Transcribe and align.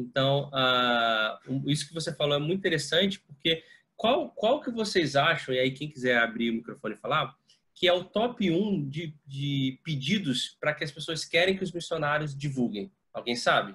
Então, 0.00 0.50
uh, 0.50 1.70
isso 1.70 1.86
que 1.86 1.94
você 1.94 2.14
falou 2.14 2.36
é 2.36 2.38
muito 2.38 2.58
interessante, 2.58 3.20
porque 3.20 3.62
qual, 3.96 4.30
qual 4.30 4.60
que 4.60 4.70
vocês 4.70 5.14
acham, 5.14 5.54
e 5.54 5.58
aí 5.58 5.70
quem 5.72 5.90
quiser 5.90 6.18
abrir 6.18 6.50
o 6.50 6.54
microfone 6.54 6.94
e 6.94 6.98
falar, 6.98 7.36
que 7.74 7.86
é 7.86 7.92
o 7.92 8.04
top 8.04 8.50
1 8.50 8.88
de, 8.88 9.14
de 9.26 9.78
pedidos 9.84 10.56
para 10.60 10.74
que 10.74 10.84
as 10.84 10.90
pessoas 10.90 11.24
querem 11.24 11.56
que 11.56 11.64
os 11.64 11.72
missionários 11.72 12.36
divulguem? 12.36 12.90
Alguém 13.12 13.36
sabe? 13.36 13.74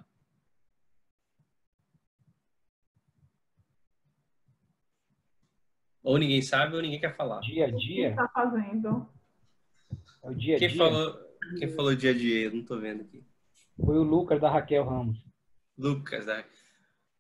Ou 6.04 6.18
ninguém 6.18 6.42
sabe 6.42 6.76
ou 6.76 6.82
ninguém 6.82 7.00
quer 7.00 7.16
falar. 7.16 7.40
Dia 7.42 7.66
a 7.66 7.72
dia? 7.72 8.10
está 8.10 8.28
fazendo? 8.28 9.10
É 10.24 10.30
o 10.30 10.36
dia 10.36 10.56
a 10.56 10.60
quem 10.60 10.68
dia. 10.70 10.78
Falou, 10.78 11.20
quem 11.58 11.76
falou 11.76 11.96
dia 11.96 12.12
a 12.12 12.14
dia? 12.14 12.44
Eu 12.46 12.52
não 12.52 12.60
estou 12.60 12.80
vendo 12.80 13.02
aqui. 13.02 13.24
Foi 13.84 13.98
o 13.98 14.04
Lucas 14.04 14.40
da 14.40 14.50
Raquel 14.50 14.86
Ramos. 14.86 15.25
Lucas, 15.78 16.26
né? 16.26 16.46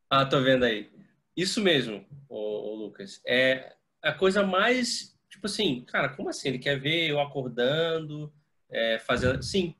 Ah, 0.09 0.25
tô 0.25 0.41
vendo 0.41 0.63
aí. 0.63 0.89
Isso 1.35 1.61
mesmo, 1.61 2.05
o, 2.29 2.75
Lucas. 2.75 3.21
É 3.27 3.75
a 4.01 4.13
coisa 4.13 4.43
mais, 4.43 5.17
tipo 5.29 5.47
assim, 5.47 5.83
cara, 5.85 6.09
como 6.09 6.29
assim? 6.29 6.49
Ele 6.49 6.59
quer 6.59 6.79
ver 6.79 7.09
eu 7.09 7.19
acordando, 7.19 8.31
é, 8.69 8.99
fazendo. 8.99 9.43
Sim, 9.43 9.75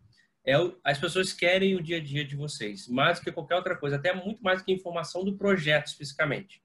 é 0.46 0.54
as 0.84 0.98
pessoas 0.98 1.32
querem 1.32 1.76
o 1.76 1.82
dia 1.82 1.98
a 1.98 2.04
dia 2.04 2.26
de 2.26 2.36
vocês, 2.36 2.88
mais 2.88 3.20
que 3.20 3.32
qualquer 3.32 3.56
outra 3.56 3.76
coisa, 3.76 3.96
até 3.96 4.14
muito 4.14 4.44
mais 4.44 4.62
que 4.62 4.72
informação 4.72 5.24
do 5.24 5.38
projeto 5.38 5.88
especificamente. 5.88 6.62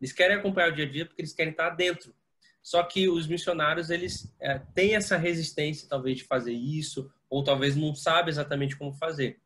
Eles 0.00 0.12
querem 0.12 0.36
acompanhar 0.36 0.70
o 0.70 0.74
dia 0.74 0.84
a 0.84 0.90
dia 0.90 1.06
porque 1.06 1.22
eles 1.22 1.32
querem 1.32 1.52
estar 1.52 1.70
dentro. 1.70 2.14
Só 2.62 2.82
que 2.82 3.08
os 3.08 3.26
missionários, 3.26 3.90
eles 3.90 4.34
é, 4.40 4.58
têm 4.74 4.94
essa 4.94 5.16
resistência, 5.16 5.88
talvez, 5.88 6.18
de 6.18 6.24
fazer 6.24 6.52
isso, 6.52 7.10
ou 7.28 7.44
talvez 7.44 7.76
não 7.76 7.94
sabem 7.94 8.30
exatamente 8.30 8.76
como 8.76 8.92
fazer. 8.92 9.40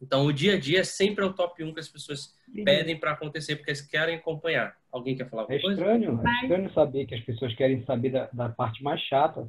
Então, 0.00 0.24
o 0.24 0.32
dia 0.32 0.54
a 0.54 0.58
dia 0.58 0.82
sempre 0.84 1.24
é 1.24 1.26
o 1.26 1.32
top 1.32 1.62
1 1.62 1.74
que 1.74 1.80
as 1.80 1.88
pessoas 1.88 2.34
pedem 2.64 2.98
para 2.98 3.12
acontecer, 3.12 3.56
porque 3.56 3.70
eles 3.70 3.82
querem 3.82 4.16
acompanhar. 4.16 4.74
Alguém 4.90 5.14
quer 5.16 5.28
falar 5.28 5.42
alguma 5.42 5.58
é 5.58 5.62
coisa? 5.62 5.80
Estranho, 5.80 6.20
é 6.26 6.42
estranho 6.42 6.72
saber 6.72 7.06
que 7.06 7.14
as 7.14 7.20
pessoas 7.20 7.54
querem 7.54 7.84
saber 7.84 8.10
da, 8.10 8.28
da 8.32 8.48
parte 8.48 8.82
mais 8.82 9.00
chata. 9.00 9.48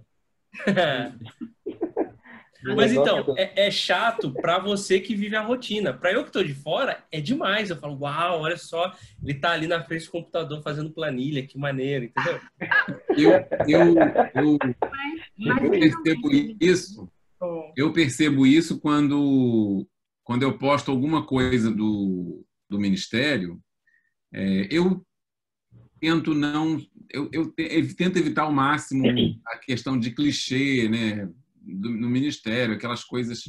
Mas 2.63 2.91
então, 2.91 3.33
é, 3.38 3.67
é 3.67 3.71
chato 3.71 4.31
para 4.31 4.59
você 4.59 4.99
que 4.99 5.15
vive 5.15 5.35
a 5.35 5.41
rotina. 5.41 5.93
Para 5.93 6.13
eu 6.13 6.21
que 6.21 6.29
estou 6.29 6.43
de 6.43 6.53
fora, 6.53 7.03
é 7.11 7.19
demais. 7.19 7.69
Eu 7.69 7.77
falo, 7.77 7.97
uau, 7.99 8.41
olha 8.41 8.57
só, 8.57 8.93
ele 9.23 9.33
está 9.33 9.51
ali 9.51 9.66
na 9.66 9.83
frente 9.83 10.05
do 10.05 10.11
computador 10.11 10.61
fazendo 10.61 10.91
planilha, 10.91 11.45
que 11.45 11.57
maneiro, 11.57 12.05
entendeu? 12.05 12.39
Eu, 13.17 13.31
eu, 13.67 13.95
eu, 14.35 14.59
eu 15.39 15.71
percebo 15.71 16.29
isso. 16.59 17.09
Eu 17.75 17.91
percebo 17.91 18.45
isso 18.45 18.79
quando, 18.79 19.88
quando 20.31 20.43
eu 20.43 20.57
posto 20.57 20.89
alguma 20.89 21.25
coisa 21.25 21.69
do, 21.69 22.45
do 22.69 22.79
ministério. 22.79 23.61
É, 24.33 24.65
eu 24.71 25.05
tento 25.99 26.33
não, 26.33 26.79
eu, 27.09 27.29
eu, 27.33 27.53
eu 27.57 27.95
tento 27.97 28.15
evitar 28.15 28.43
ao 28.43 28.53
máximo 28.53 29.05
a 29.45 29.57
questão 29.57 29.99
de 29.99 30.11
clichê, 30.11 30.88
né? 30.88 31.29
do, 31.55 31.89
no 31.89 32.09
ministério, 32.09 32.75
aquelas 32.75 33.03
coisas 33.03 33.43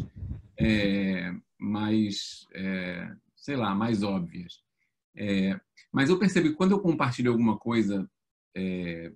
é, 0.58 1.32
mais, 1.56 2.48
é, 2.52 3.14
sei 3.36 3.54
lá, 3.54 3.76
mais 3.76 4.02
óbvias. 4.02 4.60
É, 5.16 5.60
mas 5.92 6.10
eu 6.10 6.18
percebi 6.18 6.48
que 6.48 6.56
quando 6.56 6.72
eu 6.72 6.80
compartilho 6.80 7.30
alguma 7.30 7.56
coisa 7.56 8.10
é, 8.56 9.12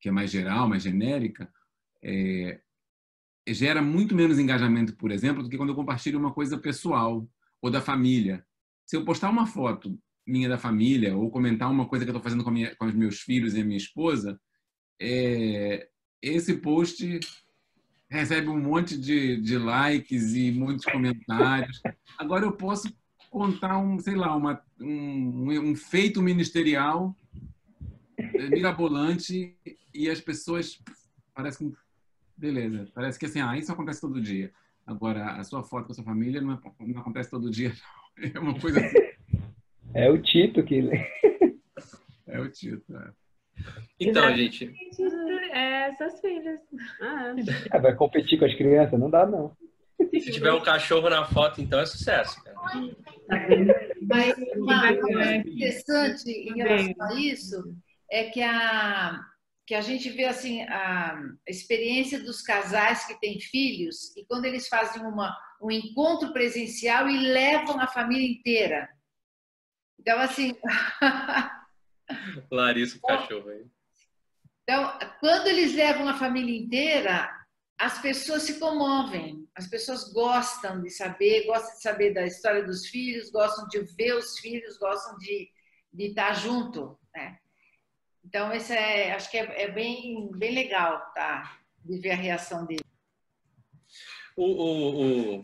que 0.00 0.08
é 0.08 0.12
mais 0.12 0.30
geral, 0.30 0.68
mais 0.68 0.84
genérica, 0.84 1.52
é, 2.00 2.60
gera 3.46 3.80
muito 3.80 4.14
menos 4.14 4.38
engajamento, 4.38 4.96
por 4.96 5.10
exemplo, 5.10 5.42
do 5.42 5.48
que 5.48 5.56
quando 5.56 5.70
eu 5.70 5.76
compartilho 5.76 6.18
uma 6.18 6.32
coisa 6.32 6.58
pessoal 6.58 7.28
ou 7.62 7.70
da 7.70 7.80
família. 7.80 8.44
Se 8.84 8.96
eu 8.96 9.04
postar 9.04 9.30
uma 9.30 9.46
foto 9.46 9.98
minha 10.26 10.48
da 10.48 10.58
família 10.58 11.16
ou 11.16 11.30
comentar 11.30 11.70
uma 11.70 11.86
coisa 11.86 12.04
que 12.04 12.10
eu 12.10 12.12
estou 12.12 12.22
fazendo 12.22 12.42
com, 12.42 12.50
minha, 12.50 12.74
com 12.74 12.86
os 12.86 12.94
meus 12.94 13.20
filhos 13.20 13.54
e 13.54 13.60
a 13.60 13.64
minha 13.64 13.76
esposa, 13.76 14.40
é, 15.00 15.88
esse 16.20 16.54
post 16.54 17.20
recebe 18.08 18.48
um 18.48 18.58
monte 18.58 18.98
de, 18.98 19.40
de 19.40 19.56
likes 19.56 20.34
e 20.34 20.50
muitos 20.50 20.84
comentários. 20.84 21.80
Agora 22.18 22.44
eu 22.44 22.52
posso 22.52 22.92
contar 23.30 23.78
um, 23.78 23.98
sei 23.98 24.16
lá, 24.16 24.34
uma, 24.34 24.60
um, 24.80 25.70
um 25.70 25.76
feito 25.76 26.22
ministerial 26.22 27.16
é, 28.16 28.48
mirabolante 28.48 29.56
e 29.94 30.08
as 30.08 30.20
pessoas 30.20 30.80
parece 31.34 31.58
que 31.58 31.72
beleza, 32.36 32.88
parece 32.94 33.18
que 33.18 33.26
assim, 33.26 33.40
ah, 33.40 33.56
isso 33.56 33.72
acontece 33.72 34.00
todo 34.00 34.20
dia. 34.20 34.52
Agora 34.86 35.32
a 35.32 35.44
sua 35.44 35.62
foto 35.62 35.86
com 35.86 35.92
a 35.92 35.94
sua 35.94 36.04
família 36.04 36.40
não, 36.40 36.52
é, 36.52 36.58
não 36.80 37.00
acontece 37.00 37.30
todo 37.30 37.50
dia, 37.50 37.70
não. 37.70 38.06
É 38.34 38.38
uma 38.38 38.58
coisa 38.58 38.80
assim. 38.80 38.96
É 39.92 40.10
o 40.10 40.16
Tito 40.22 40.62
que 40.62 40.88
é 42.26 42.40
o 42.40 42.50
Tito. 42.50 42.96
É. 42.96 43.10
Então, 44.00 44.34
gente, 44.34 44.72
é, 45.52 45.92
seus 45.96 46.20
filhos. 46.20 46.60
Ah. 47.02 47.34
É, 47.72 47.78
vai 47.78 47.94
competir 47.94 48.38
com 48.38 48.46
as 48.46 48.54
crianças? 48.54 48.98
Não 48.98 49.10
dá, 49.10 49.26
não. 49.26 49.54
Se 50.10 50.32
tiver 50.32 50.52
um 50.52 50.62
cachorro 50.62 51.08
na 51.08 51.24
foto, 51.24 51.60
então 51.60 51.80
é 51.80 51.86
sucesso. 51.86 52.42
Cara. 52.42 52.56
Mas 54.02 54.34
uma 54.56 54.94
coisa 54.94 55.36
interessante 55.36 56.30
em 56.30 56.54
relação 56.56 56.94
a 57.00 57.14
isso 57.14 57.76
é 58.10 58.24
que 58.24 58.42
a, 58.42 59.20
que 59.66 59.74
a 59.74 59.80
gente 59.80 60.08
vê 60.10 60.24
assim 60.24 60.62
a 60.62 61.18
experiência 61.46 62.22
dos 62.22 62.40
casais 62.40 63.04
que 63.04 63.18
têm 63.18 63.40
filhos 63.40 64.16
e 64.16 64.24
quando 64.24 64.44
eles 64.44 64.68
fazem 64.68 65.02
uma, 65.02 65.36
um 65.60 65.70
encontro 65.70 66.32
presencial 66.32 67.08
e 67.08 67.18
levam 67.18 67.80
a 67.80 67.88
família 67.88 68.30
inteira. 68.30 68.88
Então, 69.98 70.18
assim. 70.20 70.56
Larissa, 72.50 72.96
o 72.98 73.00
cachorro 73.00 73.48
aí. 73.48 73.66
Então, 74.62 74.98
quando 75.18 75.48
eles 75.48 75.74
levam 75.74 76.08
a 76.08 76.14
família 76.14 76.56
inteira, 76.56 77.28
as 77.78 78.00
pessoas 78.00 78.42
se 78.42 78.60
comovem, 78.60 79.48
as 79.54 79.66
pessoas 79.66 80.12
gostam 80.12 80.80
de 80.80 80.90
saber, 80.90 81.46
gostam 81.46 81.74
de 81.74 81.82
saber 81.82 82.14
da 82.14 82.24
história 82.24 82.64
dos 82.64 82.86
filhos, 82.86 83.30
gostam 83.30 83.66
de 83.68 83.80
ver 83.96 84.14
os 84.14 84.38
filhos, 84.38 84.78
gostam 84.78 85.18
de, 85.18 85.50
de 85.92 86.06
estar 86.06 86.34
junto. 86.34 86.98
Né? 87.14 87.38
Então, 88.26 88.52
esse 88.52 88.72
é, 88.72 89.12
acho 89.12 89.30
que 89.30 89.38
é, 89.38 89.62
é, 89.62 89.70
bem, 89.70 90.28
bem 90.32 90.52
legal 90.52 90.98
tá? 91.14 91.58
de 91.84 91.98
ver 91.98 92.10
a 92.10 92.16
reação 92.16 92.66
dele. 92.66 92.82
O, 94.36 94.44
o, 94.44 95.36
o, 95.36 95.42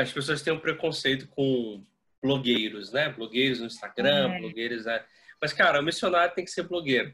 as 0.00 0.10
pessoas 0.10 0.40
têm 0.40 0.54
um 0.54 0.58
preconceito 0.58 1.28
com 1.28 1.84
blogueiros, 2.22 2.92
né? 2.92 3.10
Blogueiros 3.10 3.60
no 3.60 3.66
Instagram, 3.66 4.32
é. 4.32 4.38
blogueiros. 4.40 4.86
Né? 4.86 5.04
Mas, 5.40 5.52
cara, 5.52 5.80
o 5.80 5.84
missionário 5.84 6.34
tem 6.34 6.44
que 6.44 6.50
ser 6.50 6.62
blogueiro. 6.62 7.12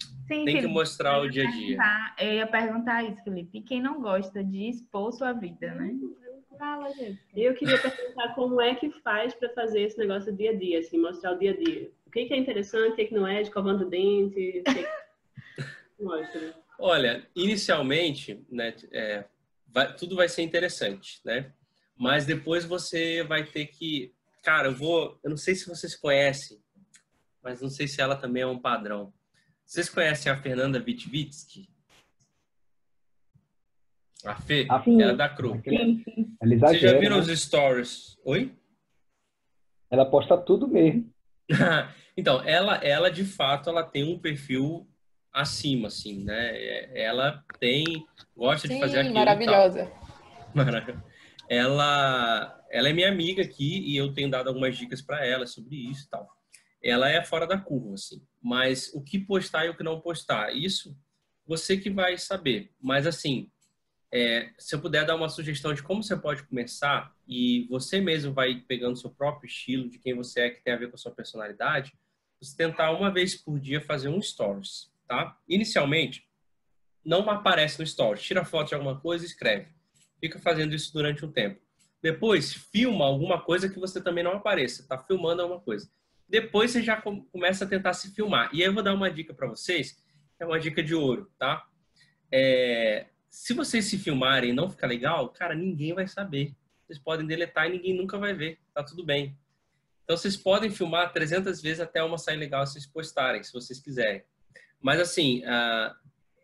Sim, 0.00 0.44
tem 0.44 0.46
Felipe, 0.46 0.62
que 0.62 0.66
mostrar 0.68 1.20
o 1.20 1.28
dia 1.28 1.46
a 1.46 1.50
dia. 1.50 1.78
Eu 2.18 2.32
ia 2.34 2.46
perguntar 2.46 3.04
isso, 3.04 3.22
Felipe. 3.22 3.60
Quem 3.60 3.82
não 3.82 4.00
gosta 4.00 4.42
de 4.42 4.70
expor 4.70 5.12
sua 5.12 5.32
vida, 5.32 5.74
né? 5.74 5.94
Fala, 6.58 6.90
Jéssica. 6.94 7.22
Eu 7.36 7.54
queria 7.54 7.78
perguntar 7.78 8.34
como 8.34 8.60
é 8.60 8.74
que 8.74 8.90
faz 9.02 9.34
para 9.34 9.50
fazer 9.50 9.82
esse 9.82 9.98
negócio 9.98 10.34
dia 10.34 10.50
a 10.50 10.56
dia, 10.56 10.78
assim, 10.78 10.98
mostrar 10.98 11.32
o 11.32 11.38
dia 11.38 11.52
a 11.52 11.56
dia. 11.56 11.90
O 12.08 12.10
que, 12.10 12.20
é 12.32 12.38
interessante, 12.38 12.92
o 12.92 12.96
que, 12.96 13.14
não 13.14 13.26
é, 13.26 13.42
escovando 13.42 13.82
o 13.82 13.90
dente. 13.90 14.62
Mostra. 16.00 16.54
Olha, 16.78 17.28
inicialmente, 17.36 18.42
né, 18.50 18.74
é, 18.90 19.26
vai, 19.66 19.94
tudo 19.94 20.16
vai 20.16 20.26
ser 20.26 20.40
interessante, 20.40 21.20
né? 21.22 21.52
Mas 21.94 22.24
depois 22.24 22.64
você 22.64 23.22
vai 23.24 23.44
ter 23.44 23.66
que. 23.66 24.14
Cara, 24.42 24.68
eu 24.68 24.74
vou. 24.74 25.20
Eu 25.22 25.28
não 25.28 25.36
sei 25.36 25.54
se 25.54 25.68
vocês 25.68 25.94
conhecem, 25.94 26.58
mas 27.42 27.60
não 27.60 27.68
sei 27.68 27.86
se 27.86 28.00
ela 28.00 28.16
também 28.16 28.42
é 28.42 28.46
um 28.46 28.58
padrão. 28.58 29.12
Vocês 29.66 29.90
conhecem 29.90 30.32
a 30.32 30.40
Fernanda 30.40 30.78
Witvitsky? 30.78 31.68
A 34.24 34.34
Fê? 34.40 34.66
A 34.70 34.80
Fê. 34.80 34.92
Ela 34.92 35.12
é 35.12 35.16
da 35.16 35.28
Cru. 35.28 35.60
Vocês 36.40 36.80
já 36.80 36.98
viram 36.98 37.16
né? 37.16 37.22
os 37.22 37.40
stories? 37.40 38.16
Oi? 38.24 38.56
Ela 39.90 40.06
posta 40.06 40.38
tudo 40.38 40.66
mesmo. 40.66 41.12
então, 42.16 42.42
ela, 42.42 42.76
ela 42.76 43.10
de 43.10 43.24
fato, 43.24 43.70
ela 43.70 43.82
tem 43.82 44.04
um 44.04 44.18
perfil 44.18 44.88
acima, 45.32 45.88
assim, 45.88 46.24
né? 46.24 46.50
É, 46.56 47.02
ela 47.04 47.44
tem, 47.58 47.84
gosta 48.36 48.66
Sim, 48.66 48.74
de 48.74 48.80
fazer 48.80 48.98
aquilo. 49.00 49.14
Maravilhosa. 49.14 49.92
Ela, 51.48 52.62
ela 52.70 52.88
é 52.88 52.92
minha 52.92 53.08
amiga 53.08 53.42
aqui 53.42 53.80
e 53.90 53.96
eu 53.96 54.12
tenho 54.12 54.30
dado 54.30 54.48
algumas 54.48 54.76
dicas 54.76 55.00
para 55.00 55.24
ela 55.24 55.46
sobre 55.46 55.76
isso 55.76 56.06
e 56.06 56.08
tal 56.10 56.28
ela 56.82 57.08
é 57.08 57.22
fora 57.24 57.46
da 57.46 57.58
curva, 57.58 57.94
assim. 57.94 58.22
Mas 58.42 58.92
o 58.94 59.02
que 59.02 59.18
postar 59.18 59.66
e 59.66 59.70
o 59.70 59.76
que 59.76 59.82
não 59.82 60.00
postar, 60.00 60.54
isso 60.54 60.96
você 61.46 61.76
que 61.76 61.90
vai 61.90 62.16
saber. 62.18 62.70
Mas 62.80 63.06
assim, 63.06 63.50
é, 64.10 64.50
se 64.58 64.74
eu 64.74 64.80
puder 64.80 65.04
dar 65.04 65.16
uma 65.16 65.28
sugestão 65.28 65.74
de 65.74 65.82
como 65.82 66.02
você 66.02 66.16
pode 66.16 66.42
começar 66.44 67.14
e 67.26 67.66
você 67.68 68.00
mesmo 68.00 68.32
vai 68.32 68.62
pegando 68.66 68.96
seu 68.96 69.10
próprio 69.10 69.48
estilo, 69.48 69.88
de 69.88 69.98
quem 69.98 70.14
você 70.14 70.40
é, 70.40 70.50
que 70.50 70.62
tem 70.62 70.72
a 70.72 70.78
ver 70.78 70.88
com 70.88 70.94
a 70.94 70.98
sua 70.98 71.12
personalidade, 71.12 71.92
você 72.40 72.56
tentar 72.56 72.92
uma 72.92 73.12
vez 73.12 73.34
por 73.34 73.58
dia 73.58 73.80
fazer 73.80 74.08
um 74.08 74.22
stories, 74.22 74.90
tá? 75.06 75.36
Inicialmente, 75.48 76.26
não 77.04 77.28
aparece 77.28 77.80
no 77.80 77.86
stories. 77.86 78.22
Tira 78.22 78.44
foto 78.44 78.68
de 78.68 78.74
alguma 78.74 78.98
coisa 78.98 79.24
escreve. 79.24 79.68
Fica 80.20 80.38
fazendo 80.38 80.74
isso 80.74 80.92
durante 80.92 81.24
um 81.24 81.30
tempo. 81.30 81.60
Depois, 82.02 82.52
filma 82.52 83.04
alguma 83.04 83.40
coisa 83.40 83.68
que 83.68 83.78
você 83.78 84.00
também 84.00 84.22
não 84.22 84.32
apareça. 84.32 84.86
Tá 84.86 84.98
filmando 84.98 85.42
alguma 85.42 85.60
coisa. 85.60 85.90
Depois 86.28 86.70
você 86.70 86.82
já 86.82 87.00
começa 87.00 87.64
a 87.64 87.68
tentar 87.68 87.94
se 87.94 88.14
filmar. 88.14 88.50
E 88.52 88.62
aí 88.62 88.68
eu 88.68 88.74
vou 88.74 88.82
dar 88.82 88.94
uma 88.94 89.10
dica 89.10 89.32
para 89.34 89.48
vocês, 89.48 89.96
é 90.38 90.44
uma 90.44 90.60
dica 90.60 90.82
de 90.82 90.94
ouro, 90.94 91.30
tá? 91.38 91.66
É, 92.30 93.06
se 93.30 93.54
vocês 93.54 93.84
se 93.84 93.98
filmarem 93.98 94.50
e 94.50 94.52
não 94.52 94.70
ficar 94.70 94.86
legal, 94.86 95.28
cara, 95.30 95.54
ninguém 95.54 95.94
vai 95.94 96.06
saber. 96.06 96.54
Vocês 96.86 96.98
podem 96.98 97.26
deletar 97.26 97.66
e 97.66 97.72
ninguém 97.72 97.94
nunca 97.94 98.18
vai 98.18 98.32
ver. 98.32 98.58
Tá 98.72 98.82
tudo 98.82 99.04
bem. 99.04 99.36
Então 100.04 100.16
vocês 100.16 100.36
podem 100.36 100.70
filmar 100.70 101.12
300 101.12 101.60
vezes 101.60 101.80
até 101.80 102.02
uma 102.02 102.16
sair 102.16 102.36
legal 102.38 102.66
se 102.66 102.72
vocês 102.72 102.86
postarem, 102.86 103.42
se 103.42 103.52
vocês 103.52 103.78
quiserem. 103.78 104.22
Mas 104.80 105.00
assim, 105.00 105.42
uh, 105.44 105.94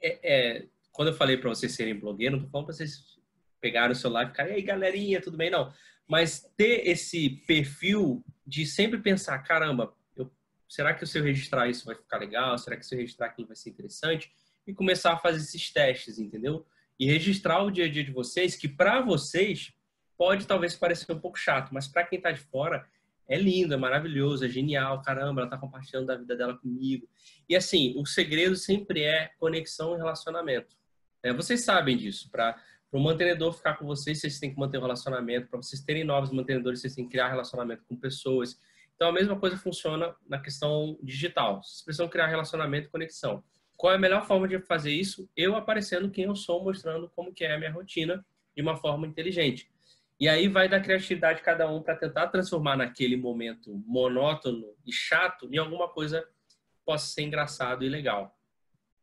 é, 0.03 0.19
é, 0.23 0.67
quando 0.93 1.09
eu 1.09 1.15
falei 1.15 1.39
para 1.39 1.49
vocês 1.49 1.73
serem 1.73 1.99
blogueiros, 1.99 2.39
não 2.39 2.45
tô 2.45 2.51
falando 2.51 2.67
para 2.67 2.75
vocês 2.75 3.19
pegarem 3.61 3.93
o 3.93 3.95
celular 3.97 4.25
e 4.25 4.27
ficarem, 4.29 4.55
aí 4.55 4.63
galerinha, 4.63 5.23
tudo 5.23 5.39
bem? 5.39 5.51
Não. 5.51 5.73
Mas 6.07 6.41
ter 6.59 6.87
esse 6.87 7.31
perfil 7.47 8.23
de 8.47 8.67
sempre 8.67 8.99
pensar, 8.99 9.39
caramba, 9.39 9.95
eu, 10.15 10.31
será 10.69 10.93
que 10.93 11.07
se 11.07 11.19
eu 11.19 11.25
registrar 11.25 11.67
isso 11.67 11.87
vai 11.87 11.95
ficar 11.95 12.19
legal? 12.19 12.59
Será 12.59 12.77
que 12.77 12.85
se 12.85 12.95
eu 12.95 12.99
registrar 12.99 13.29
aquilo 13.29 13.49
vai 13.49 13.57
ser 13.57 13.71
interessante? 13.71 14.31
E 14.67 14.75
começar 14.75 15.15
a 15.15 15.19
fazer 15.19 15.39
esses 15.39 15.73
testes, 15.73 16.19
entendeu? 16.19 16.67
E 16.99 17.07
registrar 17.07 17.63
o 17.63 17.71
dia 17.71 17.87
a 17.87 17.91
dia 17.91 18.05
de 18.05 18.13
vocês, 18.13 18.57
que 18.57 18.69
para 18.69 19.01
vocês 19.01 19.73
pode 20.17 20.47
talvez 20.47 20.75
parecer 20.75 21.13
um 21.13 21.19
pouco 21.19 21.39
chato, 21.39 21.73
mas 21.73 21.89
para 21.89 22.05
quem 22.05 22.19
está 22.19 22.31
de 22.31 22.41
fora 22.41 22.87
é 23.29 23.39
lindo, 23.39 23.75
é 23.75 23.77
maravilhoso, 23.77 24.45
é 24.45 24.49
genial, 24.49 25.03
caramba, 25.03 25.41
ela 25.41 25.47
está 25.49 25.59
compartilhando 25.59 26.11
a 26.11 26.17
vida 26.17 26.37
dela 26.37 26.57
comigo. 26.57 27.09
E 27.49 27.57
assim, 27.57 27.95
o 27.97 28.05
segredo 28.05 28.55
sempre 28.55 29.03
é 29.03 29.31
conexão 29.39 29.95
e 29.95 29.97
relacionamento. 29.97 30.77
É, 31.23 31.33
vocês 31.33 31.65
sabem 31.65 31.97
disso. 31.97 32.31
Para 32.31 32.57
o 32.93 33.01
mantenedor 33.01 33.53
ficar 33.55 33.75
com 33.75 33.87
vocês, 33.87 34.21
vocês 34.21 34.39
têm 34.39 34.53
que 34.53 34.61
manter 34.61 34.77
o 34.79 34.83
relacionamento. 34.83 35.49
Para 35.49 35.63
vocês 35.63 35.83
terem 35.83 36.05
novos 36.05 36.31
mantenedores, 36.31 36.81
vocês 36.81 36.95
têm 36.95 37.05
que 37.05 37.13
criar 37.13 37.29
relacionamento 37.29 37.83
com 37.89 37.97
pessoas. 37.97 38.59
Então, 38.95 39.09
a 39.09 39.13
mesma 39.13 39.39
coisa 39.39 39.57
funciona 39.57 40.15
na 40.29 40.39
questão 40.39 40.99
digital. 41.03 41.63
Vocês 41.63 41.83
precisam 41.83 42.09
criar 42.09 42.27
relacionamento 42.27 42.89
e 42.89 42.91
conexão. 42.91 43.43
Qual 43.85 43.93
é 43.93 43.97
a 43.97 44.01
melhor 44.01 44.27
forma 44.27 44.49
de 44.49 44.59
fazer 44.61 44.93
isso? 44.93 45.29
Eu 45.37 45.55
aparecendo 45.57 46.11
quem 46.11 46.25
eu 46.25 46.35
sou, 46.35 46.65
mostrando 46.65 47.07
como 47.15 47.35
que 47.35 47.45
é 47.45 47.53
a 47.53 47.59
minha 47.59 47.71
rotina 47.71 48.25
de 48.57 48.63
uma 48.63 48.79
forma 48.79 49.07
inteligente. 49.07 49.71
E 50.19 50.27
aí 50.27 50.49
vai 50.49 50.71
da 50.71 50.81
criatividade 50.81 51.41
de 51.41 51.45
cada 51.45 51.71
um 51.71 51.83
para 51.83 51.95
tentar 51.95 52.29
transformar 52.29 52.79
naquele 52.79 53.15
momento 53.15 53.75
monótono 53.87 54.75
e 54.87 54.91
chato 54.91 55.47
em 55.53 55.59
alguma 55.59 55.87
coisa 55.87 56.23
que 56.49 56.57
possa 56.83 57.09
ser 57.09 57.25
engraçado 57.25 57.85
e 57.85 57.91
legal. 57.91 58.35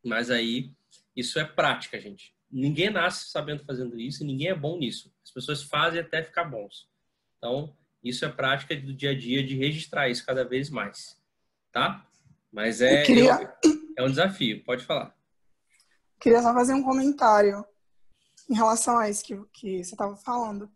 Mas 0.04 0.32
aí 0.32 0.72
isso 1.14 1.38
é 1.38 1.44
prática, 1.44 2.00
gente. 2.00 2.34
Ninguém 2.50 2.90
nasce 2.90 3.30
sabendo 3.30 3.64
fazendo 3.64 4.00
isso 4.00 4.24
e 4.24 4.26
ninguém 4.26 4.48
é 4.48 4.54
bom 4.56 4.76
nisso. 4.76 5.14
As 5.22 5.30
pessoas 5.30 5.62
fazem 5.62 6.00
até 6.00 6.24
ficar 6.24 6.42
bons. 6.42 6.88
Então, 7.38 7.72
isso 8.02 8.24
é 8.24 8.28
prática 8.28 8.74
do 8.74 8.92
dia 8.92 9.12
a 9.12 9.16
dia 9.16 9.44
de 9.46 9.56
registrar 9.56 10.08
isso 10.08 10.26
cada 10.26 10.44
vez 10.44 10.68
mais, 10.68 11.16
tá? 11.70 12.04
Mas 12.50 12.80
é 12.80 13.04
queria... 13.04 13.48
é 13.96 14.02
um 14.02 14.10
desafio. 14.10 14.62
Pode 14.64 14.84
falar. 14.84 15.14
Queria 16.20 16.42
só 16.42 16.52
fazer 16.52 16.74
um 16.74 16.82
comentário 16.82 17.64
em 18.48 18.54
relação 18.54 18.98
a 18.98 19.08
isso 19.08 19.24
que, 19.24 19.36
que 19.52 19.84
você 19.84 19.94
estava 19.94 20.16
falando 20.16 20.70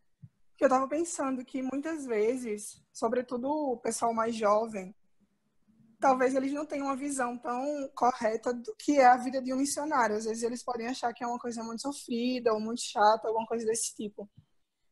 que 0.57 0.65
eu 0.65 0.69
estava 0.69 0.89
pensando 0.89 1.45
que 1.45 1.63
muitas 1.63 2.07
vezes, 2.07 2.83
sobretudo 2.93 3.49
o 3.49 3.77
pessoal 3.77 4.15
mais 4.15 4.35
jovem, 4.35 4.95
talvez 6.01 6.35
eles 6.35 6.53
não 6.53 6.65
tenham 6.65 6.87
uma 6.87 6.97
visão 6.97 7.37
tão 7.37 7.91
correta 7.95 8.55
do 8.55 8.75
que 8.77 8.99
é 8.99 9.07
a 9.07 9.19
vida 9.19 9.41
de 9.43 9.53
um 9.53 9.59
missionário. 9.59 10.17
Às 10.17 10.25
vezes 10.25 10.43
eles 10.43 10.63
podem 10.63 10.89
achar 10.89 11.13
que 11.13 11.23
é 11.23 11.27
uma 11.27 11.39
coisa 11.39 11.63
muito 11.63 11.83
sofrida 11.83 12.55
ou 12.55 12.61
muito 12.61 12.81
chata, 12.81 13.29
alguma 13.29 13.47
coisa 13.47 13.67
desse 13.67 13.95
tipo. 13.95 14.29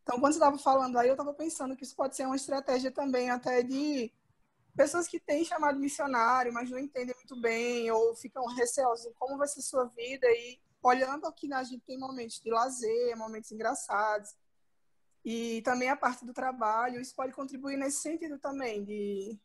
Então, 0.02 0.20
quando 0.20 0.34
você 0.34 0.38
estava 0.38 0.58
falando 0.58 0.98
aí, 0.98 1.08
eu 1.08 1.14
estava 1.14 1.32
pensando 1.32 1.74
que 1.74 1.82
isso 1.82 1.96
pode 1.96 2.14
ser 2.14 2.26
uma 2.26 2.36
estratégia 2.36 2.90
também 2.90 3.30
até 3.30 3.62
de 3.62 4.12
pessoas 4.76 5.06
que 5.06 5.20
têm 5.20 5.44
chamado 5.44 5.78
missionário, 5.78 6.52
mas 6.52 6.70
não 6.70 6.78
entendem 6.78 7.14
muito 7.14 7.40
bem 7.40 7.90
ou 7.90 8.14
ficam 8.16 8.44
receosos 8.54 9.06
de 9.06 9.14
como 9.14 9.38
vai 9.38 9.48
ser 9.48 9.62
sua 9.62 9.84
vida 9.86 10.26
e 10.28 10.58
olhando 10.82 11.32
que 11.32 11.52
a 11.52 11.62
gente 11.62 11.82
tem 11.86 11.98
momentos 11.98 12.40
de 12.40 12.50
lazer, 12.50 13.16
momentos 13.16 13.50
engraçados, 13.50 14.34
e 15.24 15.62
também 15.62 15.88
a 15.88 15.96
parte 15.96 16.26
do 16.26 16.34
trabalho, 16.34 17.00
isso 17.00 17.14
pode 17.14 17.32
contribuir 17.32 17.78
nesse 17.78 18.02
sentido 18.02 18.38
também, 18.38 18.84
de 18.84 19.38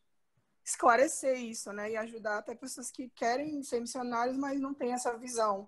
esclarecer 0.62 1.38
isso, 1.38 1.72
né? 1.72 1.92
E 1.92 1.96
ajudar 1.96 2.38
até 2.38 2.54
pessoas 2.54 2.90
que 2.90 3.08
querem 3.08 3.62
ser 3.62 3.80
missionários, 3.80 4.36
mas 4.36 4.60
não 4.60 4.74
têm 4.74 4.92
essa 4.92 5.16
visão. 5.16 5.66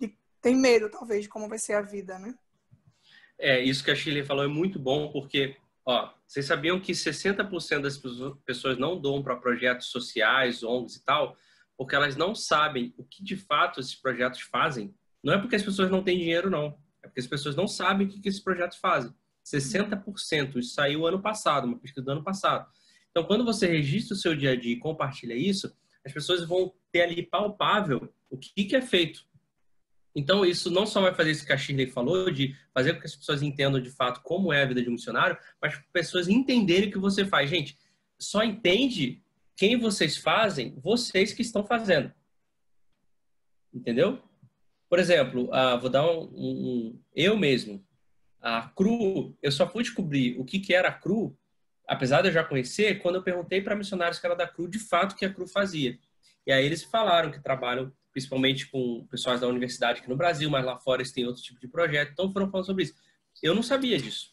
E 0.00 0.16
tem 0.40 0.56
medo, 0.56 0.90
talvez, 0.90 1.24
de 1.24 1.28
como 1.28 1.48
vai 1.48 1.58
ser 1.58 1.74
a 1.74 1.82
vida, 1.82 2.18
né? 2.18 2.34
É, 3.38 3.60
isso 3.60 3.84
que 3.84 3.90
a 3.90 3.94
Shirley 3.94 4.24
falou 4.24 4.44
é 4.44 4.48
muito 4.48 4.78
bom, 4.78 5.12
porque, 5.12 5.56
ó, 5.84 6.12
vocês 6.26 6.46
sabiam 6.46 6.80
que 6.80 6.92
60% 6.92 7.80
das 7.80 8.00
pessoas 8.44 8.78
não 8.78 9.00
doam 9.00 9.22
para 9.22 9.36
projetos 9.36 9.88
sociais, 9.88 10.62
ONGs 10.62 10.96
e 10.96 11.04
tal, 11.04 11.36
porque 11.76 11.94
elas 11.94 12.16
não 12.16 12.34
sabem 12.34 12.94
o 12.96 13.04
que 13.04 13.22
de 13.22 13.36
fato 13.36 13.80
esses 13.80 13.94
projetos 13.94 14.40
fazem. 14.40 14.94
Não 15.22 15.34
é 15.34 15.38
porque 15.38 15.56
as 15.56 15.62
pessoas 15.62 15.90
não 15.90 16.02
têm 16.02 16.18
dinheiro, 16.18 16.50
não. 16.50 16.78
É 17.02 17.08
porque 17.08 17.20
as 17.20 17.26
pessoas 17.26 17.56
não 17.56 17.66
sabem 17.66 18.06
o 18.06 18.10
que 18.10 18.28
esses 18.28 18.40
projetos 18.40 18.78
fazem. 18.78 19.12
60%. 19.44 20.56
Isso 20.56 20.74
saiu 20.74 21.06
ano 21.06 21.20
passado, 21.20 21.66
uma 21.66 21.78
pesquisa 21.78 22.04
do 22.04 22.12
ano 22.12 22.22
passado. 22.22 22.68
Então, 23.10 23.24
quando 23.24 23.44
você 23.44 23.66
registra 23.66 24.14
o 24.14 24.18
seu 24.18 24.34
dia 24.34 24.52
a 24.52 24.56
dia 24.56 24.72
e 24.72 24.78
compartilha 24.78 25.34
isso, 25.34 25.72
as 26.04 26.12
pessoas 26.12 26.46
vão 26.46 26.72
ter 26.90 27.02
ali 27.02 27.22
palpável 27.22 28.12
o 28.30 28.38
que, 28.38 28.64
que 28.64 28.76
é 28.76 28.80
feito. 28.80 29.24
Então, 30.14 30.44
isso 30.44 30.70
não 30.70 30.84
só 30.84 31.00
vai 31.00 31.14
fazer 31.14 31.30
isso 31.30 31.46
que 31.46 31.52
a 31.52 31.56
Shirley 31.56 31.86
falou, 31.86 32.30
de 32.30 32.54
fazer 32.74 32.94
com 32.94 33.00
que 33.00 33.06
as 33.06 33.16
pessoas 33.16 33.42
entendam 33.42 33.80
de 33.80 33.90
fato 33.90 34.20
como 34.22 34.52
é 34.52 34.62
a 34.62 34.66
vida 34.66 34.82
de 34.82 34.88
um 34.88 34.92
missionário, 34.92 35.38
mas 35.60 35.80
pessoas 35.92 36.28
entenderem 36.28 36.88
o 36.88 36.92
que 36.92 36.98
você 36.98 37.24
faz. 37.24 37.48
Gente, 37.48 37.78
só 38.18 38.42
entende 38.44 39.22
quem 39.56 39.78
vocês 39.78 40.16
fazem, 40.16 40.78
vocês 40.82 41.32
que 41.32 41.42
estão 41.42 41.64
fazendo. 41.64 42.12
Entendeu? 43.72 44.22
Por 44.88 44.98
exemplo, 44.98 45.44
uh, 45.44 45.80
vou 45.80 45.88
dar 45.88 46.06
um, 46.10 46.28
um, 46.34 47.02
Eu 47.14 47.36
mesmo, 47.36 47.82
a 48.40 48.68
CRU, 48.68 49.34
eu 49.40 49.50
só 49.50 49.66
fui 49.66 49.82
descobrir 49.82 50.38
o 50.38 50.44
que, 50.44 50.60
que 50.60 50.74
era 50.74 50.88
a 50.88 50.92
CRU, 50.92 51.34
apesar 51.88 52.20
de 52.20 52.28
eu 52.28 52.32
já 52.32 52.44
conhecer, 52.44 53.00
quando 53.00 53.16
eu 53.16 53.22
perguntei 53.22 53.62
para 53.62 53.74
missionários 53.74 54.18
que 54.18 54.26
era 54.26 54.36
da 54.36 54.46
CRU, 54.46 54.68
de 54.68 54.78
fato, 54.78 55.12
o 55.12 55.16
que 55.16 55.24
a 55.24 55.32
CRU 55.32 55.46
fazia. 55.46 55.98
E 56.46 56.52
aí 56.52 56.66
eles 56.66 56.82
falaram 56.82 57.30
que 57.30 57.40
trabalham 57.40 57.90
principalmente 58.12 58.66
com 58.68 59.06
pessoas 59.10 59.40
da 59.40 59.48
universidade 59.48 60.00
aqui 60.00 60.08
no 60.08 60.16
Brasil, 60.16 60.48
mas 60.50 60.64
lá 60.64 60.78
fora 60.78 61.02
eles 61.02 61.12
têm 61.12 61.26
outro 61.26 61.42
tipo 61.42 61.60
de 61.60 61.66
projeto, 61.66 62.12
então 62.12 62.32
foram 62.32 62.50
falando 62.50 62.66
sobre 62.66 62.84
isso. 62.84 62.94
Eu 63.42 63.54
não 63.54 63.62
sabia 63.62 63.98
disso. 63.98 64.32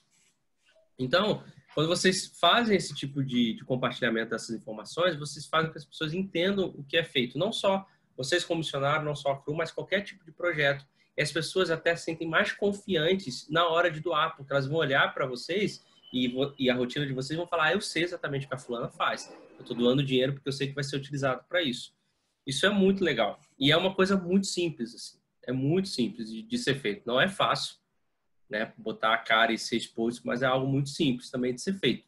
Então, 0.97 1.43
quando 1.73 1.87
vocês 1.87 2.37
fazem 2.39 2.75
esse 2.75 2.93
tipo 2.93 3.23
de, 3.23 3.53
de 3.53 3.63
compartilhamento 3.63 4.31
dessas 4.31 4.55
informações, 4.55 5.15
vocês 5.15 5.47
fazem 5.47 5.67
com 5.67 5.73
que 5.73 5.79
as 5.79 5.85
pessoas 5.85 6.13
entendam 6.13 6.73
o 6.77 6.83
que 6.83 6.97
é 6.97 7.03
feito. 7.03 7.37
Não 7.37 7.53
só 7.53 7.87
vocês 8.17 8.43
como 8.43 8.59
missionário, 8.59 9.05
não 9.05 9.15
só 9.15 9.31
a 9.31 9.37
CRU, 9.37 9.55
mas 9.55 9.71
qualquer 9.71 10.01
tipo 10.01 10.25
de 10.25 10.31
projeto 10.31 10.85
e 11.19 11.21
as 11.21 11.33
pessoas 11.33 11.69
até 11.69 11.93
se 11.97 12.05
sentem 12.05 12.25
mais 12.25 12.53
confiantes 12.53 13.45
na 13.49 13.67
hora 13.67 13.91
de 13.91 13.99
doar, 13.99 14.37
porque 14.37 14.53
elas 14.53 14.67
vão 14.67 14.77
olhar 14.77 15.13
para 15.13 15.25
vocês 15.25 15.83
e, 16.13 16.33
e, 16.57 16.69
a 16.69 16.73
rotina 16.75 17.05
de 17.05 17.11
vocês 17.11 17.37
vão 17.37 17.45
falar, 17.45 17.65
ah, 17.65 17.73
eu 17.73 17.81
sei 17.81 18.03
exatamente 18.03 18.45
o 18.45 18.49
que 18.49 18.55
a 18.55 18.57
fulana 18.57 18.87
faz. 18.87 19.29
Eu 19.57 19.61
estou 19.61 19.75
doando 19.75 20.01
dinheiro 20.01 20.31
porque 20.33 20.47
eu 20.47 20.53
sei 20.53 20.67
que 20.67 20.73
vai 20.73 20.83
ser 20.83 20.95
utilizado 20.95 21.43
para 21.47 21.61
isso. 21.61 21.93
Isso 22.45 22.65
é 22.65 22.69
muito 22.69 23.03
legal. 23.03 23.39
E 23.59 23.71
é 23.71 23.77
uma 23.77 23.93
coisa 23.93 24.17
muito 24.17 24.47
simples, 24.47 24.95
assim. 24.95 25.19
É 25.45 25.51
muito 25.51 25.87
simples 25.87 26.29
de, 26.29 26.41
de 26.41 26.57
ser 26.57 26.75
feito. 26.75 27.03
Não 27.05 27.19
é 27.19 27.27
fácil, 27.27 27.75
né? 28.49 28.73
Botar 28.77 29.13
a 29.13 29.17
cara 29.17 29.51
e 29.51 29.57
ser 29.57 29.77
exposto, 29.77 30.25
mas 30.25 30.41
é 30.41 30.45
algo 30.45 30.67
muito 30.67 30.89
simples 30.89 31.29
também 31.29 31.53
de 31.53 31.61
ser 31.61 31.73
feito. 31.73 32.07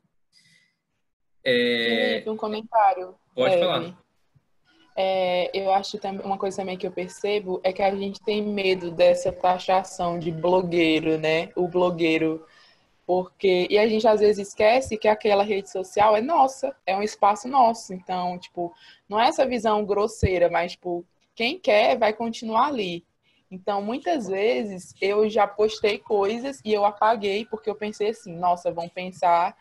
É... 1.43 2.23
Um 2.27 2.37
comentário. 2.37 3.15
Pode 3.33 3.57
falar. 3.57 3.97
É, 4.95 5.49
eu 5.57 5.71
acho 5.71 5.97
também 5.97 6.25
uma 6.25 6.37
coisa 6.37 6.57
também 6.57 6.77
que 6.77 6.85
eu 6.85 6.91
percebo 6.91 7.61
é 7.63 7.71
que 7.71 7.81
a 7.81 7.95
gente 7.95 8.19
tem 8.21 8.41
medo 8.41 8.91
dessa 8.91 9.31
taxação 9.31 10.19
de 10.19 10.31
blogueiro, 10.31 11.17
né? 11.17 11.49
O 11.55 11.67
blogueiro. 11.67 12.45
Porque, 13.11 13.67
e 13.69 13.77
a 13.77 13.85
gente 13.89 14.07
às 14.07 14.21
vezes 14.21 14.47
esquece 14.47 14.97
que 14.97 15.05
aquela 15.05 15.43
rede 15.43 15.69
social 15.69 16.15
é 16.15 16.21
nossa, 16.21 16.73
é 16.87 16.95
um 16.95 17.03
espaço 17.03 17.45
nosso. 17.45 17.93
Então, 17.93 18.39
tipo, 18.39 18.73
não 19.09 19.19
é 19.19 19.27
essa 19.27 19.45
visão 19.45 19.83
grosseira, 19.83 20.49
mas, 20.49 20.71
tipo, 20.71 21.05
quem 21.35 21.59
quer 21.59 21.97
vai 21.97 22.13
continuar 22.13 22.67
ali. 22.67 23.03
Então, 23.51 23.81
muitas 23.81 24.29
vezes 24.29 24.95
eu 25.01 25.29
já 25.29 25.45
postei 25.45 25.99
coisas 25.99 26.61
e 26.63 26.71
eu 26.71 26.85
apaguei 26.85 27.45
porque 27.45 27.69
eu 27.69 27.75
pensei 27.75 28.11
assim, 28.11 28.33
nossa, 28.33 28.71
vão 28.71 28.87
pensar 28.87 29.57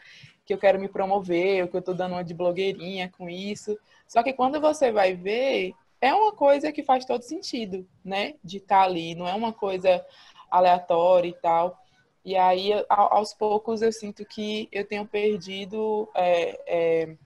que 0.47 0.55
eu 0.55 0.59
quero 0.59 0.79
me 0.79 0.89
promover, 0.89 1.67
que 1.69 1.77
eu 1.77 1.83
tô 1.83 1.93
dando 1.93 2.13
uma 2.13 2.23
de 2.23 2.33
blogueirinha 2.33 3.11
com 3.19 3.29
isso. 3.29 3.77
Só 4.07 4.23
que 4.23 4.33
quando 4.33 4.61
você 4.61 4.93
vai 4.93 5.13
ver, 5.13 5.75
é 6.01 6.15
uma 6.15 6.31
coisa 6.31 6.71
que 6.71 6.85
faz 6.85 7.05
todo 7.05 7.23
sentido, 7.23 7.85
né? 8.05 8.35
De 8.45 8.59
estar 8.59 8.83
tá 8.83 8.85
ali, 8.85 9.17
não 9.17 9.27
é 9.27 9.35
uma 9.35 9.53
coisa 9.53 10.07
aleatória 10.49 11.31
e 11.31 11.35
tal. 11.35 11.77
E 12.25 12.37
aí, 12.37 12.71
aos 12.89 13.33
poucos, 13.33 13.81
eu 13.81 13.93
sinto 13.93 14.25
que 14.25 14.69
eu 14.71 14.87
tenho 14.87 15.07
perdido 15.07 16.09
é, 16.15 16.61
é, 16.67 17.17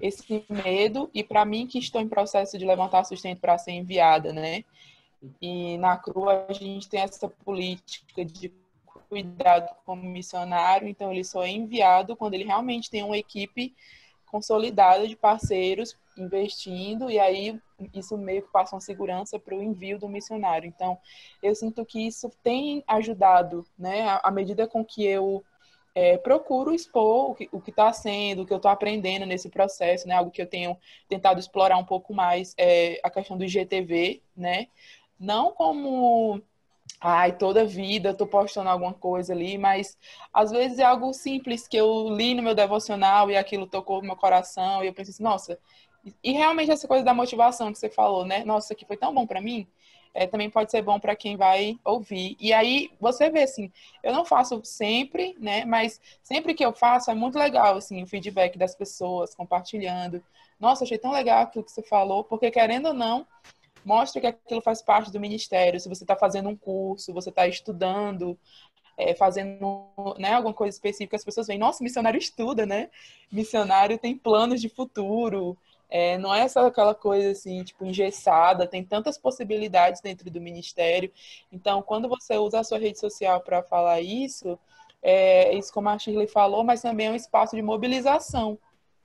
esse 0.00 0.44
medo. 0.48 1.10
E 1.12 1.24
para 1.24 1.44
mim, 1.44 1.66
que 1.66 1.78
estou 1.78 2.00
em 2.00 2.08
processo 2.08 2.56
de 2.56 2.64
levantar 2.64 3.04
sustento 3.04 3.40
para 3.40 3.58
ser 3.58 3.72
enviada, 3.72 4.32
né? 4.32 4.64
E 5.42 5.76
na 5.78 5.96
CRU 5.96 6.28
a 6.28 6.52
gente 6.52 6.88
tem 6.88 7.00
essa 7.00 7.28
política 7.28 8.24
de 8.24 8.52
cuidado 9.08 9.74
como 9.84 10.02
missionário, 10.02 10.86
então 10.86 11.10
ele 11.10 11.24
só 11.24 11.42
é 11.42 11.50
enviado 11.50 12.14
quando 12.14 12.34
ele 12.34 12.44
realmente 12.44 12.90
tem 12.90 13.02
uma 13.02 13.16
equipe 13.16 13.74
consolidada 14.26 15.08
de 15.08 15.16
parceiros 15.16 15.96
investindo, 16.16 17.10
e 17.10 17.18
aí 17.18 17.58
isso 17.94 18.16
meio 18.16 18.42
que 18.42 18.52
passa 18.52 18.74
uma 18.74 18.80
segurança 18.80 19.38
para 19.38 19.54
o 19.54 19.62
envio 19.62 19.98
do 19.98 20.08
missionário. 20.08 20.66
Então, 20.66 20.98
eu 21.42 21.54
sinto 21.54 21.84
que 21.84 22.06
isso 22.06 22.30
tem 22.42 22.82
ajudado, 22.86 23.64
né, 23.78 24.18
à 24.22 24.30
medida 24.30 24.66
com 24.66 24.84
que 24.84 25.04
eu 25.04 25.44
é, 25.94 26.16
procuro 26.16 26.74
expor 26.74 27.36
o 27.52 27.60
que 27.60 27.70
está 27.70 27.92
sendo, 27.92 28.42
o 28.42 28.46
que 28.46 28.52
eu 28.52 28.58
estou 28.58 28.70
aprendendo 28.70 29.26
nesse 29.26 29.48
processo, 29.48 30.06
né, 30.06 30.14
algo 30.14 30.30
que 30.30 30.42
eu 30.42 30.46
tenho 30.46 30.76
tentado 31.08 31.40
explorar 31.40 31.76
um 31.76 31.84
pouco 31.84 32.14
mais, 32.14 32.54
é 32.56 33.00
a 33.02 33.10
questão 33.10 33.36
do 33.36 33.44
IGTV, 33.44 34.22
né, 34.36 34.68
não 35.18 35.52
como 35.52 36.42
ai, 37.00 37.36
toda 37.36 37.64
vida 37.64 38.14
tô 38.14 38.26
postando 38.26 38.68
alguma 38.68 38.94
coisa 38.94 39.32
ali, 39.32 39.56
mas 39.58 39.96
às 40.32 40.50
vezes 40.50 40.78
é 40.78 40.84
algo 40.84 41.12
simples 41.12 41.68
que 41.68 41.76
eu 41.76 42.08
li 42.10 42.34
no 42.34 42.42
meu 42.42 42.54
devocional 42.54 43.30
e 43.30 43.36
aquilo 43.36 43.66
tocou 43.66 44.00
no 44.00 44.08
meu 44.08 44.16
coração 44.16 44.82
e 44.82 44.88
eu 44.88 44.94
pensei 44.94 45.12
assim, 45.12 45.22
nossa, 45.22 45.58
e 46.22 46.32
realmente 46.32 46.70
essa 46.70 46.88
coisa 46.88 47.04
da 47.04 47.14
motivação 47.14 47.72
que 47.72 47.78
você 47.78 47.88
falou, 47.88 48.24
né? 48.24 48.44
Nossa, 48.44 48.66
isso 48.66 48.72
aqui 48.72 48.86
foi 48.86 48.96
tão 48.96 49.14
bom 49.14 49.26
para 49.26 49.40
mim, 49.40 49.66
é, 50.14 50.26
também 50.26 50.50
pode 50.50 50.70
ser 50.70 50.82
bom 50.82 50.98
para 50.98 51.14
quem 51.14 51.36
vai 51.36 51.78
ouvir. 51.84 52.36
E 52.40 52.52
aí 52.52 52.90
você 53.00 53.30
vê 53.30 53.42
assim, 53.42 53.70
eu 54.02 54.12
não 54.12 54.24
faço 54.24 54.60
sempre, 54.64 55.36
né? 55.38 55.64
Mas 55.64 56.00
sempre 56.22 56.54
que 56.54 56.64
eu 56.64 56.72
faço 56.72 57.10
é 57.10 57.14
muito 57.14 57.38
legal 57.38 57.76
assim 57.76 58.02
o 58.02 58.06
feedback 58.06 58.58
das 58.58 58.74
pessoas 58.74 59.34
compartilhando. 59.34 60.22
Nossa, 60.58 60.84
achei 60.84 60.98
tão 60.98 61.12
legal 61.12 61.42
aquilo 61.42 61.64
que 61.64 61.70
você 61.70 61.82
falou, 61.82 62.24
porque 62.24 62.50
querendo 62.50 62.86
ou 62.86 62.94
não, 62.94 63.26
mostra 63.84 64.20
que 64.20 64.26
aquilo 64.26 64.60
faz 64.60 64.82
parte 64.82 65.10
do 65.10 65.20
ministério. 65.20 65.78
Se 65.78 65.88
você 65.88 66.04
está 66.04 66.16
fazendo 66.16 66.48
um 66.48 66.56
curso, 66.56 67.12
você 67.12 67.30
está 67.30 67.46
estudando, 67.46 68.36
é, 68.96 69.14
fazendo 69.14 69.86
né, 70.18 70.32
alguma 70.32 70.52
coisa 70.52 70.76
específica, 70.76 71.16
as 71.16 71.24
pessoas 71.24 71.46
veem, 71.46 71.58
nossa, 71.58 71.84
missionário 71.84 72.18
estuda, 72.18 72.66
né? 72.66 72.90
Missionário 73.30 73.96
tem 73.98 74.16
planos 74.16 74.60
de 74.60 74.68
futuro. 74.68 75.56
É, 75.90 76.18
não 76.18 76.34
é 76.34 76.46
só 76.48 76.66
aquela 76.66 76.94
coisa 76.94 77.30
assim, 77.30 77.64
tipo, 77.64 77.84
engessada, 77.84 78.66
tem 78.66 78.84
tantas 78.84 79.16
possibilidades 79.16 80.00
dentro 80.00 80.30
do 80.30 80.40
ministério. 80.40 81.10
Então, 81.50 81.82
quando 81.82 82.08
você 82.08 82.36
usa 82.36 82.60
a 82.60 82.64
sua 82.64 82.78
rede 82.78 82.98
social 82.98 83.40
para 83.40 83.62
falar 83.62 84.00
isso, 84.00 84.58
é 85.02 85.54
isso 85.54 85.72
como 85.72 85.88
a 85.88 85.98
Shirley 85.98 86.28
falou, 86.28 86.62
mas 86.62 86.82
também 86.82 87.06
é 87.06 87.10
um 87.10 87.16
espaço 87.16 87.56
de 87.56 87.62
mobilização, 87.62 88.58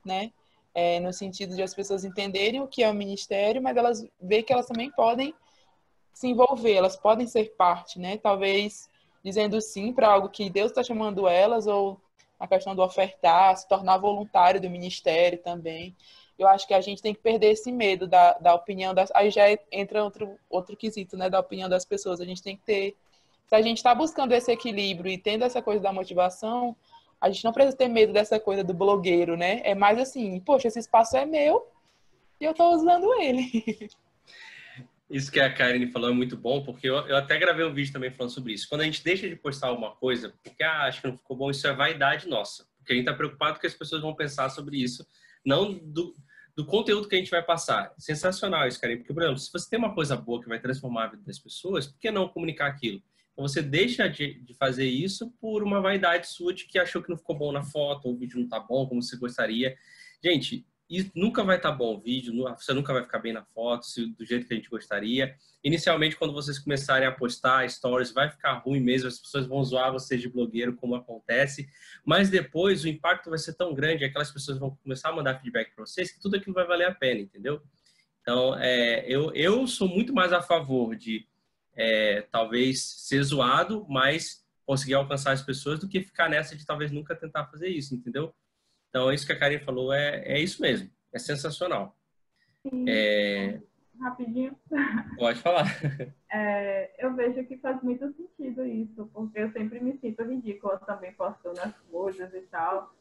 né? 0.04 0.30
é, 0.74 0.98
no 0.98 1.12
sentido 1.12 1.54
de 1.54 1.62
as 1.62 1.72
pessoas 1.72 2.04
entenderem 2.04 2.60
o 2.60 2.66
que 2.66 2.82
é 2.82 2.90
o 2.90 2.94
ministério, 2.94 3.62
mas 3.62 3.76
elas 3.76 4.04
ver 4.20 4.42
que 4.42 4.52
elas 4.52 4.66
também 4.66 4.90
podem 4.90 5.32
se 6.12 6.26
envolver, 6.26 6.74
elas 6.74 6.96
podem 6.96 7.26
ser 7.26 7.54
parte, 7.56 7.98
né? 7.98 8.18
Talvez 8.18 8.90
dizendo 9.22 9.60
sim 9.60 9.92
para 9.92 10.08
algo 10.08 10.28
que 10.28 10.50
Deus 10.50 10.70
está 10.70 10.82
chamando 10.82 11.28
elas, 11.28 11.66
ou 11.66 12.00
a 12.38 12.46
questão 12.46 12.74
do 12.74 12.82
ofertar, 12.82 13.56
se 13.56 13.68
tornar 13.68 13.98
voluntário 13.98 14.60
do 14.60 14.68
ministério 14.68 15.38
também. 15.38 15.96
Eu 16.38 16.48
acho 16.48 16.66
que 16.66 16.74
a 16.74 16.80
gente 16.80 17.00
tem 17.00 17.14
que 17.14 17.20
perder 17.20 17.52
esse 17.52 17.70
medo 17.70 18.06
da, 18.06 18.32
da 18.34 18.54
opinião 18.54 18.92
das. 18.92 19.10
Aí 19.14 19.30
já 19.30 19.44
entra 19.70 20.02
outro, 20.02 20.36
outro 20.50 20.76
quesito, 20.76 21.16
né? 21.16 21.30
Da 21.30 21.38
opinião 21.38 21.68
das 21.68 21.84
pessoas. 21.84 22.20
A 22.20 22.24
gente 22.24 22.42
tem 22.42 22.56
que 22.56 22.62
ter. 22.62 22.96
Se 23.46 23.54
a 23.54 23.62
gente 23.62 23.76
está 23.76 23.94
buscando 23.94 24.32
esse 24.32 24.50
equilíbrio 24.50 25.12
e 25.12 25.18
tendo 25.18 25.44
essa 25.44 25.62
coisa 25.62 25.80
da 25.80 25.92
motivação, 25.92 26.74
a 27.20 27.30
gente 27.30 27.44
não 27.44 27.52
precisa 27.52 27.76
ter 27.76 27.88
medo 27.88 28.12
dessa 28.12 28.40
coisa 28.40 28.64
do 28.64 28.74
blogueiro, 28.74 29.36
né? 29.36 29.60
É 29.64 29.74
mais 29.74 29.98
assim, 29.98 30.40
poxa, 30.40 30.68
esse 30.68 30.78
espaço 30.78 31.16
é 31.16 31.24
meu 31.24 31.66
e 32.40 32.44
eu 32.44 32.50
estou 32.50 32.74
usando 32.74 33.12
ele. 33.14 33.90
Isso 35.10 35.30
que 35.30 35.38
a 35.38 35.52
Karine 35.52 35.86
falou 35.86 36.10
é 36.10 36.12
muito 36.12 36.36
bom, 36.36 36.64
porque 36.64 36.88
eu, 36.88 36.96
eu, 37.06 37.16
até 37.16 37.38
gravei 37.38 37.64
um 37.64 37.72
vídeo 37.72 37.92
também 37.92 38.10
falando 38.10 38.32
sobre 38.32 38.54
isso. 38.54 38.68
Quando 38.68 38.80
a 38.80 38.84
gente 38.84 39.04
deixa 39.04 39.28
de 39.28 39.36
postar 39.36 39.68
alguma 39.68 39.92
coisa, 39.92 40.34
porque 40.42 40.62
ah, 40.62 40.84
acho 40.84 41.02
que 41.02 41.06
não 41.06 41.16
ficou 41.16 41.36
bom, 41.36 41.50
isso 41.50 41.66
é 41.66 41.72
vaidade 41.72 42.26
nossa. 42.26 42.66
Porque 42.78 42.92
a 42.92 42.96
gente 42.96 43.04
está 43.04 43.14
preocupado 43.14 43.60
que 43.60 43.66
as 43.66 43.74
pessoas 43.74 44.02
vão 44.02 44.14
pensar 44.14 44.48
sobre 44.48 44.82
isso, 44.82 45.06
não 45.44 45.74
do, 45.74 46.16
do 46.56 46.64
conteúdo 46.64 47.08
que 47.08 47.16
a 47.16 47.18
gente 47.18 47.30
vai 47.30 47.42
passar. 47.42 47.92
Sensacional 47.98 48.66
isso, 48.68 48.80
Karine. 48.80 49.00
Porque, 49.00 49.12
por 49.12 49.22
exemplo, 49.22 49.38
se 49.38 49.52
você 49.52 49.68
tem 49.68 49.78
uma 49.78 49.94
coisa 49.94 50.16
boa 50.16 50.40
que 50.40 50.48
vai 50.48 50.60
transformar 50.60 51.04
a 51.04 51.08
vida 51.08 51.22
das 51.24 51.38
pessoas, 51.38 51.86
por 51.86 51.98
que 51.98 52.10
não 52.10 52.28
comunicar 52.28 52.66
aquilo? 52.66 53.02
Então 53.32 53.46
você 53.46 53.60
deixa 53.60 54.08
de, 54.08 54.40
de, 54.44 54.54
fazer 54.54 54.86
isso 54.86 55.32
por 55.40 55.62
uma 55.64 55.80
vaidade 55.80 56.28
sua 56.28 56.54
de 56.54 56.66
que 56.66 56.78
achou 56.78 57.02
que 57.02 57.10
não 57.10 57.16
ficou 57.16 57.36
bom 57.36 57.50
na 57.50 57.64
foto, 57.64 58.06
ou 58.06 58.14
o 58.14 58.16
vídeo 58.16 58.38
não 58.38 58.48
tá 58.48 58.60
bom 58.60 58.86
como 58.86 59.02
você 59.02 59.16
gostaria. 59.16 59.76
Gente, 60.22 60.64
isso 60.88 61.10
nunca 61.14 61.42
vai 61.42 61.56
estar 61.56 61.70
tá 61.70 61.74
bom 61.74 61.96
o 61.96 62.00
vídeo, 62.00 62.34
você 62.56 62.74
nunca 62.74 62.92
vai 62.92 63.02
ficar 63.02 63.18
bem 63.18 63.32
na 63.32 63.44
foto, 63.44 63.86
se, 63.86 64.06
do 64.06 64.24
jeito 64.24 64.46
que 64.46 64.52
a 64.52 64.56
gente 64.56 64.68
gostaria. 64.68 65.34
Inicialmente, 65.62 66.16
quando 66.16 66.34
vocês 66.34 66.58
começarem 66.58 67.08
a 67.08 67.12
postar 67.12 67.68
stories, 67.70 68.12
vai 68.12 68.28
ficar 68.28 68.54
ruim 68.58 68.80
mesmo, 68.80 69.08
as 69.08 69.18
pessoas 69.18 69.46
vão 69.46 69.64
zoar 69.64 69.92
vocês 69.92 70.20
de 70.20 70.28
blogueiro, 70.28 70.74
como 70.76 70.94
acontece. 70.94 71.68
Mas 72.04 72.28
depois, 72.28 72.84
o 72.84 72.88
impacto 72.88 73.30
vai 73.30 73.38
ser 73.38 73.54
tão 73.54 73.72
grande, 73.72 74.04
aquelas 74.04 74.30
pessoas 74.30 74.58
vão 74.58 74.76
começar 74.82 75.08
a 75.08 75.12
mandar 75.12 75.38
feedback 75.38 75.74
para 75.74 75.86
vocês, 75.86 76.12
que 76.12 76.20
tudo 76.20 76.36
aquilo 76.36 76.54
vai 76.54 76.66
valer 76.66 76.86
a 76.86 76.94
pena, 76.94 77.20
entendeu? 77.20 77.62
Então, 78.20 78.54
é, 78.58 79.06
eu, 79.06 79.32
eu 79.34 79.66
sou 79.66 79.88
muito 79.88 80.12
mais 80.12 80.32
a 80.32 80.42
favor 80.42 80.96
de 80.96 81.26
é, 81.76 82.22
talvez 82.30 82.82
ser 82.82 83.22
zoado, 83.22 83.86
mas 83.88 84.44
conseguir 84.66 84.94
alcançar 84.94 85.32
as 85.32 85.42
pessoas 85.42 85.78
do 85.78 85.88
que 85.88 86.00
ficar 86.00 86.28
nessa 86.28 86.56
de 86.56 86.64
talvez 86.64 86.90
nunca 86.90 87.14
tentar 87.14 87.46
fazer 87.46 87.68
isso, 87.68 87.94
entendeu? 87.94 88.34
Então, 88.94 89.12
isso 89.12 89.26
que 89.26 89.32
a 89.32 89.38
Karen 89.38 89.58
falou 89.58 89.92
é, 89.92 90.22
é 90.24 90.38
isso 90.38 90.62
mesmo. 90.62 90.88
É 91.12 91.18
sensacional. 91.18 91.96
Sim. 92.62 92.88
É... 92.88 93.60
Rapidinho. 94.00 94.56
Pode 95.18 95.40
falar. 95.40 95.64
É, 96.36 96.90
eu 96.98 97.14
vejo 97.14 97.46
que 97.46 97.56
faz 97.58 97.80
muito 97.80 98.12
sentido 98.12 98.66
isso, 98.66 99.08
porque 99.12 99.38
eu 99.38 99.52
sempre 99.52 99.78
me 99.78 99.96
sinto 99.98 100.24
ridícula 100.24 100.78
também 100.78 101.12
postando 101.12 101.60
as 101.60 101.72
coisas 101.88 102.34
e 102.34 102.40
tal. 102.40 102.92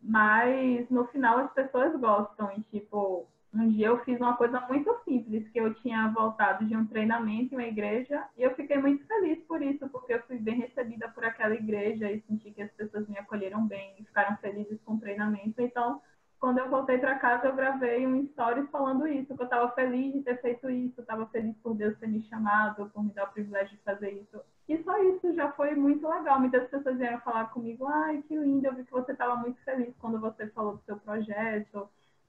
Mas 0.00 0.88
no 0.88 1.06
final 1.08 1.36
as 1.36 1.52
pessoas 1.52 1.94
gostam 2.00 2.50
e, 2.56 2.62
tipo, 2.70 3.28
um 3.58 3.68
dia 3.68 3.88
eu 3.88 3.98
fiz 4.04 4.20
uma 4.20 4.36
coisa 4.36 4.60
muito 4.62 4.94
simples, 5.04 5.48
que 5.48 5.58
eu 5.58 5.74
tinha 5.74 6.08
voltado 6.08 6.64
de 6.64 6.76
um 6.76 6.86
treinamento 6.86 7.54
em 7.54 7.58
uma 7.58 7.66
igreja 7.66 8.24
e 8.36 8.42
eu 8.42 8.54
fiquei 8.54 8.78
muito 8.78 9.06
feliz 9.06 9.38
por 9.46 9.62
isso, 9.62 9.88
porque 9.88 10.14
eu 10.14 10.22
fui 10.22 10.38
bem 10.38 10.60
recebida 10.60 11.08
por 11.08 11.24
aquela 11.24 11.54
igreja 11.54 12.10
e 12.10 12.20
senti 12.22 12.50
que 12.52 12.62
as 12.62 12.70
pessoas 12.72 13.08
me 13.08 13.18
acolheram 13.18 13.66
bem 13.66 13.94
e 13.98 14.04
ficaram 14.04 14.36
felizes 14.36 14.80
com 14.84 14.94
o 14.94 15.00
treinamento. 15.00 15.60
Então, 15.60 16.00
quando 16.38 16.58
eu 16.58 16.68
voltei 16.70 16.98
para 16.98 17.18
casa, 17.18 17.48
eu 17.48 17.56
gravei 17.56 18.06
um 18.06 18.22
story 18.26 18.66
falando 18.68 19.08
isso, 19.08 19.34
que 19.34 19.42
eu 19.42 19.44
estava 19.44 19.70
feliz 19.72 20.12
de 20.12 20.22
ter 20.22 20.40
feito 20.40 20.70
isso, 20.70 21.00
estava 21.00 21.26
feliz 21.26 21.56
por 21.58 21.74
Deus 21.74 21.98
ter 21.98 22.06
me 22.06 22.22
chamado, 22.28 22.88
por 22.90 23.02
me 23.02 23.12
dar 23.12 23.24
o 23.24 23.32
privilégio 23.32 23.76
de 23.76 23.82
fazer 23.82 24.10
isso. 24.10 24.40
E 24.68 24.80
só 24.84 25.02
isso 25.02 25.34
já 25.34 25.50
foi 25.52 25.74
muito 25.74 26.06
legal. 26.06 26.38
Muitas 26.38 26.68
pessoas 26.68 26.96
vieram 26.96 27.20
falar 27.20 27.46
comigo, 27.46 27.86
ai, 27.86 28.22
que 28.28 28.36
lindo, 28.36 28.66
eu 28.66 28.74
vi 28.74 28.84
que 28.84 28.92
você 28.92 29.12
estava 29.12 29.34
muito 29.36 29.60
feliz 29.64 29.92
quando 29.98 30.20
você 30.20 30.46
falou 30.48 30.76
do 30.76 30.82
seu 30.84 30.96
projeto, 30.98 31.88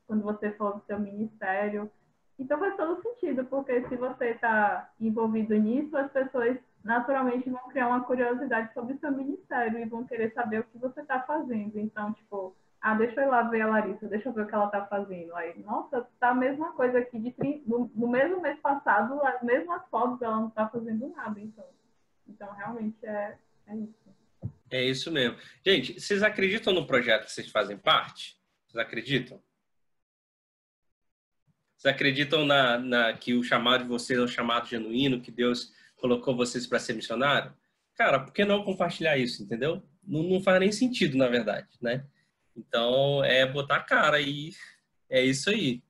quando 0.10 0.24
você 0.24 0.52
for 0.54 0.74
do 0.74 0.86
seu 0.88 1.00
ministério. 1.00 1.90
Então 2.40 2.58
faz 2.58 2.76
todo 2.76 3.00
sentido, 3.04 3.46
porque 3.46 3.88
se 3.88 3.96
você 3.96 4.32
está 4.32 4.90
envolvido 5.00 5.54
nisso, 5.56 5.96
as 5.96 6.12
pessoas 6.12 6.58
naturalmente 6.84 7.48
vão 7.48 7.70
criar 7.70 7.90
uma 7.90 8.04
curiosidade 8.04 8.74
sobre 8.74 8.96
o 8.96 9.00
seu 9.00 9.12
ministério 9.12 9.78
e 9.78 9.86
vão 9.86 10.04
querer 10.06 10.34
saber 10.34 10.62
o 10.62 10.64
que 10.64 10.80
você 10.80 11.02
está 11.02 11.22
fazendo. 11.22 11.78
Então, 11.78 12.12
tipo, 12.14 12.56
ah, 12.82 12.96
deixa 12.96 13.22
eu 13.22 13.28
ir 13.28 13.30
lá 13.30 13.44
ver 13.44 13.62
a 13.62 13.68
Larissa, 13.68 14.08
deixa 14.08 14.30
eu 14.30 14.34
ver 14.34 14.44
o 14.44 14.48
que 14.48 14.56
ela 14.56 14.66
está 14.66 14.84
fazendo. 14.88 15.36
Aí, 15.36 15.62
nossa, 15.62 16.08
tá 16.20 16.30
a 16.30 16.36
mesma 16.36 16.72
coisa 16.72 16.98
aqui 16.98 17.20
de 17.20 17.64
no, 17.68 17.92
no 17.94 18.08
mesmo 18.08 18.42
mês 18.42 18.58
passado, 18.62 19.22
as 19.24 19.44
mesmas 19.44 19.84
fotos, 19.92 20.20
ela 20.22 20.38
não 20.38 20.48
está 20.48 20.68
fazendo 20.70 21.08
nada. 21.10 21.40
Então, 21.40 21.66
então 22.28 22.52
realmente 22.54 23.06
é, 23.06 23.38
é 23.68 23.76
isso. 23.76 24.10
É 24.72 24.84
isso 24.84 25.12
mesmo. 25.12 25.38
Gente, 25.64 26.00
vocês 26.00 26.24
acreditam 26.24 26.74
no 26.74 26.88
projeto 26.88 27.26
que 27.26 27.32
vocês 27.32 27.52
fazem 27.52 27.78
parte? 27.78 28.40
Vocês 28.66 28.84
acreditam? 28.84 29.40
Vocês 31.80 31.96
acreditam 31.96 32.46
na, 32.46 32.78
na, 32.78 33.14
que 33.14 33.34
o 33.34 33.42
chamado 33.42 33.84
de 33.84 33.90
vocês 33.90 34.20
é 34.20 34.22
um 34.22 34.28
chamado 34.28 34.68
genuíno, 34.68 35.22
que 35.22 35.32
Deus 35.32 35.72
colocou 35.96 36.36
vocês 36.36 36.68
para 36.68 36.78
ser 36.78 36.92
missionário? 36.92 37.54
Cara, 37.96 38.20
por 38.20 38.34
que 38.34 38.44
não 38.44 38.66
compartilhar 38.66 39.18
isso, 39.18 39.42
entendeu? 39.42 39.82
Não, 40.06 40.22
não 40.22 40.42
faz 40.42 40.60
nem 40.60 40.74
sentido, 40.74 41.18
na 41.18 41.30
verdade, 41.30 41.70
né? 41.82 42.06
Então, 42.54 43.24
é 43.24 43.46
botar 43.46 43.78
a 43.78 43.84
cara 43.84 44.20
e 44.20 44.52
é 45.10 45.24
isso 45.24 45.50
aí. 45.50 45.82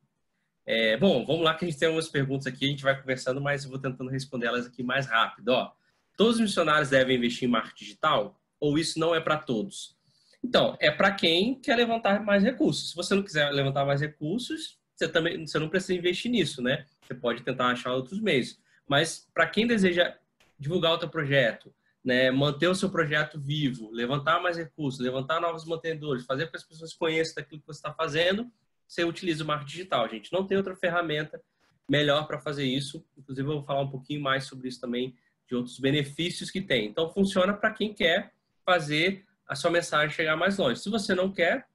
É, 0.64 0.96
bom, 0.96 1.26
vamos 1.26 1.42
lá 1.42 1.56
que 1.56 1.66
a 1.66 1.68
gente 1.68 1.80
tem 1.80 1.88
algumas 1.88 2.08
perguntas 2.08 2.46
aqui, 2.46 2.66
a 2.66 2.70
gente 2.70 2.84
vai 2.84 2.96
conversando, 2.96 3.42
mas 3.42 3.64
eu 3.64 3.72
vou 3.72 3.80
tentando 3.80 4.12
responder 4.12 4.46
elas 4.46 4.68
aqui 4.68 4.84
mais 4.84 5.08
rápido. 5.08 5.50
Ó, 5.50 5.72
todos 6.16 6.36
os 6.36 6.42
missionários 6.42 6.92
devem 6.92 7.18
investir 7.18 7.48
em 7.48 7.52
marketing 7.52 7.86
digital? 7.86 8.40
Ou 8.60 8.78
isso 8.78 9.00
não 9.00 9.16
é 9.16 9.20
para 9.20 9.38
todos? 9.38 9.98
Então, 10.44 10.78
é 10.80 10.92
para 10.92 11.12
quem 11.12 11.60
quer 11.60 11.76
levantar 11.76 12.24
mais 12.24 12.44
recursos. 12.44 12.92
Se 12.92 12.96
você 12.96 13.16
não 13.16 13.24
quiser 13.24 13.50
levantar 13.50 13.86
mais 13.86 14.02
recursos, 14.02 14.78
você 15.00 15.08
também 15.08 15.48
você 15.48 15.58
não 15.58 15.70
precisa 15.70 15.94
investir 15.94 16.30
nisso, 16.30 16.62
né? 16.62 16.86
Você 17.02 17.14
pode 17.14 17.42
tentar 17.42 17.68
achar 17.68 17.94
outros 17.94 18.20
meios. 18.20 18.60
Mas 18.88 19.28
para 19.34 19.48
quem 19.48 19.66
deseja 19.66 20.14
divulgar 20.60 20.94
o 20.94 21.00
seu 21.00 21.08
projeto, 21.08 21.74
né, 22.04 22.30
manter 22.32 22.68
o 22.68 22.76
seu 22.76 22.90
projeto 22.90 23.40
vivo, 23.40 23.90
levantar 23.92 24.42
mais 24.42 24.58
recursos, 24.58 25.00
levantar 25.00 25.40
novos 25.40 25.66
mantenedores, 25.66 26.26
fazer 26.26 26.46
com 26.46 26.52
que 26.52 26.58
as 26.58 26.64
pessoas 26.64 26.94
conheçam 26.94 27.36
daquilo 27.36 27.62
que 27.62 27.68
você 27.68 27.80
está 27.80 27.94
fazendo, 27.94 28.52
você 28.86 29.04
utiliza 29.04 29.44
o 29.44 29.48
marketing 29.48 29.72
digital, 29.72 30.10
gente. 30.10 30.34
Não 30.34 30.46
tem 30.46 30.58
outra 30.58 30.76
ferramenta 30.76 31.42
melhor 31.88 32.28
para 32.28 32.40
fazer 32.40 32.66
isso. 32.66 33.06
Inclusive, 33.18 33.48
eu 33.48 33.54
vou 33.54 33.64
falar 33.64 33.82
um 33.82 33.90
pouquinho 33.90 34.22
mais 34.22 34.46
sobre 34.46 34.68
isso 34.68 34.82
também 34.82 35.16
de 35.48 35.56
outros 35.56 35.80
benefícios 35.80 36.52
que 36.52 36.62
tem. 36.62 36.88
Então, 36.88 37.12
funciona 37.12 37.54
para 37.54 37.72
quem 37.72 37.94
quer 37.94 38.34
fazer 38.66 39.26
a 39.48 39.56
sua 39.56 39.72
mensagem 39.72 40.16
chegar 40.16 40.36
mais 40.36 40.58
longe. 40.58 40.80
Se 40.80 40.90
você 40.90 41.16
não 41.16 41.32
quer, 41.32 41.68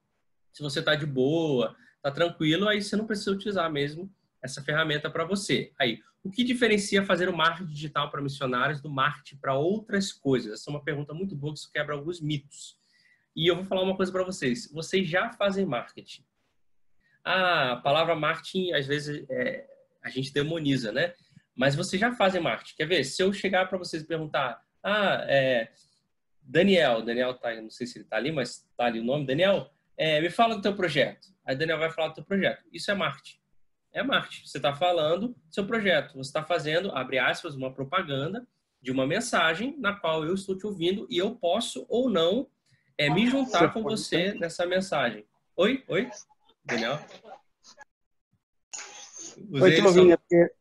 se 0.52 0.62
você 0.62 0.80
está 0.80 0.94
de 0.94 1.06
boa, 1.06 1.74
está 2.04 2.10
tranquilo, 2.10 2.68
aí 2.68 2.82
você 2.82 2.96
não 2.96 3.06
precisa 3.06 3.30
utilizar 3.30 3.72
mesmo 3.72 4.12
essa 4.42 4.62
ferramenta 4.62 5.08
para 5.10 5.24
você. 5.24 5.72
Aí, 5.78 6.00
o 6.22 6.30
que 6.30 6.44
diferencia 6.44 7.04
fazer 7.04 7.30
o 7.30 7.36
marketing 7.36 7.70
digital 7.72 8.10
para 8.10 8.20
missionários 8.20 8.80
do 8.82 8.90
marketing 8.90 9.38
para 9.38 9.54
outras 9.54 10.12
coisas? 10.12 10.52
Essa 10.52 10.70
é 10.70 10.74
uma 10.74 10.84
pergunta 10.84 11.14
muito 11.14 11.34
boa 11.34 11.54
que 11.54 11.60
isso 11.60 11.72
quebra 11.72 11.94
alguns 11.94 12.20
mitos. 12.20 12.76
E 13.34 13.50
eu 13.50 13.56
vou 13.56 13.64
falar 13.64 13.82
uma 13.82 13.96
coisa 13.96 14.12
para 14.12 14.22
vocês. 14.22 14.70
Vocês 14.70 15.08
já 15.08 15.32
fazem 15.32 15.64
marketing. 15.64 16.24
Ah, 17.24 17.72
a 17.72 17.76
palavra 17.76 18.14
marketing, 18.14 18.72
às 18.72 18.86
vezes, 18.86 19.24
é, 19.30 19.66
a 20.02 20.10
gente 20.10 20.32
demoniza, 20.32 20.92
né? 20.92 21.14
Mas 21.56 21.74
vocês 21.74 21.98
já 21.98 22.12
fazem 22.12 22.40
marketing. 22.40 22.76
Quer 22.76 22.86
ver? 22.86 23.04
Se 23.04 23.22
eu 23.22 23.32
chegar 23.32 23.66
para 23.66 23.78
vocês 23.78 24.02
e 24.02 24.06
perguntar, 24.06 24.62
ah, 24.82 25.24
é, 25.26 25.72
Daniel, 26.42 27.02
Daniel 27.02 27.32
tá, 27.34 27.54
não 27.62 27.70
sei 27.70 27.86
se 27.86 27.98
ele 27.98 28.04
tá 28.04 28.16
ali, 28.16 28.30
mas 28.30 28.68
tá 28.76 28.84
ali 28.84 29.00
o 29.00 29.04
nome, 29.04 29.26
Daniel, 29.26 29.70
é, 29.96 30.20
me 30.20 30.28
fala 30.28 30.54
do 30.54 30.62
teu 30.62 30.74
projeto. 30.74 31.33
Aí 31.44 31.54
Daniel 31.56 31.78
vai 31.78 31.90
falar 31.90 32.08
do 32.08 32.14
teu 32.14 32.24
projeto. 32.24 32.64
Isso 32.72 32.90
é 32.90 32.94
marketing. 32.94 33.38
É 33.92 34.02
marketing. 34.02 34.46
Você 34.46 34.58
está 34.58 34.74
falando 34.74 35.28
do 35.28 35.54
seu 35.54 35.66
projeto. 35.66 36.14
Você 36.14 36.28
está 36.28 36.42
fazendo, 36.42 36.90
abre 36.92 37.18
aspas, 37.18 37.54
uma 37.54 37.72
propaganda 37.72 38.46
de 38.80 38.90
uma 38.90 39.06
mensagem 39.06 39.76
na 39.78 39.94
qual 39.94 40.24
eu 40.24 40.34
estou 40.34 40.56
te 40.56 40.66
ouvindo 40.66 41.06
e 41.08 41.16
eu 41.16 41.34
posso 41.34 41.86
ou 41.88 42.10
não 42.10 42.48
é, 42.98 43.08
me 43.08 43.28
juntar 43.28 43.72
com 43.72 43.82
você 43.82 44.34
nessa 44.34 44.66
mensagem. 44.66 45.24
Oi? 45.56 45.84
Oi? 45.88 46.10
Daniel? 46.64 46.98
Usei 49.50 49.80
Oi, 49.80 49.86
ouvindo, 49.86 50.10
só... 50.10 50.16
porque 50.16 50.54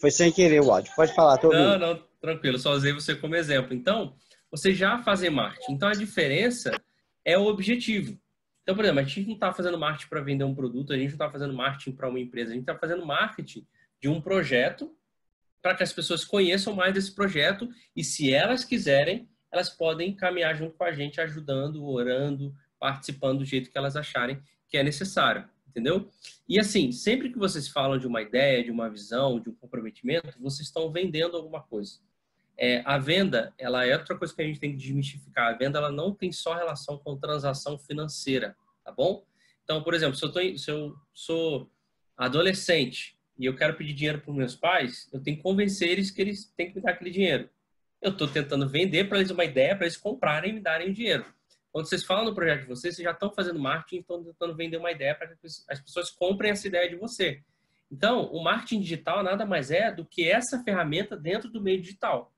foi 0.00 0.10
sem 0.10 0.32
querer 0.32 0.60
o 0.60 0.70
áudio. 0.70 0.92
Pode 0.94 1.14
falar, 1.14 1.38
tô 1.38 1.48
ouvindo. 1.48 1.78
Não, 1.78 1.78
não, 1.78 2.04
tranquilo. 2.20 2.58
Só 2.58 2.72
usei 2.72 2.92
você 2.92 3.14
como 3.14 3.36
exemplo. 3.36 3.74
Então, 3.74 4.16
você 4.50 4.74
já 4.74 4.98
fazem 4.98 5.30
marketing. 5.30 5.72
Então, 5.72 5.88
a 5.88 5.94
diferença 5.94 6.72
é 7.24 7.36
o 7.38 7.46
objetivo. 7.46 8.18
Então, 8.70 8.76
por 8.76 8.84
exemplo, 8.84 9.00
a 9.00 9.02
gente 9.02 9.26
não 9.26 9.34
está 9.34 9.52
fazendo 9.52 9.76
marketing 9.76 10.08
para 10.08 10.20
vender 10.20 10.44
um 10.44 10.54
produto, 10.54 10.92
a 10.92 10.96
gente 10.96 11.08
não 11.08 11.14
está 11.14 11.28
fazendo 11.28 11.52
marketing 11.52 11.90
para 11.90 12.08
uma 12.08 12.20
empresa, 12.20 12.52
a 12.52 12.54
gente 12.54 12.62
está 12.62 12.78
fazendo 12.78 13.04
marketing 13.04 13.66
de 14.00 14.08
um 14.08 14.20
projeto 14.20 14.96
para 15.60 15.74
que 15.74 15.82
as 15.82 15.92
pessoas 15.92 16.24
conheçam 16.24 16.72
mais 16.72 16.94
desse 16.94 17.12
projeto 17.12 17.68
e, 17.96 18.04
se 18.04 18.32
elas 18.32 18.64
quiserem, 18.64 19.28
elas 19.50 19.68
podem 19.70 20.14
caminhar 20.14 20.54
junto 20.54 20.76
com 20.76 20.84
a 20.84 20.92
gente, 20.92 21.20
ajudando, 21.20 21.84
orando, 21.84 22.54
participando 22.78 23.40
do 23.40 23.44
jeito 23.44 23.72
que 23.72 23.76
elas 23.76 23.96
acharem 23.96 24.40
que 24.68 24.76
é 24.76 24.84
necessário, 24.84 25.50
entendeu? 25.68 26.08
E 26.48 26.56
assim, 26.56 26.92
sempre 26.92 27.28
que 27.28 27.38
vocês 27.40 27.66
falam 27.66 27.98
de 27.98 28.06
uma 28.06 28.22
ideia, 28.22 28.62
de 28.62 28.70
uma 28.70 28.88
visão, 28.88 29.40
de 29.40 29.50
um 29.50 29.54
comprometimento, 29.54 30.38
vocês 30.38 30.68
estão 30.68 30.92
vendendo 30.92 31.36
alguma 31.36 31.60
coisa. 31.60 31.98
É, 32.62 32.82
a 32.84 32.98
venda, 32.98 33.54
ela 33.56 33.86
é 33.86 33.96
outra 33.96 34.14
coisa 34.14 34.34
que 34.34 34.42
a 34.42 34.44
gente 34.44 34.60
tem 34.60 34.72
que 34.72 34.76
desmistificar. 34.76 35.48
A 35.48 35.56
venda, 35.56 35.78
ela 35.78 35.90
não 35.90 36.14
tem 36.14 36.30
só 36.30 36.52
relação 36.52 36.98
com 36.98 37.16
transação 37.16 37.78
financeira, 37.78 38.54
tá 38.84 38.92
bom? 38.92 39.24
Então, 39.64 39.82
por 39.82 39.94
exemplo, 39.94 40.14
se 40.14 40.22
eu, 40.22 40.30
tô, 40.30 40.58
se 40.58 40.70
eu 40.70 40.94
sou 41.10 41.70
adolescente 42.14 43.16
e 43.38 43.46
eu 43.46 43.56
quero 43.56 43.74
pedir 43.76 43.94
dinheiro 43.94 44.20
para 44.20 44.34
meus 44.34 44.54
pais, 44.54 45.08
eu 45.10 45.22
tenho 45.22 45.38
que 45.38 45.42
convencer 45.42 45.88
eles 45.88 46.10
que 46.10 46.20
eles 46.20 46.52
têm 46.54 46.68
que 46.68 46.76
me 46.76 46.82
dar 46.82 46.90
aquele 46.90 47.10
dinheiro. 47.10 47.48
Eu 47.98 48.10
estou 48.10 48.28
tentando 48.28 48.68
vender 48.68 49.08
para 49.08 49.16
eles 49.16 49.30
uma 49.30 49.44
ideia, 49.44 49.74
para 49.74 49.86
eles 49.86 49.96
comprarem 49.96 50.50
e 50.50 50.54
me 50.54 50.60
darem 50.60 50.90
o 50.90 50.92
dinheiro. 50.92 51.24
Quando 51.72 51.88
vocês 51.88 52.04
falam 52.04 52.26
no 52.26 52.34
projeto 52.34 52.60
de 52.60 52.66
vocês, 52.66 52.94
vocês 52.94 53.04
já 53.04 53.12
estão 53.12 53.32
fazendo 53.32 53.58
marketing, 53.58 54.02
estão 54.02 54.22
tentando 54.22 54.54
vender 54.54 54.76
uma 54.76 54.92
ideia 54.92 55.14
para 55.14 55.28
que 55.28 55.46
as 55.46 55.80
pessoas 55.80 56.10
comprem 56.10 56.50
essa 56.50 56.68
ideia 56.68 56.90
de 56.90 56.96
você. 56.96 57.42
Então, 57.90 58.26
o 58.26 58.44
marketing 58.44 58.82
digital 58.82 59.22
nada 59.22 59.46
mais 59.46 59.70
é 59.70 59.90
do 59.90 60.04
que 60.04 60.28
essa 60.28 60.62
ferramenta 60.62 61.16
dentro 61.16 61.48
do 61.48 61.58
meio 61.58 61.80
digital 61.80 62.30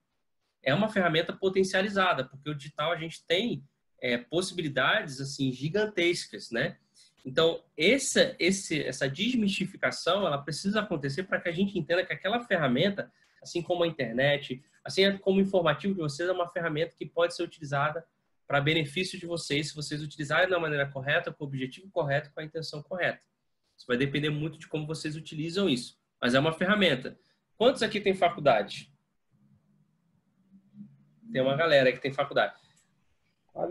é 0.63 0.75
uma 0.75 0.89
ferramenta 0.89 1.33
potencializada, 1.33 2.25
porque 2.25 2.49
o 2.49 2.55
digital 2.55 2.93
a 2.93 2.97
gente 2.97 3.25
tem 3.27 3.65
é, 4.01 4.19
possibilidades 4.19 5.21
assim 5.21 5.53
gigantescas, 5.53 6.51
né? 6.51 6.77
Então, 7.25 7.63
essa, 7.77 8.35
esse, 8.39 8.83
essa 8.83 9.09
desmistificação, 9.09 10.27
ela 10.27 10.39
precisa 10.39 10.81
acontecer 10.81 11.23
para 11.25 11.41
que 11.41 11.49
a 11.49 11.53
gente 11.53 11.79
entenda 11.79 12.05
que 12.05 12.13
aquela 12.13 12.41
ferramenta, 12.45 13.13
assim 13.41 13.63
como 13.63 13.85
a 13.85 13.87
internet, 13.87 14.63
assim 14.85 15.17
como 15.19 15.39
o 15.39 15.43
informativo 15.43 15.95
de 15.95 16.01
vocês, 16.01 16.29
é 16.29 16.33
uma 16.33 16.49
ferramenta 16.49 16.97
que 16.99 17.07
pode 17.07 17.35
ser 17.35 17.45
utilizada 17.45 18.05
para 18.47 18.61
benefício 18.61 19.19
de 19.19 19.25
vocês, 19.25 19.69
se 19.69 19.75
vocês 19.75 20.03
utilizarem 20.03 20.51
da 20.51 20.59
maneira 20.59 20.87
correta, 20.87 21.33
com 21.33 21.45
o 21.45 21.47
objetivo 21.47 21.89
correto, 21.91 22.31
com 22.35 22.41
a 22.41 22.45
intenção 22.45 22.83
correta. 22.83 23.23
Isso 23.77 23.87
vai 23.87 23.97
depender 23.97 24.31
muito 24.31 24.59
de 24.59 24.67
como 24.67 24.87
vocês 24.87 25.17
utilizam 25.17 25.69
isso. 25.69 25.97
Mas 26.21 26.35
é 26.35 26.41
uma 26.41 26.53
ferramenta. 26.53 27.19
Quantos 27.57 27.83
aqui 27.83 28.01
têm 28.01 28.15
faculdade? 28.15 28.92
Tem 31.33 31.43
uma 31.43 31.57
galera 31.57 31.93
que 31.93 32.01
tem 32.01 32.13
faculdade. 32.13 32.55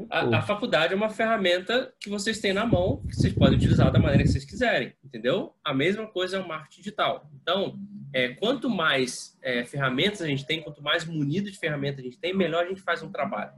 A, 0.10 0.38
a, 0.38 0.42
faculdade 0.44 0.94
é 0.94 0.96
uma 0.96 1.10
ferramenta 1.10 1.92
que 2.00 2.08
vocês 2.08 2.40
têm 2.40 2.54
na 2.54 2.66
mão, 2.66 3.04
que 3.08 3.16
vocês 3.16 3.34
podem 3.34 3.58
utilizar 3.58 3.92
da 3.92 3.98
maneira 3.98 4.24
que 4.24 4.30
vocês 4.30 4.46
quiserem, 4.46 4.94
entendeu? 5.04 5.56
A 5.64 5.74
mesma 5.74 6.06
coisa 6.08 6.38
é 6.38 6.40
o 6.40 6.48
marketing 6.48 6.82
digital. 6.82 7.28
Então, 7.42 7.80
é, 8.14 8.30
quanto 8.30 8.70
mais 8.70 9.38
é, 9.42 9.66
ferramentas 9.66 10.22
a 10.22 10.28
gente 10.28 10.46
tem, 10.46 10.62
quanto 10.62 10.84
mais 10.84 11.04
munido 11.04 11.50
de 11.50 11.58
ferramentas 11.58 12.00
a 12.00 12.04
gente 12.04 12.20
tem, 12.20 12.32
melhor 12.32 12.66
a 12.66 12.68
gente 12.68 12.82
faz 12.82 13.02
um 13.02 13.12
trabalho. 13.12 13.54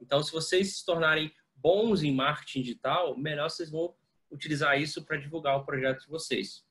Então, 0.00 0.22
se 0.22 0.30
vocês 0.30 0.76
se 0.76 0.86
tornarem 0.86 1.32
bons 1.56 2.04
em 2.04 2.14
marketing 2.14 2.62
digital, 2.62 3.18
melhor 3.18 3.50
vocês 3.50 3.68
vão 3.68 3.92
utilizar 4.30 4.80
isso 4.80 5.04
para 5.04 5.16
divulgar 5.16 5.56
o 5.56 5.64
projeto 5.64 6.02
de 6.02 6.08
vocês. 6.08 6.64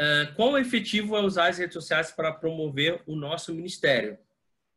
Uh, 0.00 0.34
quão 0.34 0.58
efetivo 0.58 1.16
é 1.16 1.20
usar 1.20 1.50
as 1.50 1.58
redes 1.58 1.74
sociais 1.74 2.10
para 2.10 2.32
promover 2.32 3.00
o 3.06 3.14
nosso 3.14 3.54
ministério? 3.54 4.18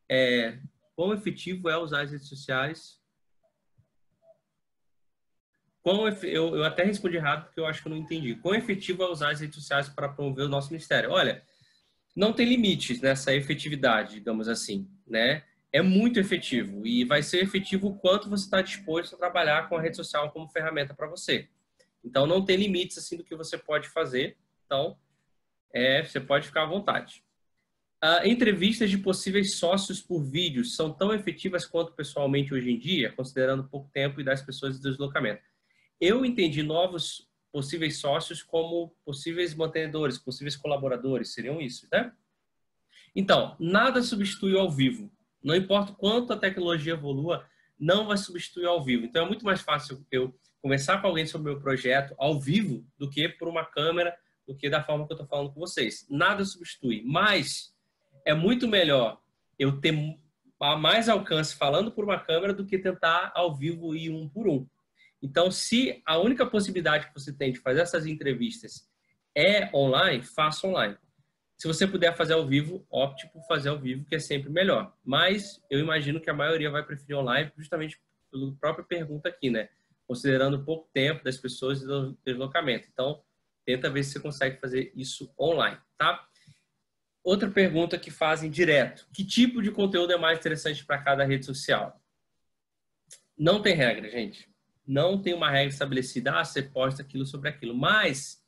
É, 0.10 0.60
quão 0.96 1.14
efetivo 1.14 1.70
é 1.70 1.78
usar 1.78 2.02
as 2.02 2.12
redes 2.12 2.28
sociais. 2.28 3.00
Quão 5.82 6.08
eu, 6.08 6.56
eu 6.56 6.64
até 6.64 6.84
respondi 6.84 7.16
errado 7.16 7.46
porque 7.46 7.60
eu 7.60 7.66
acho 7.66 7.82
que 7.82 7.88
eu 7.88 7.92
não 7.92 7.98
entendi. 7.98 8.36
Quão 8.36 8.56
efetivo 8.56 9.04
é 9.04 9.10
usar 9.10 9.32
as 9.32 9.40
redes 9.40 9.56
sociais 9.56 9.88
para 9.88 10.10
promover 10.10 10.46
o 10.46 10.50
nosso 10.50 10.70
ministério? 10.70 11.12
Olha, 11.12 11.44
não 12.16 12.34
tem 12.34 12.48
limites 12.48 13.00
nessa 13.00 13.34
efetividade, 13.34 14.16
digamos 14.16 14.48
assim, 14.48 14.90
né? 15.06 15.44
É 15.72 15.82
muito 15.82 16.20
efetivo 16.20 16.86
e 16.86 17.04
vai 17.04 17.22
ser 17.22 17.44
efetivo 17.44 17.90
o 17.90 17.96
quanto 17.96 18.30
você 18.30 18.46
está 18.46 18.62
disposto 18.62 19.14
a 19.16 19.18
trabalhar 19.18 19.70
com 19.70 19.78
a 19.78 19.82
rede 19.82 19.98
social 19.98 20.32
como 20.32 20.50
ferramenta 20.50 20.94
para 20.94 21.08
você. 21.08 21.48
Então, 22.04 22.26
não 22.26 22.44
tem 22.44 22.58
limites 22.58 22.98
assim 22.98 23.18
do 23.18 23.24
que 23.24 23.36
você 23.36 23.58
pode 23.58 23.90
fazer. 23.90 24.38
Então, 24.66 24.98
é, 25.74 26.04
você 26.04 26.20
pode 26.20 26.48
ficar 26.48 26.64
à 26.64 26.66
vontade. 26.66 27.24
Uh, 28.04 28.28
entrevistas 28.28 28.92
de 28.92 28.98
possíveis 29.00 29.56
sócios 29.56 30.00
por 30.00 30.24
vídeo 30.24 30.64
são 30.64 30.94
tão 30.94 31.12
efetivas 31.12 31.66
quanto 31.66 31.94
pessoalmente 31.94 32.54
hoje 32.54 32.70
em 32.70 32.78
dia, 32.78 33.12
considerando 33.12 33.68
pouco 33.68 33.90
tempo 33.92 34.22
e 34.22 34.24
das 34.24 34.42
pessoas 34.42 34.76
de 34.76 34.84
deslocamento. 34.84 35.42
Eu 36.00 36.24
entendi 36.24 36.62
novos 36.62 37.28
possíveis 37.52 37.98
sócios 37.98 38.44
como 38.44 38.96
possíveis 39.04 39.56
mantenedores, 39.56 40.20
possíveis 40.20 40.56
colaboradores, 40.56 41.34
seriam 41.34 41.60
isso, 41.60 41.88
né? 41.92 42.12
Então, 43.16 43.56
nada 43.60 44.04
substitui 44.04 44.56
ao 44.56 44.70
vivo. 44.70 45.12
Não 45.44 45.56
importa 45.56 45.92
quanto 45.94 46.34
a 46.34 46.38
tecnologia 46.38 46.94
evolua, 46.94 47.48
não 47.80 48.06
vai 48.06 48.18
substituir 48.18 48.66
ao 48.66 48.84
vivo. 48.84 49.06
Então, 49.06 49.26
é 49.26 49.28
muito 49.28 49.44
mais 49.44 49.62
fácil 49.62 50.06
eu 50.12 50.40
conversar 50.62 51.02
com 51.02 51.08
alguém 51.08 51.26
sobre 51.26 51.50
o 51.50 51.54
meu 51.54 51.62
projeto 51.62 52.14
ao 52.20 52.40
vivo 52.40 52.86
do 52.96 53.10
que 53.10 53.28
por 53.28 53.48
uma 53.48 53.66
câmera, 53.66 54.16
do 54.46 54.56
que 54.56 54.70
da 54.70 54.84
forma 54.84 55.08
que 55.08 55.14
eu 55.14 55.16
estou 55.16 55.28
falando 55.28 55.52
com 55.52 55.60
vocês. 55.60 56.06
Nada 56.10 56.46
substitui, 56.46 57.02
mas 57.04 57.76
é 58.28 58.34
muito 58.34 58.68
melhor 58.68 59.22
eu 59.58 59.80
ter 59.80 59.94
mais 60.60 61.08
alcance 61.08 61.56
falando 61.56 61.90
por 61.90 62.04
uma 62.04 62.20
câmera 62.20 62.54
do 62.54 62.66
que 62.66 62.78
tentar 62.78 63.32
ao 63.34 63.56
vivo 63.56 63.96
ir 63.96 64.12
um 64.12 64.28
por 64.28 64.50
um. 64.50 64.68
Então, 65.22 65.50
se 65.50 66.02
a 66.06 66.18
única 66.18 66.46
possibilidade 66.46 67.08
que 67.08 67.14
você 67.14 67.32
tem 67.32 67.54
de 67.54 67.60
fazer 67.60 67.80
essas 67.80 68.06
entrevistas 68.06 68.86
é 69.34 69.74
online, 69.74 70.24
faça 70.24 70.68
online. 70.68 70.98
Se 71.58 71.68
você 71.68 71.88
puder 71.88 72.16
fazer 72.18 72.34
ao 72.34 72.46
vivo, 72.46 72.86
opte 72.90 73.28
por 73.30 73.42
fazer 73.48 73.70
ao 73.70 73.80
vivo, 73.80 74.04
que 74.06 74.16
é 74.16 74.20
sempre 74.20 74.50
melhor. 74.50 74.94
Mas 75.06 75.64
eu 75.70 75.80
imagino 75.80 76.20
que 76.20 76.30
a 76.30 76.34
maioria 76.34 76.70
vai 76.70 76.84
preferir 76.84 77.16
online, 77.16 77.50
justamente 77.58 77.98
pela 78.30 78.54
própria 78.60 78.84
pergunta 78.84 79.30
aqui, 79.30 79.50
né? 79.50 79.70
Considerando 80.06 80.58
o 80.58 80.66
pouco 80.66 80.90
tempo 80.94 81.24
das 81.24 81.38
pessoas 81.38 81.82
e 81.82 81.88
do 81.88 82.18
deslocamento. 82.26 82.90
Então, 82.92 83.24
tenta 83.66 83.90
ver 83.90 84.04
se 84.04 84.12
você 84.12 84.20
consegue 84.20 84.60
fazer 84.60 84.92
isso 84.96 85.34
online, 85.40 85.80
tá? 85.98 86.27
Outra 87.28 87.52
pergunta 87.52 88.00
que 88.00 88.10
fazem 88.10 88.50
direto: 88.50 89.06
que 89.12 89.22
tipo 89.22 89.62
de 89.62 89.70
conteúdo 89.70 90.14
é 90.14 90.18
mais 90.18 90.40
interessante 90.40 90.86
para 90.86 90.98
cada 90.98 91.26
rede 91.26 91.46
social? 91.46 92.02
Não 93.38 93.62
tem 93.62 93.76
regra, 93.76 94.10
gente. 94.10 94.50
Não 94.88 95.22
tem 95.22 95.34
uma 95.34 95.52
regra 95.52 95.68
estabelecida. 95.68 96.40
Ah, 96.40 96.46
você 96.46 96.64
posta 96.64 97.02
aquilo 97.02 97.26
sobre 97.26 97.50
aquilo. 97.50 97.76
Mas 97.76 98.42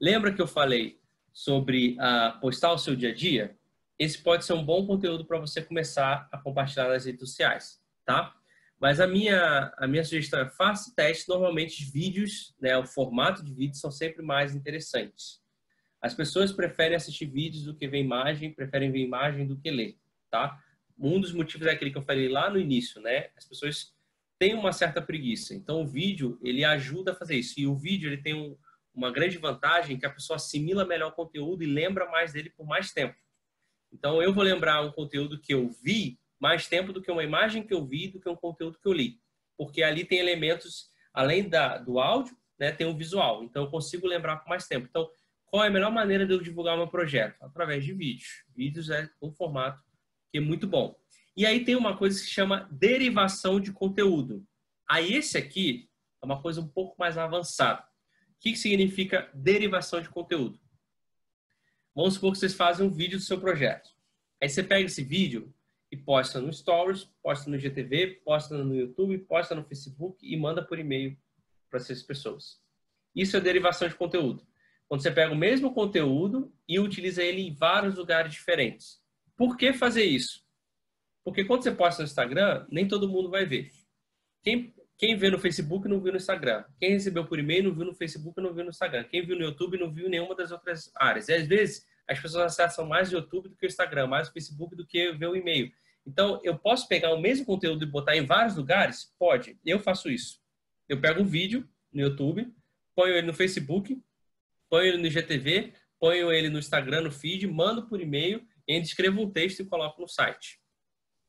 lembra 0.00 0.32
que 0.32 0.40
eu 0.40 0.46
falei 0.46 1.00
sobre 1.32 1.96
uh, 1.98 2.38
postar 2.38 2.70
o 2.72 2.78
seu 2.78 2.94
dia 2.94 3.08
a 3.08 3.14
dia? 3.14 3.58
Esse 3.98 4.22
pode 4.22 4.44
ser 4.44 4.52
um 4.52 4.64
bom 4.64 4.86
conteúdo 4.86 5.24
para 5.24 5.40
você 5.40 5.60
começar 5.60 6.28
a 6.30 6.38
compartilhar 6.38 6.88
nas 6.88 7.06
redes 7.06 7.28
sociais, 7.28 7.82
tá? 8.04 8.32
Mas 8.78 9.00
a 9.00 9.08
minha, 9.08 9.74
a 9.76 9.88
minha 9.88 10.04
sugestão 10.04 10.38
é 10.38 10.48
faça 10.48 10.94
teste. 10.94 11.28
Normalmente, 11.28 11.82
os 11.82 11.90
vídeos, 11.90 12.54
né, 12.60 12.78
o 12.78 12.86
formato 12.86 13.42
de 13.42 13.52
vídeo 13.52 13.74
são 13.74 13.90
sempre 13.90 14.22
mais 14.22 14.54
interessantes. 14.54 15.39
As 16.00 16.14
pessoas 16.14 16.50
preferem 16.50 16.96
assistir 16.96 17.26
vídeos 17.26 17.64
do 17.64 17.74
que 17.74 17.86
ver 17.86 17.98
imagem, 17.98 18.52
preferem 18.52 18.90
ver 18.90 19.00
imagem 19.00 19.46
do 19.46 19.56
que 19.56 19.70
ler. 19.70 19.98
tá? 20.30 20.58
Um 20.98 21.20
dos 21.20 21.32
motivos 21.32 21.66
é 21.66 21.70
aquele 21.70 21.90
que 21.90 21.98
eu 21.98 22.02
falei 22.02 22.28
lá 22.28 22.48
no 22.48 22.58
início, 22.58 23.00
né? 23.00 23.30
As 23.36 23.44
pessoas 23.46 23.94
têm 24.38 24.54
uma 24.54 24.72
certa 24.72 25.02
preguiça. 25.02 25.54
Então, 25.54 25.82
o 25.82 25.86
vídeo, 25.86 26.38
ele 26.42 26.64
ajuda 26.64 27.12
a 27.12 27.14
fazer 27.14 27.36
isso. 27.36 27.60
E 27.60 27.66
o 27.66 27.74
vídeo, 27.74 28.08
ele 28.08 28.22
tem 28.22 28.34
um, 28.34 28.56
uma 28.94 29.10
grande 29.10 29.36
vantagem 29.36 29.98
que 29.98 30.06
a 30.06 30.10
pessoa 30.10 30.36
assimila 30.36 30.84
melhor 30.86 31.08
o 31.08 31.14
conteúdo 31.14 31.62
e 31.62 31.66
lembra 31.66 32.10
mais 32.10 32.32
dele 32.32 32.50
por 32.50 32.66
mais 32.66 32.92
tempo. 32.92 33.14
Então, 33.92 34.22
eu 34.22 34.32
vou 34.32 34.42
lembrar 34.42 34.80
um 34.82 34.92
conteúdo 34.92 35.38
que 35.38 35.52
eu 35.52 35.68
vi 35.68 36.18
mais 36.38 36.66
tempo 36.66 36.92
do 36.92 37.02
que 37.02 37.10
uma 37.10 37.22
imagem 37.22 37.62
que 37.62 37.74
eu 37.74 37.84
vi, 37.84 38.08
do 38.08 38.18
que 38.18 38.28
um 38.28 38.36
conteúdo 38.36 38.78
que 38.78 38.88
eu 38.88 38.92
li. 38.92 39.20
Porque 39.58 39.82
ali 39.82 40.06
tem 40.06 40.18
elementos, 40.18 40.88
além 41.12 41.46
da, 41.46 41.76
do 41.76 41.98
áudio, 41.98 42.34
né, 42.58 42.72
tem 42.72 42.86
o 42.86 42.96
visual. 42.96 43.44
Então, 43.44 43.64
eu 43.64 43.70
consigo 43.70 44.06
lembrar 44.06 44.36
por 44.36 44.48
mais 44.48 44.66
tempo. 44.66 44.86
Então, 44.88 45.10
qual 45.50 45.64
é 45.64 45.66
a 45.66 45.70
melhor 45.70 45.90
maneira 45.90 46.24
de 46.24 46.32
eu 46.32 46.40
divulgar 46.40 46.76
meu 46.76 46.86
projeto? 46.86 47.42
Através 47.42 47.84
de 47.84 47.92
vídeos. 47.92 48.44
Vídeos 48.54 48.88
é 48.88 49.10
um 49.20 49.32
formato 49.32 49.82
que 50.30 50.38
é 50.38 50.40
muito 50.40 50.66
bom. 50.66 50.96
E 51.36 51.44
aí 51.44 51.64
tem 51.64 51.74
uma 51.74 51.96
coisa 51.96 52.18
que 52.18 52.26
se 52.26 52.30
chama 52.30 52.68
derivação 52.70 53.58
de 53.58 53.72
conteúdo. 53.72 54.46
Aí 54.88 55.14
esse 55.14 55.36
aqui 55.36 55.90
é 56.22 56.26
uma 56.26 56.40
coisa 56.40 56.60
um 56.60 56.68
pouco 56.68 56.94
mais 56.98 57.18
avançada. 57.18 57.82
O 57.82 58.40
que 58.40 58.54
significa 58.56 59.28
derivação 59.34 60.00
de 60.00 60.08
conteúdo? 60.08 60.58
Vamos 61.94 62.14
supor 62.14 62.32
que 62.32 62.38
vocês 62.38 62.54
fazem 62.54 62.86
um 62.86 62.90
vídeo 62.90 63.18
do 63.18 63.24
seu 63.24 63.40
projeto. 63.40 63.90
Aí 64.40 64.48
você 64.48 64.62
pega 64.62 64.86
esse 64.86 65.02
vídeo 65.02 65.52
e 65.90 65.96
posta 65.96 66.40
no 66.40 66.52
Stories, 66.52 67.04
posta 67.22 67.50
no 67.50 67.58
GTV, 67.58 68.22
posta 68.24 68.56
no 68.56 68.74
YouTube, 68.74 69.18
posta 69.18 69.54
no 69.54 69.64
Facebook 69.64 70.24
e 70.24 70.36
manda 70.36 70.64
por 70.64 70.78
e-mail 70.78 71.18
para 71.68 71.80
essas 71.80 72.02
pessoas. 72.02 72.60
Isso 73.14 73.36
é 73.36 73.40
derivação 73.40 73.88
de 73.88 73.96
conteúdo. 73.96 74.46
Quando 74.90 75.02
você 75.02 75.10
pega 75.12 75.32
o 75.32 75.36
mesmo 75.36 75.72
conteúdo 75.72 76.52
e 76.68 76.80
utiliza 76.80 77.22
ele 77.22 77.42
em 77.42 77.54
vários 77.54 77.94
lugares 77.94 78.32
diferentes. 78.32 79.00
Por 79.36 79.56
que 79.56 79.72
fazer 79.72 80.02
isso? 80.02 80.44
Porque 81.24 81.44
quando 81.44 81.62
você 81.62 81.70
posta 81.70 82.02
no 82.02 82.08
Instagram, 82.08 82.66
nem 82.68 82.88
todo 82.88 83.08
mundo 83.08 83.30
vai 83.30 83.46
ver. 83.46 83.70
Quem, 84.42 84.74
quem 84.98 85.16
vê 85.16 85.30
no 85.30 85.38
Facebook 85.38 85.86
não 85.86 86.00
viu 86.00 86.10
no 86.10 86.18
Instagram. 86.18 86.64
Quem 86.76 86.90
recebeu 86.90 87.24
por 87.24 87.38
e-mail 87.38 87.62
não 87.62 87.72
viu 87.72 87.84
no 87.84 87.94
Facebook 87.94 88.40
não 88.40 88.52
viu 88.52 88.64
no 88.64 88.70
Instagram. 88.70 89.04
Quem 89.04 89.24
viu 89.24 89.36
no 89.36 89.44
YouTube 89.44 89.78
não 89.78 89.92
viu 89.92 90.08
nenhuma 90.08 90.34
das 90.34 90.50
outras 90.50 90.90
áreas. 90.96 91.28
E 91.28 91.34
às 91.34 91.46
vezes 91.46 91.86
as 92.08 92.18
pessoas 92.18 92.46
acessam 92.46 92.84
mais 92.84 93.12
o 93.12 93.16
YouTube 93.16 93.48
do 93.48 93.54
que 93.54 93.66
o 93.66 93.68
Instagram, 93.68 94.08
mais 94.08 94.28
o 94.28 94.32
Facebook 94.32 94.74
do 94.74 94.84
que 94.84 95.12
ver 95.12 95.28
o 95.28 95.36
e-mail. 95.36 95.70
Então, 96.04 96.40
eu 96.42 96.58
posso 96.58 96.88
pegar 96.88 97.14
o 97.14 97.20
mesmo 97.20 97.46
conteúdo 97.46 97.84
e 97.84 97.86
botar 97.86 98.16
em 98.16 98.26
vários 98.26 98.56
lugares? 98.56 99.14
Pode. 99.16 99.56
Eu 99.64 99.78
faço 99.78 100.10
isso. 100.10 100.40
Eu 100.88 101.00
pego 101.00 101.22
um 101.22 101.26
vídeo 101.26 101.68
no 101.92 102.00
YouTube, 102.00 102.52
ponho 102.96 103.14
ele 103.14 103.28
no 103.28 103.32
Facebook, 103.32 104.02
ponho 104.70 104.84
ele 104.84 104.98
no 104.98 105.06
IGTV, 105.06 105.74
ponho 105.98 106.32
ele 106.32 106.48
no 106.48 106.58
Instagram, 106.58 107.02
no 107.02 107.10
feed, 107.10 107.46
mando 107.46 107.86
por 107.86 108.00
e-mail, 108.00 108.42
ainda 108.68 108.86
escrevo 108.86 109.20
um 109.20 109.30
texto 109.30 109.60
e 109.60 109.64
coloco 109.66 110.00
no 110.00 110.08
site. 110.08 110.60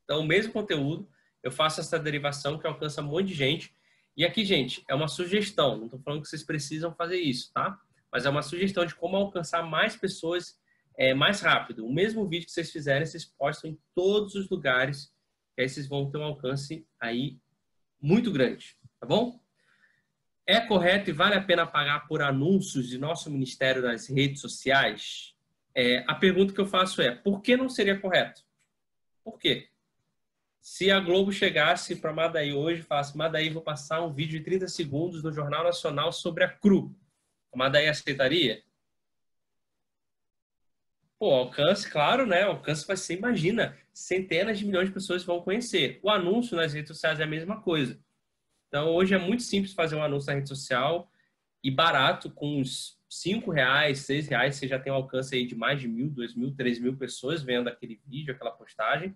Então, 0.03 0.21
o 0.21 0.25
mesmo 0.25 0.53
conteúdo, 0.53 1.09
eu 1.43 1.51
faço 1.51 1.81
essa 1.81 1.99
derivação 1.99 2.57
que 2.57 2.67
alcança 2.67 3.01
um 3.01 3.05
monte 3.05 3.29
de 3.29 3.33
gente. 3.33 3.75
E 4.15 4.23
aqui, 4.23 4.45
gente, 4.45 4.83
é 4.87 4.93
uma 4.93 5.07
sugestão. 5.07 5.77
Não 5.77 5.85
estou 5.85 5.99
falando 5.99 6.21
que 6.21 6.29
vocês 6.29 6.43
precisam 6.43 6.93
fazer 6.93 7.17
isso, 7.17 7.51
tá? 7.53 7.79
Mas 8.11 8.25
é 8.25 8.29
uma 8.29 8.41
sugestão 8.41 8.85
de 8.85 8.93
como 8.93 9.17
alcançar 9.17 9.63
mais 9.63 9.95
pessoas 9.95 10.59
é, 10.97 11.13
mais 11.13 11.41
rápido. 11.41 11.85
O 11.85 11.91
mesmo 11.91 12.27
vídeo 12.27 12.45
que 12.45 12.51
vocês 12.51 12.71
fizerem, 12.71 13.05
vocês 13.05 13.25
postam 13.25 13.71
em 13.71 13.79
todos 13.95 14.35
os 14.35 14.49
lugares, 14.49 15.11
que 15.55 15.61
aí 15.61 15.69
vocês 15.69 15.87
vão 15.87 16.11
ter 16.11 16.17
um 16.17 16.23
alcance 16.23 16.85
aí 16.99 17.39
muito 17.99 18.31
grande, 18.31 18.77
tá 18.99 19.07
bom? 19.07 19.40
É 20.45 20.59
correto 20.59 21.09
e 21.09 21.13
vale 21.13 21.35
a 21.35 21.41
pena 21.41 21.65
pagar 21.65 22.07
por 22.07 22.21
anúncios 22.21 22.87
de 22.87 22.97
nosso 22.97 23.29
ministério 23.29 23.81
nas 23.81 24.07
redes 24.07 24.41
sociais? 24.41 25.35
É, 25.73 26.03
a 26.07 26.15
pergunta 26.15 26.53
que 26.53 26.59
eu 26.59 26.65
faço 26.65 27.01
é: 27.01 27.15
por 27.15 27.41
que 27.41 27.55
não 27.55 27.69
seria 27.69 27.99
correto? 27.99 28.43
Por 29.23 29.37
quê? 29.37 29.69
Se 30.59 30.91
a 30.91 30.99
Globo 30.99 31.31
chegasse 31.31 31.95
para 31.95 32.13
Madaí 32.13 32.53
hoje 32.53 32.81
e 32.81 32.83
falasse: 32.83 33.17
Madaí, 33.17 33.49
vou 33.49 33.61
passar 33.61 34.01
um 34.01 34.13
vídeo 34.13 34.39
de 34.39 34.45
30 34.45 34.67
segundos 34.67 35.23
no 35.23 35.31
Jornal 35.31 35.63
Nacional 35.63 36.11
sobre 36.11 36.43
a 36.43 36.49
CRU, 36.49 36.95
a 37.51 37.57
Madaí 37.57 37.87
aceitaria? 37.87 38.63
Pô, 41.17 41.31
alcance, 41.33 41.87
claro, 41.89 42.25
né? 42.25 42.41
alcance 42.43 42.85
vai 42.85 42.97
ser, 42.97 43.15
imagina, 43.15 43.77
centenas 43.93 44.57
de 44.57 44.65
milhões 44.65 44.87
de 44.87 44.93
pessoas 44.93 45.23
vão 45.23 45.39
conhecer. 45.39 45.99
O 46.01 46.09
anúncio 46.09 46.57
nas 46.57 46.73
redes 46.73 46.87
sociais 46.87 47.19
é 47.19 47.23
a 47.23 47.27
mesma 47.27 47.61
coisa. 47.61 47.99
Então, 48.71 48.87
hoje 48.87 49.13
é 49.13 49.17
muito 49.17 49.43
simples 49.43 49.73
fazer 49.73 49.97
um 49.97 50.03
anúncio 50.03 50.27
na 50.27 50.35
rede 50.35 50.47
social 50.47 51.11
e 51.61 51.69
barato, 51.69 52.31
com 52.31 52.61
uns 52.61 52.97
5 53.09 53.51
reais, 53.51 53.99
6 54.05 54.29
reais, 54.29 54.55
você 54.55 54.65
já 54.65 54.79
tem 54.79 54.93
um 54.93 54.95
alcance 54.95 55.35
aí 55.35 55.45
de 55.45 55.53
mais 55.53 55.81
de 55.81 55.89
mil, 55.89 56.09
dois 56.09 56.33
mil, 56.33 56.55
três 56.55 56.79
mil 56.79 56.95
pessoas 56.95 57.43
vendo 57.43 57.67
aquele 57.67 57.99
vídeo, 58.07 58.33
aquela 58.33 58.49
postagem. 58.49 59.13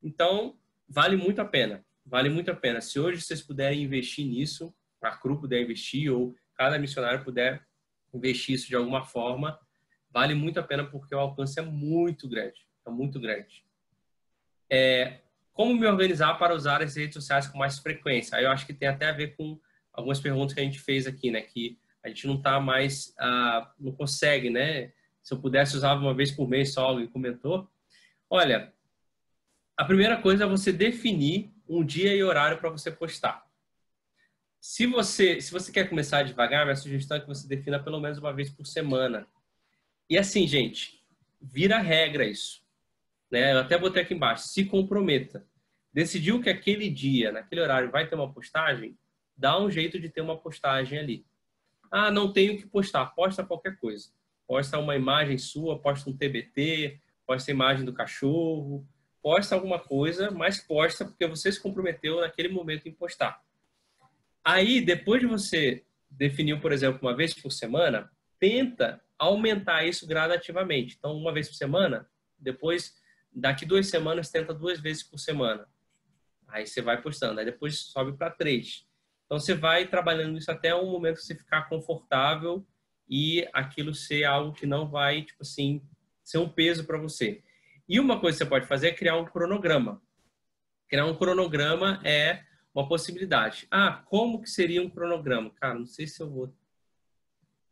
Então, 0.00 0.56
vale 0.88 1.16
muito 1.16 1.40
a 1.40 1.44
pena. 1.44 1.84
Vale 2.04 2.28
muito 2.28 2.48
a 2.48 2.54
pena. 2.54 2.80
Se 2.80 3.00
hoje 3.00 3.20
vocês 3.20 3.42
puderem 3.42 3.82
investir 3.82 4.24
nisso, 4.24 4.72
a 5.02 5.10
CRU 5.10 5.40
puder 5.40 5.62
investir, 5.62 6.08
ou 6.12 6.36
cada 6.54 6.78
missionário 6.78 7.24
puder 7.24 7.66
investir 8.14 8.54
isso 8.54 8.68
de 8.68 8.76
alguma 8.76 9.04
forma, 9.04 9.58
vale 10.12 10.32
muito 10.32 10.60
a 10.60 10.62
pena 10.62 10.84
porque 10.84 11.12
o 11.12 11.18
alcance 11.18 11.58
é 11.58 11.62
muito 11.62 12.28
grande, 12.28 12.64
é 12.86 12.90
muito 12.90 13.18
grande. 13.18 13.64
É, 14.70 15.22
como 15.56 15.74
me 15.74 15.86
organizar 15.86 16.34
para 16.34 16.54
usar 16.54 16.82
as 16.82 16.94
redes 16.96 17.14
sociais 17.14 17.48
com 17.48 17.56
mais 17.56 17.78
frequência? 17.78 18.36
Aí 18.36 18.44
eu 18.44 18.50
acho 18.50 18.66
que 18.66 18.74
tem 18.74 18.88
até 18.88 19.08
a 19.08 19.12
ver 19.12 19.34
com 19.36 19.58
algumas 19.90 20.20
perguntas 20.20 20.52
que 20.52 20.60
a 20.60 20.62
gente 20.62 20.78
fez 20.78 21.06
aqui, 21.06 21.30
né? 21.30 21.40
Que 21.40 21.78
a 22.04 22.08
gente 22.08 22.26
não 22.26 22.34
está 22.34 22.60
mais, 22.60 23.14
ah, 23.18 23.72
não 23.80 23.90
consegue, 23.90 24.50
né? 24.50 24.92
Se 25.22 25.32
eu 25.32 25.40
pudesse 25.40 25.74
usar 25.74 25.94
uma 25.94 26.12
vez 26.12 26.30
por 26.30 26.46
mês 26.46 26.74
só, 26.74 26.88
alguém 26.88 27.06
comentou. 27.06 27.70
Olha, 28.28 28.70
a 29.78 29.84
primeira 29.86 30.20
coisa 30.20 30.44
é 30.44 30.46
você 30.46 30.70
definir 30.70 31.50
um 31.66 31.82
dia 31.82 32.14
e 32.14 32.22
horário 32.22 32.58
para 32.58 32.68
você 32.68 32.90
postar. 32.90 33.46
Se 34.60 34.86
você, 34.86 35.40
se 35.40 35.50
você 35.50 35.72
quer 35.72 35.88
começar 35.88 36.22
devagar, 36.22 36.66
minha 36.66 36.76
sugestão 36.76 37.16
é 37.16 37.20
que 37.20 37.26
você 37.26 37.48
defina 37.48 37.82
pelo 37.82 37.98
menos 37.98 38.18
uma 38.18 38.32
vez 38.32 38.50
por 38.50 38.66
semana. 38.66 39.26
E 40.10 40.18
assim, 40.18 40.46
gente, 40.46 41.02
vira 41.40 41.78
regra 41.78 42.26
isso. 42.26 42.65
Né? 43.30 43.52
Eu 43.52 43.58
até 43.58 43.78
botei 43.78 44.02
aqui 44.02 44.14
embaixo, 44.14 44.48
se 44.48 44.64
comprometa. 44.64 45.46
Decidiu 45.92 46.40
que 46.40 46.50
aquele 46.50 46.90
dia, 46.90 47.32
naquele 47.32 47.60
horário, 47.60 47.90
vai 47.90 48.06
ter 48.06 48.14
uma 48.14 48.32
postagem, 48.32 48.98
dá 49.36 49.58
um 49.58 49.70
jeito 49.70 49.98
de 49.98 50.08
ter 50.08 50.20
uma 50.20 50.36
postagem 50.36 50.98
ali. 50.98 51.26
Ah, 51.90 52.10
não 52.10 52.32
tenho 52.32 52.56
que 52.58 52.66
postar, 52.66 53.06
posta 53.06 53.44
qualquer 53.44 53.78
coisa. 53.78 54.10
Posta 54.46 54.78
uma 54.78 54.94
imagem 54.94 55.38
sua, 55.38 55.78
posta 55.78 56.08
um 56.08 56.16
TBT, 56.16 57.00
posta 57.26 57.50
a 57.50 57.54
imagem 57.54 57.84
do 57.84 57.92
cachorro, 57.92 58.86
posta 59.22 59.54
alguma 59.54 59.78
coisa, 59.78 60.30
mas 60.30 60.60
posta 60.60 61.04
porque 61.04 61.26
você 61.26 61.50
se 61.50 61.60
comprometeu 61.60 62.20
naquele 62.20 62.48
momento 62.48 62.88
em 62.88 62.92
postar. 62.92 63.42
Aí, 64.44 64.80
depois 64.80 65.20
de 65.20 65.26
você 65.26 65.84
definir, 66.08 66.60
por 66.60 66.70
exemplo, 66.70 67.00
uma 67.02 67.16
vez 67.16 67.34
por 67.34 67.50
semana, 67.50 68.08
tenta 68.38 69.02
aumentar 69.18 69.84
isso 69.84 70.06
gradativamente. 70.06 70.94
Então, 70.96 71.16
uma 71.16 71.32
vez 71.32 71.48
por 71.48 71.56
semana, 71.56 72.08
depois, 72.38 72.94
daqui 73.36 73.66
duas 73.66 73.88
semanas, 73.88 74.30
tenta 74.30 74.54
duas 74.54 74.80
vezes 74.80 75.02
por 75.02 75.18
semana. 75.18 75.68
Aí 76.48 76.66
você 76.66 76.80
vai 76.80 77.00
postando, 77.00 77.38
aí 77.38 77.44
depois 77.44 77.78
sobe 77.78 78.16
para 78.16 78.30
três. 78.30 78.86
Então, 79.26 79.38
você 79.38 79.54
vai 79.54 79.86
trabalhando 79.86 80.38
isso 80.38 80.50
até 80.50 80.74
um 80.74 80.90
momento 80.90 81.16
que 81.16 81.24
você 81.24 81.34
ficar 81.34 81.68
confortável 81.68 82.66
e 83.08 83.46
aquilo 83.52 83.92
ser 83.92 84.24
algo 84.24 84.52
que 84.52 84.66
não 84.66 84.88
vai, 84.88 85.22
tipo 85.22 85.42
assim, 85.42 85.82
ser 86.24 86.38
um 86.38 86.48
peso 86.48 86.86
para 86.86 86.98
você. 86.98 87.42
E 87.88 88.00
uma 88.00 88.18
coisa 88.18 88.38
que 88.38 88.44
você 88.44 88.48
pode 88.48 88.66
fazer 88.66 88.88
é 88.88 88.94
criar 88.94 89.16
um 89.16 89.24
cronograma. 89.24 90.00
Criar 90.88 91.06
um 91.06 91.16
cronograma 91.16 92.00
é 92.04 92.44
uma 92.74 92.88
possibilidade. 92.88 93.66
Ah, 93.70 94.04
como 94.06 94.40
que 94.40 94.48
seria 94.48 94.82
um 94.82 94.90
cronograma? 94.90 95.50
Cara, 95.50 95.74
não 95.74 95.86
sei 95.86 96.06
se 96.06 96.20
eu 96.22 96.30
vou 96.30 96.54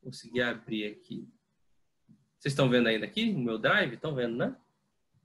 conseguir 0.03 0.43
abrir 0.43 0.87
aqui. 0.87 1.29
Vocês 2.39 2.53
estão 2.53 2.69
vendo 2.69 2.89
ainda 2.89 3.07
aqui 3.07 3.31
o 3.31 3.39
meu 3.39 3.59
drive? 3.59 3.95
Estão 3.95 4.15
vendo, 4.15 4.37
né? 4.37 4.57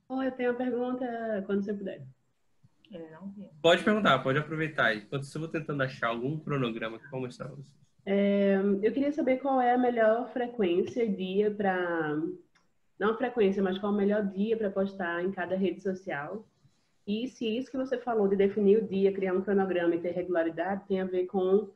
Oh, 0.09 0.23
eu 0.23 0.31
tenho 0.31 0.49
uma 0.49 0.57
pergunta 0.57 1.43
quando 1.45 1.63
você 1.63 1.71
puder. 1.71 2.01
Pode 3.61 3.83
perguntar, 3.83 4.17
pode 4.19 4.39
aproveitar. 4.39 4.95
Enquanto 4.95 5.23
eu 5.33 5.39
vou 5.39 5.49
tentando 5.49 5.83
achar 5.83 6.07
algum 6.07 6.39
cronograma 6.39 6.97
que 6.97 7.05
eu 7.05 7.11
vou 7.11 7.21
mostrar 7.21 7.49
vocês. 7.49 7.79
É, 8.03 8.57
eu 8.81 8.91
queria 8.91 9.11
saber 9.11 9.37
qual 9.37 9.61
é 9.61 9.75
a 9.75 9.77
melhor 9.77 10.27
frequência 10.33 11.03
e 11.03 11.13
dia 11.13 11.51
para. 11.51 12.17
Não 12.97 13.15
frequência, 13.15 13.61
mas 13.61 13.77
qual 13.77 13.91
é 13.91 13.95
o 13.95 13.97
melhor 13.97 14.25
dia 14.25 14.57
para 14.57 14.71
postar 14.71 15.23
em 15.23 15.31
cada 15.31 15.55
rede 15.55 15.81
social. 15.81 16.43
E 17.05 17.27
se 17.27 17.45
isso 17.45 17.69
que 17.69 17.77
você 17.77 17.97
falou 17.97 18.27
de 18.27 18.35
definir 18.35 18.83
o 18.83 18.87
dia, 18.87 19.13
criar 19.13 19.33
um 19.33 19.41
cronograma 19.41 19.95
e 19.95 20.01
ter 20.01 20.11
regularidade 20.11 20.87
tem 20.87 21.01
a 21.01 21.05
ver 21.05 21.27
com 21.27 21.69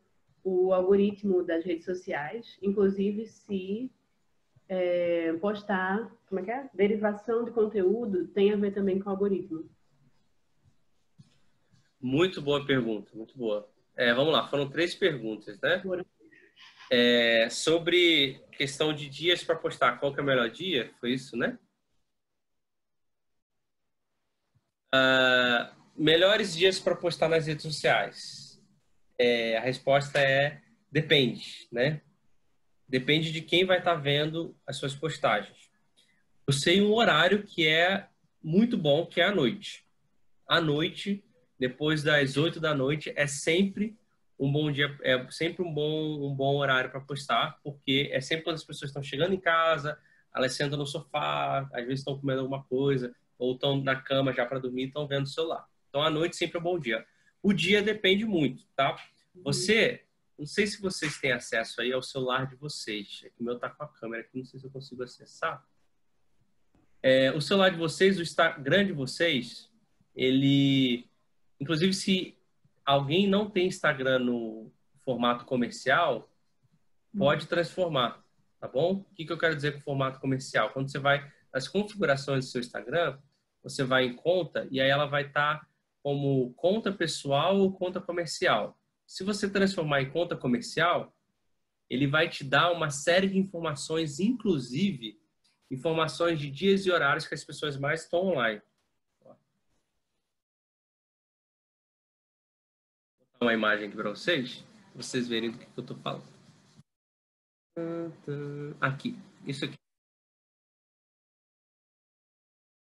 o 0.44 0.74
algoritmo 0.74 1.44
das 1.44 1.64
redes 1.64 1.86
sociais, 1.86 2.58
inclusive 2.62 3.26
se 3.28 3.92
é, 4.68 5.34
postar, 5.34 6.12
como 6.28 6.42
é 6.42 6.44
que 6.44 6.52
é? 6.52 6.70
Derivação 6.74 7.44
de 7.44 7.52
conteúdo 7.52 8.28
tem 8.28 8.54
a 8.54 8.56
ver 8.56 8.74
também 8.74 9.00
com 9.00 9.10
o 9.10 9.12
algoritmo. 9.12 9.70
Muito 12.00 12.42
boa 12.42 12.66
pergunta, 12.66 13.12
muito 13.14 13.38
boa. 13.38 13.70
É, 13.96 14.14
vamos 14.14 14.34
lá, 14.34 14.48
foram 14.48 14.70
três 14.70 14.94
perguntas, 14.96 15.60
né? 15.62 15.82
É, 16.92 17.50
sobre 17.50 18.42
questão 18.52 18.94
de 18.94 19.10
dias 19.10 19.44
para 19.44 19.56
postar, 19.56 20.00
qual 20.00 20.14
que 20.14 20.20
é 20.20 20.24
o 20.24 20.26
melhor 20.26 20.50
dia? 20.50 20.92
Foi 21.00 21.12
isso, 21.12 21.38
né? 21.38 21.58
Uh, 24.94 25.74
melhores 25.96 26.54
dias 26.56 26.80
para 26.80 26.96
postar 26.96 27.30
nas 27.30 27.48
redes 27.48 27.64
sociais? 27.64 28.62
É, 29.18 29.58
a 29.58 29.62
resposta 29.62 30.20
é 30.20 30.62
depende, 30.92 31.68
né? 31.72 32.02
Depende 32.94 33.32
de 33.32 33.42
quem 33.42 33.66
vai 33.66 33.80
estar 33.80 33.96
tá 33.96 34.00
vendo 34.00 34.56
as 34.68 34.78
suas 34.78 34.94
postagens. 34.94 35.58
Eu 36.46 36.54
sei 36.54 36.80
um 36.80 36.94
horário 36.94 37.42
que 37.42 37.68
é 37.68 38.06
muito 38.40 38.78
bom, 38.78 39.04
que 39.08 39.20
é 39.20 39.24
à 39.24 39.34
noite. 39.34 39.84
À 40.48 40.62
noite, 40.62 41.24
depois 41.58 42.04
das 42.04 42.38
8 42.38 42.60
da 42.60 42.76
noite, 42.76 43.12
é 43.16 43.26
sempre 43.26 43.98
um 44.40 44.52
bom 44.52 44.72
dia, 44.72 44.96
é 45.02 45.26
sempre 45.32 45.64
um 45.64 45.74
bom, 45.74 46.24
um 46.24 46.36
bom 46.36 46.58
horário 46.58 46.92
para 46.92 47.00
postar, 47.00 47.60
porque 47.64 48.12
é 48.14 48.22
sempre 48.22 48.44
quando 48.44 48.58
as 48.58 48.64
pessoas 48.64 48.92
estão 48.92 49.02
chegando 49.02 49.34
em 49.34 49.40
casa, 49.40 49.98
elas 50.36 50.54
sentam 50.54 50.78
no 50.78 50.86
sofá, 50.86 51.68
às 51.74 51.84
vezes 51.86 52.02
estão 52.02 52.20
comendo 52.20 52.42
alguma 52.42 52.64
coisa, 52.66 53.12
ou 53.40 53.56
estão 53.56 53.82
na 53.82 53.96
cama 53.96 54.32
já 54.32 54.46
para 54.46 54.60
dormir, 54.60 54.90
estão 54.90 55.08
vendo 55.08 55.24
o 55.24 55.30
celular. 55.30 55.68
Então, 55.90 56.04
à 56.04 56.12
noite 56.12 56.36
sempre 56.36 56.58
é 56.58 56.60
um 56.60 56.64
bom 56.64 56.78
dia. 56.78 57.04
O 57.42 57.54
dia 57.54 57.82
depende 57.82 58.24
muito, 58.24 58.64
tá? 58.76 58.96
Você, 59.44 60.04
não 60.38 60.46
sei 60.46 60.68
se 60.68 60.82
vocês 60.82 61.18
têm 61.20 61.32
acesso 61.32 61.82
aí 61.82 61.94
ao 61.94 62.02
celular 62.02 62.48
de 62.48 62.56
vocês. 62.56 63.22
É 63.24 63.30
que 63.30 63.42
o 63.42 63.44
meu 63.44 63.58
tá 63.58 63.70
com 63.70 63.84
a 63.84 63.88
câmera 63.88 64.22
aqui, 64.24 64.40
não 64.40 64.46
sei 64.46 64.60
se 64.60 64.66
eu 64.66 64.72
consigo 64.72 65.04
acessar. 65.04 65.66
É, 67.02 67.32
o 67.32 67.42
celular 67.42 67.70
de 67.70 67.78
vocês, 67.78 68.18
o 68.18 68.22
Instagram 68.22 68.86
de 68.86 68.94
vocês, 68.94 69.70
ele, 70.16 71.10
inclusive, 71.60 71.94
se 71.94 72.38
alguém 72.86 73.28
não 73.28 73.50
tem 73.50 73.68
Instagram 73.68 74.20
no 74.20 74.72
formato 75.04 75.46
comercial, 75.46 76.30
pode 77.18 77.48
transformar, 77.48 78.24
tá 78.60 78.68
bom? 78.68 78.94
O 78.94 79.16
que, 79.16 79.26
que 79.26 79.32
eu 79.32 79.38
quero 79.38 79.56
dizer 79.56 79.74
com 79.74 79.82
formato 79.82 80.20
comercial? 80.20 80.72
Quando 80.72 80.90
você 80.90 80.98
vai 80.98 81.30
nas 81.54 81.68
configurações 81.68 82.46
do 82.46 82.52
seu 82.52 82.62
Instagram, 82.62 83.20
você 83.62 83.84
vai 83.84 84.06
em 84.06 84.16
conta 84.16 84.68
e 84.72 84.82
aí 84.82 84.90
ela 84.90 85.06
vai 85.06 85.28
estar 85.28 85.60
tá 85.60 85.68
como 86.02 86.54
conta 86.56 86.92
pessoal 86.92 87.58
ou 87.58 87.72
conta 87.72 88.02
comercial. 88.02 88.78
Se 89.06 89.24
você 89.24 89.50
transformar 89.50 90.02
em 90.02 90.10
conta 90.10 90.36
comercial, 90.36 91.16
ele 91.90 92.08
vai 92.08 92.30
te 92.30 92.44
dar 92.44 92.72
uma 92.72 92.90
série 92.90 93.28
de 93.28 93.38
informações, 93.38 94.20
inclusive 94.20 95.20
informações 95.70 96.40
de 96.40 96.50
dias 96.50 96.86
e 96.86 96.92
horários 96.92 97.28
que 97.28 97.34
as 97.34 97.44
pessoas 97.44 97.78
mais 97.78 98.04
estão 98.04 98.20
online. 98.20 98.62
uma 103.44 103.54
imagem 103.54 103.88
aqui 103.88 103.96
para 103.96 104.10
vocês, 104.10 104.64
vocês 104.96 105.28
verem 105.28 105.52
do 105.52 105.58
que, 105.58 105.66
que 105.66 105.78
eu 105.78 105.82
estou 105.82 105.98
falando. 105.98 106.24
Aqui, 108.80 109.18
isso 109.46 109.66
aqui. 109.66 109.76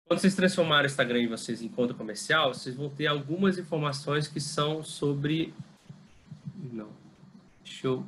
Quando 0.06 0.20
vocês 0.20 0.34
transformarem 0.34 0.86
o 0.86 0.90
Instagram 0.90 1.20
de 1.20 1.26
vocês 1.26 1.60
em 1.60 1.68
conta 1.68 1.92
comercial, 1.92 2.54
vocês 2.54 2.74
vão 2.74 2.88
ter 2.88 3.06
algumas 3.06 3.58
informações 3.58 4.26
que 4.26 4.40
são 4.40 4.82
sobre. 4.82 5.54
Não. 6.58 6.90
Eu 7.84 8.04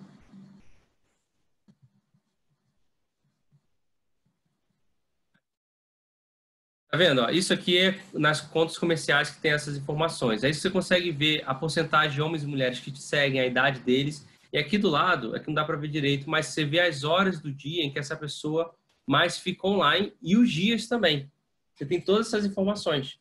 Tá 6.90 6.96
vendo? 6.98 7.30
Isso 7.30 7.52
aqui 7.52 7.78
é 7.78 8.00
nas 8.12 8.40
contas 8.40 8.76
comerciais 8.76 9.30
que 9.30 9.40
tem 9.40 9.52
essas 9.52 9.76
informações. 9.76 10.42
Aí 10.42 10.52
você 10.52 10.68
consegue 10.68 11.12
ver 11.12 11.44
a 11.46 11.54
porcentagem 11.54 12.16
de 12.16 12.20
homens 12.20 12.42
e 12.42 12.46
mulheres 12.48 12.80
que 12.80 12.90
te 12.90 13.00
seguem, 13.00 13.40
a 13.40 13.46
idade 13.46 13.78
deles. 13.78 14.26
E 14.52 14.58
aqui 14.58 14.76
do 14.76 14.90
lado, 14.90 15.36
é 15.36 15.38
que 15.38 15.46
não 15.46 15.54
dá 15.54 15.64
para 15.64 15.76
ver 15.76 15.86
direito, 15.86 16.28
mas 16.28 16.46
você 16.46 16.64
vê 16.64 16.80
as 16.80 17.04
horas 17.04 17.40
do 17.40 17.52
dia 17.52 17.84
em 17.84 17.92
que 17.92 17.98
essa 18.00 18.16
pessoa 18.16 18.74
mais 19.06 19.38
fica 19.38 19.68
online 19.68 20.12
e 20.20 20.36
os 20.36 20.50
dias 20.50 20.88
também. 20.88 21.30
Você 21.76 21.86
tem 21.86 22.00
todas 22.00 22.26
essas 22.26 22.44
informações. 22.44 23.20